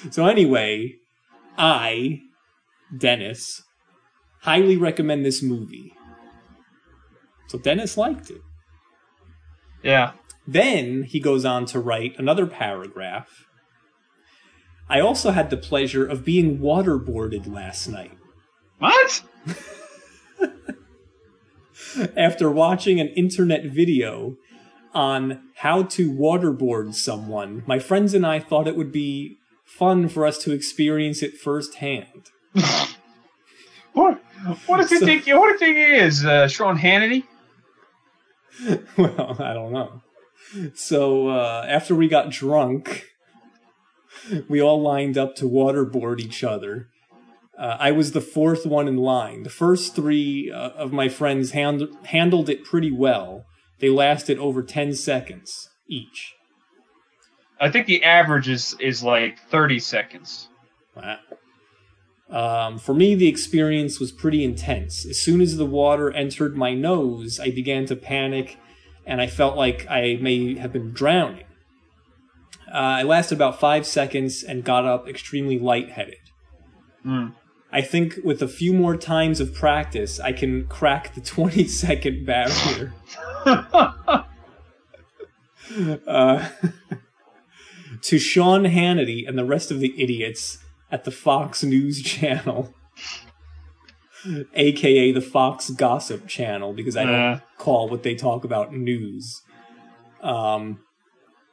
So 0.09 0.25
anyway, 0.27 0.95
I, 1.57 2.21
Dennis, 2.97 3.61
highly 4.41 4.77
recommend 4.77 5.23
this 5.25 5.43
movie. 5.43 5.93
So 7.47 7.57
Dennis 7.57 7.97
liked 7.97 8.29
it. 8.29 8.41
yeah. 9.83 10.13
Then 10.47 11.03
he 11.03 11.19
goes 11.19 11.45
on 11.45 11.65
to 11.67 11.79
write 11.79 12.17
another 12.17 12.47
paragraph. 12.47 13.45
I 14.89 14.99
also 14.99 15.31
had 15.31 15.49
the 15.51 15.55
pleasure 15.57 16.05
of 16.05 16.25
being 16.25 16.57
waterboarded 16.59 17.47
last 17.53 17.87
night. 17.87 18.17
What? 18.79 19.21
After 22.17 22.49
watching 22.49 22.99
an 22.99 23.07
internet 23.09 23.65
video 23.65 24.37
on 24.93 25.41
how 25.55 25.83
to 25.83 26.11
waterboard 26.11 26.93
someone, 26.95 27.63
my 27.65 27.79
friends 27.79 28.13
and 28.13 28.25
I 28.25 28.39
thought 28.39 28.67
it 28.67 28.75
would 28.77 28.91
be 28.91 29.37
fun 29.65 30.09
for 30.09 30.25
us 30.25 30.37
to 30.39 30.51
experience 30.51 31.21
it 31.23 31.37
firsthand. 31.37 32.29
What? 33.93 34.23
What 34.67 34.77
does 34.77 34.89
So- 34.89 35.05
think? 35.05 35.25
What 35.27 35.47
do 35.47 35.51
you 35.51 35.57
think 35.57 35.75
he 35.75 35.95
is? 35.97 36.25
Uh, 36.25 36.47
Sean 36.47 36.77
Hannity? 36.77 37.25
well, 38.97 39.35
I 39.37 39.53
don't 39.53 39.73
know. 39.73 40.01
So 40.73 41.27
uh, 41.27 41.65
after 41.67 41.93
we 41.93 42.07
got 42.07 42.29
drunk, 42.29 43.05
we 44.47 44.61
all 44.61 44.81
lined 44.81 45.17
up 45.17 45.35
to 45.37 45.45
waterboard 45.45 46.19
each 46.21 46.41
other. 46.43 46.87
Uh, 47.61 47.77
I 47.79 47.91
was 47.91 48.11
the 48.11 48.21
fourth 48.21 48.65
one 48.65 48.87
in 48.87 48.97
line. 48.97 49.43
The 49.43 49.49
first 49.51 49.95
three 49.95 50.51
uh, 50.51 50.71
of 50.71 50.91
my 50.91 51.09
friends 51.09 51.51
hand- 51.51 51.87
handled 52.05 52.49
it 52.49 52.65
pretty 52.65 52.91
well. 52.91 53.45
They 53.79 53.89
lasted 53.89 54.39
over 54.39 54.63
10 54.63 54.95
seconds 54.95 55.69
each. 55.87 56.33
I 57.59 57.69
think 57.69 57.85
the 57.85 58.03
average 58.03 58.49
is 58.49 58.75
is 58.79 59.03
like 59.03 59.37
thirty 59.51 59.77
seconds. 59.77 60.49
Wow. 60.95 61.19
Um, 62.31 62.79
for 62.79 62.95
me, 62.95 63.13
the 63.13 63.27
experience 63.27 63.99
was 63.99 64.11
pretty 64.11 64.43
intense. 64.43 65.05
As 65.05 65.19
soon 65.19 65.41
as 65.41 65.57
the 65.57 65.65
water 65.65 66.11
entered 66.11 66.57
my 66.57 66.73
nose, 66.73 67.39
I 67.39 67.51
began 67.51 67.85
to 67.85 67.95
panic, 67.95 68.57
and 69.05 69.21
I 69.21 69.27
felt 69.27 69.55
like 69.55 69.85
I 69.87 70.17
may 70.19 70.55
have 70.55 70.73
been 70.73 70.91
drowning. 70.91 71.45
Uh, 72.67 73.01
I 73.01 73.03
lasted 73.03 73.35
about 73.35 73.59
five 73.59 73.85
seconds 73.85 74.43
and 74.43 74.63
got 74.63 74.85
up 74.85 75.07
extremely 75.07 75.59
lightheaded. 75.59 76.15
Hmm. 77.03 77.27
I 77.71 77.81
think 77.81 78.19
with 78.23 78.41
a 78.41 78.47
few 78.47 78.73
more 78.73 78.97
times 78.97 79.39
of 79.39 79.53
practice, 79.53 80.19
I 80.19 80.33
can 80.33 80.67
crack 80.67 81.13
the 81.15 81.21
20 81.35 81.65
second 81.67 82.25
barrier. 82.25 82.93
uh, 86.07 86.49
to 88.01 88.19
Sean 88.19 88.63
Hannity 88.63 89.27
and 89.27 89.37
the 89.37 89.45
rest 89.45 89.71
of 89.71 89.79
the 89.79 89.93
idiots 90.01 90.57
at 90.91 91.03
the 91.05 91.11
Fox 91.11 91.63
News 91.63 92.01
channel, 92.01 92.73
aka 94.53 95.11
the 95.11 95.21
Fox 95.21 95.69
Gossip 95.69 96.27
channel, 96.27 96.73
because 96.73 96.97
I 96.97 97.05
don't 97.05 97.15
Uh. 97.15 97.39
call 97.57 97.87
what 97.89 98.03
they 98.03 98.15
talk 98.15 98.43
about 98.43 98.73
news. 98.73 99.41
Um, 100.21 100.79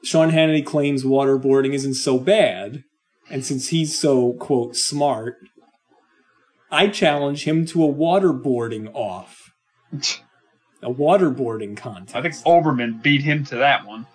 Sean 0.02 0.30
Hannity 0.30 0.64
claims 0.64 1.04
waterboarding 1.04 1.72
isn't 1.74 1.94
so 1.94 2.18
bad, 2.18 2.82
and 3.30 3.44
since 3.44 3.68
he's 3.68 3.96
so, 3.98 4.32
quote, 4.34 4.74
smart, 4.76 5.36
I 6.70 6.88
challenge 6.88 7.44
him 7.44 7.64
to 7.66 7.84
a 7.84 7.88
waterboarding 7.92 8.92
off. 8.94 9.52
A 10.80 10.88
waterboarding 10.92 11.76
contest. 11.76 12.14
I 12.14 12.22
think 12.22 12.34
Olbermann 12.46 13.02
beat 13.02 13.20
him 13.22 13.44
to 13.46 13.56
that 13.56 13.84
one. 13.84 14.06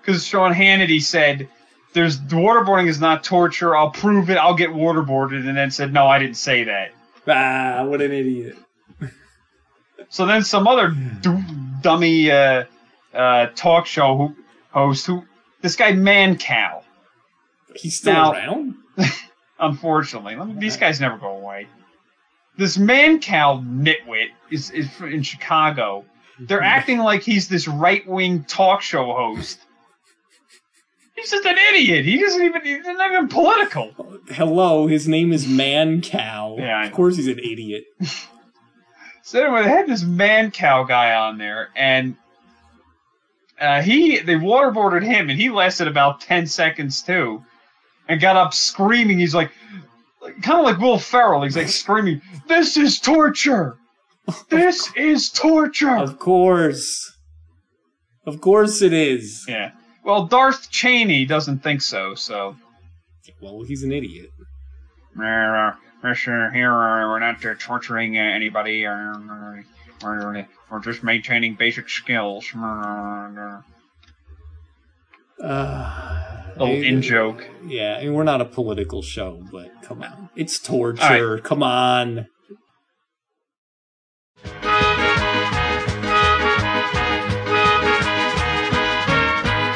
Because 0.00 0.24
Sean 0.24 0.54
Hannity 0.54 1.02
said 1.02 1.48
there's 1.94 2.16
waterboarding 2.20 2.86
is 2.86 3.00
not 3.00 3.24
torture. 3.24 3.74
I'll 3.76 3.90
prove 3.90 4.30
it. 4.30 4.36
I'll 4.36 4.54
get 4.54 4.70
waterboarded, 4.70 5.48
and 5.48 5.56
then 5.58 5.72
said, 5.72 5.92
no, 5.92 6.06
I 6.06 6.20
didn't 6.20 6.36
say 6.36 6.62
that. 6.62 6.92
Ah, 7.26 7.84
what 7.84 8.00
an 8.00 8.12
idiot. 8.12 8.56
So 10.10 10.26
then 10.26 10.44
some 10.44 10.68
other 10.68 10.90
d- 11.20 11.44
dummy 11.82 12.30
uh, 12.30 12.64
uh, 13.12 13.46
talk 13.56 13.86
show 13.86 14.16
who, 14.16 14.36
host 14.70 15.06
who 15.06 15.24
this 15.60 15.74
guy 15.74 15.92
Mancow. 15.92 16.82
He's 17.74 17.96
still 17.98 18.12
Now- 18.14 18.32
around? 18.32 18.74
Unfortunately, 19.60 20.36
these 20.58 20.76
guys 20.76 21.00
never 21.00 21.18
go 21.18 21.36
away. 21.36 21.66
This 22.56 22.76
Mancow 22.76 23.64
nitwit 23.64 24.28
is 24.50 24.70
is 24.70 24.88
in 25.00 25.22
Chicago. 25.22 26.04
They're 26.38 26.62
acting 26.62 26.98
like 26.98 27.22
he's 27.22 27.48
this 27.48 27.68
right 27.68 28.06
wing 28.06 28.44
talk 28.44 28.82
show 28.82 29.12
host. 29.12 29.60
He's 31.14 31.30
just 31.30 31.44
an 31.44 31.56
idiot. 31.70 32.04
He 32.06 32.18
doesn't 32.18 32.42
even 32.42 32.64
he's 32.64 32.84
not 32.84 33.12
even 33.12 33.28
political. 33.28 33.92
Hello, 34.28 34.86
his 34.86 35.06
name 35.06 35.32
is 35.32 35.46
Man 35.46 36.00
Cow. 36.00 36.56
Yeah, 36.58 36.86
of 36.86 36.92
course 36.92 37.16
he's 37.16 37.28
an 37.28 37.38
idiot. 37.38 37.84
So 39.22 39.40
anyway, 39.44 39.62
they 39.62 39.68
had 39.68 39.86
this 39.86 40.02
man 40.02 40.50
cow 40.50 40.82
guy 40.82 41.14
on 41.14 41.38
there, 41.38 41.68
and 41.76 42.16
uh, 43.60 43.80
he 43.80 44.18
they 44.18 44.34
waterboarded 44.34 45.04
him, 45.04 45.30
and 45.30 45.38
he 45.38 45.50
lasted 45.50 45.86
about 45.86 46.20
ten 46.20 46.48
seconds 46.48 47.02
too, 47.02 47.44
and 48.10 48.20
got 48.20 48.36
up 48.36 48.52
screaming. 48.52 49.18
He's 49.20 49.34
like, 49.34 49.52
kind 50.42 50.58
of 50.58 50.64
like 50.64 50.78
Will 50.78 50.98
Ferrell. 50.98 51.42
He's 51.42 51.56
like 51.56 51.68
screaming, 51.68 52.20
"This 52.48 52.76
is 52.76 52.98
torture! 53.00 53.76
This 54.48 54.90
is 54.96 55.30
torture!" 55.30 55.96
Of 55.96 56.18
course. 56.18 57.16
Of 58.26 58.40
course 58.40 58.82
it 58.82 58.92
is. 58.92 59.44
Yeah. 59.48 59.72
Well, 60.04 60.26
Darth 60.26 60.70
Cheney 60.70 61.24
doesn't 61.24 61.60
think 61.62 61.82
so. 61.82 62.14
So, 62.14 62.56
Well, 63.40 63.62
he's 63.66 63.82
an 63.82 63.92
idiot. 63.92 64.30
here 66.52 66.72
we're 66.72 67.18
not 67.20 67.44
uh, 67.44 67.54
torturing 67.58 68.18
uh, 68.18 68.22
anybody. 68.22 68.86
Uh, 68.86 69.14
we're, 70.02 70.46
we're 70.70 70.80
just 70.80 71.02
maintaining 71.02 71.54
basic 71.54 71.88
skills. 71.88 72.46
Uh, 75.42 76.29
Oh, 76.58 76.64
Little 76.66 76.82
in 76.84 77.02
joke. 77.02 77.48
Yeah, 77.66 77.96
I 77.98 78.04
mean, 78.04 78.14
we're 78.14 78.24
not 78.24 78.40
a 78.40 78.44
political 78.44 79.02
show, 79.02 79.42
but 79.52 79.70
come 79.82 80.02
on. 80.02 80.30
It's 80.36 80.58
torture. 80.58 81.38
Come 81.38 81.62
on. 81.62 82.26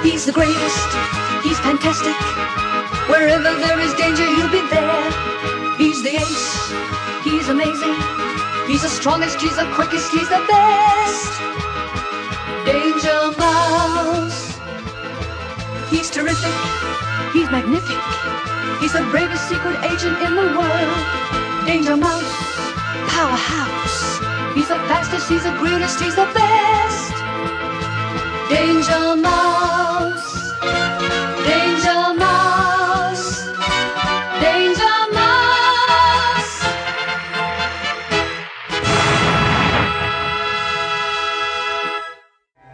He's 0.03 0.27
the 0.27 0.33
greatest, 0.33 0.89
he's 1.43 1.59
fantastic. 1.61 2.15
Wherever 3.09 3.43
there 3.43 3.81
is 3.81 3.93
danger, 3.95 4.25
he'll 4.25 4.51
be 4.51 4.63
there. 4.71 5.11
He's 5.77 6.03
the 6.03 6.15
ace, 6.17 6.73
he's 7.25 7.49
amazing. 7.49 7.95
He's 8.67 8.83
the 8.83 8.89
strongest, 8.89 9.41
he's 9.41 9.57
the 9.57 9.67
quickest, 9.75 10.11
he's 10.13 10.29
the 10.29 10.43
best. 10.49 11.41
Danger 12.65 13.39
Mouse. 13.39 14.24
He's 15.95 16.11
terrific, 16.11 16.53
he's 17.33 17.49
magnific. 17.53 18.03
He's 18.81 18.95
the 18.95 19.07
bravest 19.12 19.49
secret 19.49 19.79
agent 19.85 20.19
in 20.27 20.35
the 20.35 20.59
world. 20.59 21.66
Danger 21.66 21.97
Mouse, 21.97 22.35
powerhouse. 23.15 24.19
He's 24.57 24.66
the 24.66 24.81
fastest, 24.91 25.29
he's 25.29 25.45
the 25.45 25.53
greatest, 25.53 26.01
he's 26.01 26.16
the 26.16 26.27
best. 26.35 27.15
Danger 28.51 29.15
Mouse. 29.23 30.51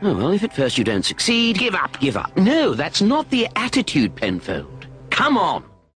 Oh, 0.03 0.17
well, 0.17 0.33
if 0.33 0.43
at 0.43 0.55
first 0.55 0.79
you 0.79 0.85
don't 0.85 1.05
succeed, 1.05 1.59
give 1.59 1.75
up, 1.75 1.99
give 2.01 2.17
up. 2.17 2.35
No, 2.37 2.75
that's 2.75 3.03
not 3.03 3.29
the 3.31 3.47
attitude, 3.57 4.17
Penfold. 4.17 4.87
Come 5.11 5.37
on. 5.37 5.70